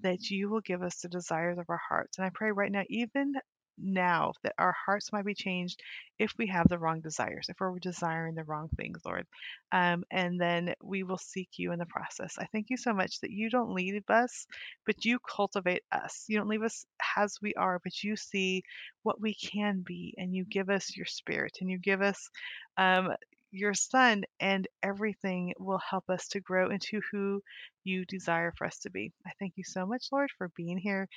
that 0.00 0.28
you 0.28 0.50
will 0.50 0.60
give 0.60 0.82
us 0.82 1.00
the 1.00 1.08
desires 1.08 1.56
of 1.56 1.64
our 1.70 1.80
hearts. 1.88 2.18
And 2.18 2.26
I 2.26 2.30
pray 2.34 2.52
right 2.52 2.70
now, 2.70 2.82
even 2.90 3.32
now, 3.78 4.32
that 4.42 4.54
our 4.58 4.74
hearts 4.86 5.12
might 5.12 5.24
be 5.24 5.34
changed 5.34 5.80
if 6.18 6.32
we 6.38 6.46
have 6.48 6.68
the 6.68 6.78
wrong 6.78 7.00
desires, 7.00 7.46
if 7.48 7.56
we're 7.60 7.78
desiring 7.78 8.34
the 8.34 8.44
wrong 8.44 8.68
things, 8.76 9.00
Lord. 9.04 9.26
Um, 9.72 10.04
and 10.10 10.40
then 10.40 10.74
we 10.82 11.02
will 11.02 11.18
seek 11.18 11.50
you 11.56 11.72
in 11.72 11.78
the 11.78 11.86
process. 11.86 12.36
I 12.38 12.46
thank 12.52 12.70
you 12.70 12.76
so 12.76 12.92
much 12.92 13.20
that 13.20 13.30
you 13.30 13.50
don't 13.50 13.74
leave 13.74 14.02
us, 14.08 14.46
but 14.86 15.04
you 15.04 15.18
cultivate 15.18 15.82
us. 15.92 16.24
You 16.28 16.38
don't 16.38 16.48
leave 16.48 16.62
us 16.62 16.86
as 17.16 17.38
we 17.42 17.54
are, 17.54 17.80
but 17.82 18.02
you 18.02 18.16
see 18.16 18.62
what 19.02 19.20
we 19.20 19.34
can 19.34 19.82
be, 19.86 20.14
and 20.18 20.34
you 20.34 20.44
give 20.44 20.70
us 20.70 20.96
your 20.96 21.06
spirit, 21.06 21.58
and 21.60 21.70
you 21.70 21.78
give 21.78 22.02
us 22.02 22.28
um, 22.76 23.12
your 23.52 23.74
son, 23.74 24.24
and 24.40 24.66
everything 24.82 25.54
will 25.58 25.78
help 25.78 26.08
us 26.10 26.28
to 26.28 26.40
grow 26.40 26.70
into 26.70 27.00
who 27.10 27.42
you 27.84 28.04
desire 28.06 28.52
for 28.56 28.66
us 28.66 28.78
to 28.80 28.90
be. 28.90 29.12
I 29.26 29.30
thank 29.38 29.54
you 29.56 29.64
so 29.64 29.86
much, 29.86 30.08
Lord, 30.12 30.30
for 30.36 30.50
being 30.56 30.78
here 30.78 31.08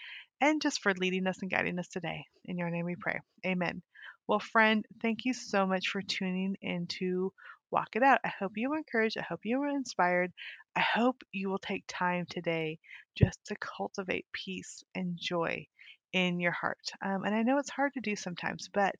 and 0.41 0.61
just 0.61 0.81
for 0.81 0.93
leading 0.93 1.27
us 1.27 1.41
and 1.41 1.51
guiding 1.51 1.79
us 1.79 1.87
today. 1.87 2.25
In 2.45 2.57
your 2.57 2.69
name 2.69 2.85
we 2.85 2.95
mm. 2.95 2.99
pray. 2.99 3.19
Amen. 3.45 3.81
Well, 4.27 4.39
friend, 4.39 4.85
thank 5.01 5.25
you 5.25 5.33
so 5.33 5.65
much 5.65 5.89
for 5.89 6.01
tuning 6.01 6.55
in 6.61 6.87
to 6.99 7.33
Walk 7.71 7.95
It 7.95 8.03
Out. 8.03 8.19
I 8.23 8.31
hope 8.39 8.53
you 8.55 8.69
were 8.69 8.77
encouraged. 8.77 9.17
I 9.17 9.23
hope 9.23 9.41
you 9.43 9.59
were 9.59 9.67
inspired. 9.67 10.31
I 10.75 10.81
hope 10.81 11.23
you 11.31 11.49
will 11.49 11.59
take 11.59 11.83
time 11.87 12.25
today 12.29 12.79
just 13.15 13.39
to 13.45 13.55
cultivate 13.55 14.25
peace 14.31 14.83
and 14.95 15.17
joy 15.17 15.67
in 16.13 16.39
your 16.39 16.51
heart. 16.51 16.79
Um, 17.01 17.23
and 17.23 17.35
I 17.35 17.43
know 17.43 17.57
it's 17.57 17.69
hard 17.69 17.93
to 17.93 18.01
do 18.01 18.15
sometimes, 18.15 18.69
but 18.73 18.95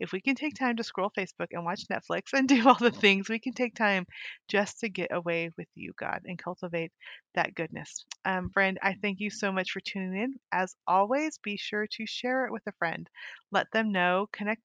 if 0.00 0.12
we 0.12 0.20
can 0.20 0.34
take 0.34 0.54
time 0.54 0.76
to 0.76 0.84
scroll 0.84 1.10
Facebook 1.16 1.48
and 1.52 1.64
watch 1.64 1.82
Netflix 1.90 2.32
and 2.32 2.48
do 2.48 2.68
all 2.68 2.74
the 2.74 2.90
things, 2.90 3.28
we 3.28 3.38
can 3.38 3.52
take 3.52 3.74
time 3.74 4.06
just 4.48 4.80
to 4.80 4.88
get 4.88 5.12
away 5.12 5.50
with 5.56 5.68
you, 5.74 5.92
God, 5.98 6.20
and 6.24 6.38
cultivate 6.38 6.92
that 7.34 7.54
goodness. 7.54 8.04
Um, 8.24 8.50
friend, 8.50 8.78
I 8.82 8.94
thank 9.02 9.20
you 9.20 9.30
so 9.30 9.52
much 9.52 9.70
for 9.72 9.80
tuning 9.80 10.20
in. 10.20 10.34
As 10.52 10.74
always, 10.86 11.38
be 11.38 11.56
sure 11.56 11.86
to 11.92 12.06
share 12.06 12.46
it 12.46 12.52
with 12.52 12.62
a 12.66 12.72
friend. 12.78 13.08
Let 13.50 13.66
them 13.72 13.92
know, 13.92 14.28
connect 14.32 14.62